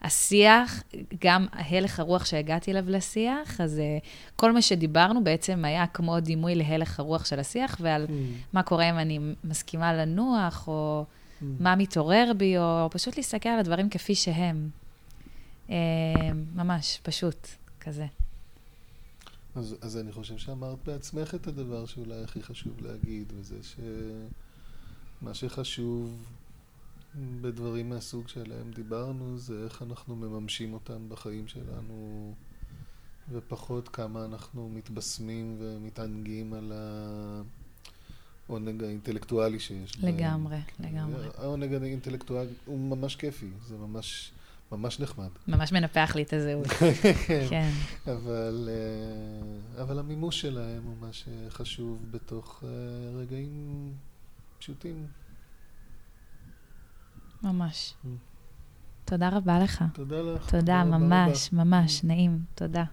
השיח, 0.02 0.82
גם 1.24 1.46
הלך 1.52 2.00
הרוח 2.00 2.24
שהגעתי 2.24 2.70
אליו 2.70 2.90
לשיח, 2.90 3.60
אז 3.60 3.78
uh, 3.78 4.06
כל 4.36 4.52
מה 4.52 4.62
שדיברנו 4.62 5.24
בעצם 5.24 5.64
היה 5.64 5.86
כמו 5.86 6.20
דימוי 6.20 6.54
להלך 6.54 7.00
הרוח 7.00 7.24
של 7.24 7.40
השיח, 7.40 7.76
ועל 7.80 8.06
mm. 8.06 8.10
מה 8.52 8.62
קורה 8.62 8.90
אם 8.90 8.98
אני 8.98 9.18
מסכימה 9.44 9.94
לנוח, 9.94 10.68
או 10.68 11.04
mm. 11.04 11.44
מה 11.60 11.76
מתעורר 11.76 12.32
בי, 12.36 12.58
או 12.58 12.88
פשוט 12.90 13.16
להסתכל 13.16 13.48
על 13.48 13.58
הדברים 13.58 13.88
כפי 13.90 14.14
שהם. 14.14 14.68
Uh, 15.68 15.72
ממש, 16.54 17.00
פשוט, 17.02 17.48
כזה. 17.80 18.06
אז, 19.58 19.76
אז 19.80 19.96
אני 19.96 20.12
חושב 20.12 20.38
שאמרת 20.38 20.78
בעצמך 20.86 21.34
את 21.34 21.46
הדבר 21.46 21.86
שאולי 21.86 22.22
הכי 22.22 22.42
חשוב 22.42 22.80
להגיד, 22.80 23.32
וזה 23.36 23.56
שמה 23.62 25.34
שחשוב 25.34 26.24
בדברים 27.40 27.88
מהסוג 27.88 28.28
שעליהם 28.28 28.70
דיברנו, 28.70 29.38
זה 29.38 29.64
איך 29.64 29.82
אנחנו 29.82 30.16
מממשים 30.16 30.74
אותם 30.74 31.08
בחיים 31.08 31.48
שלנו, 31.48 32.34
ופחות 33.32 33.88
כמה 33.88 34.24
אנחנו 34.24 34.68
מתבשמים 34.68 35.56
ומתענגים 35.60 36.52
על 36.52 36.72
העונג 38.48 38.84
האינטלקטואלי 38.84 39.60
שיש. 39.60 39.98
לגמרי, 39.98 40.56
בהם. 40.78 40.94
לגמרי. 40.94 41.26
העונג 41.38 41.74
האינטלקטואלי 41.74 42.52
הוא 42.64 42.78
ממש 42.78 43.16
כיפי, 43.16 43.50
זה 43.66 43.76
ממש... 43.76 44.32
ממש 44.72 45.00
נחמד. 45.00 45.28
ממש 45.48 45.72
מנפח 45.72 46.12
לי 46.16 46.22
את 46.22 46.32
הזהות. 46.32 46.66
כן. 47.26 47.46
כן. 47.50 47.70
אבל, 48.06 48.68
אה, 48.68 49.82
אבל 49.82 49.98
המימוש 49.98 50.40
שלהם 50.40 50.82
הוא 50.82 50.96
מה 51.00 51.08
שחשוב 51.12 52.06
בתוך 52.10 52.64
אה, 52.64 52.68
רגעים 53.20 53.92
פשוטים. 54.58 55.06
ממש. 57.42 57.94
Mm. 58.04 58.08
תודה 59.04 59.28
רבה 59.28 59.58
לך. 59.58 59.84
תודה 59.92 60.22
לך. 60.22 60.50
תודה, 60.50 60.84
ממש, 60.84 61.52
ממש, 61.52 62.04
נעים. 62.04 62.38
תודה. 62.54 62.84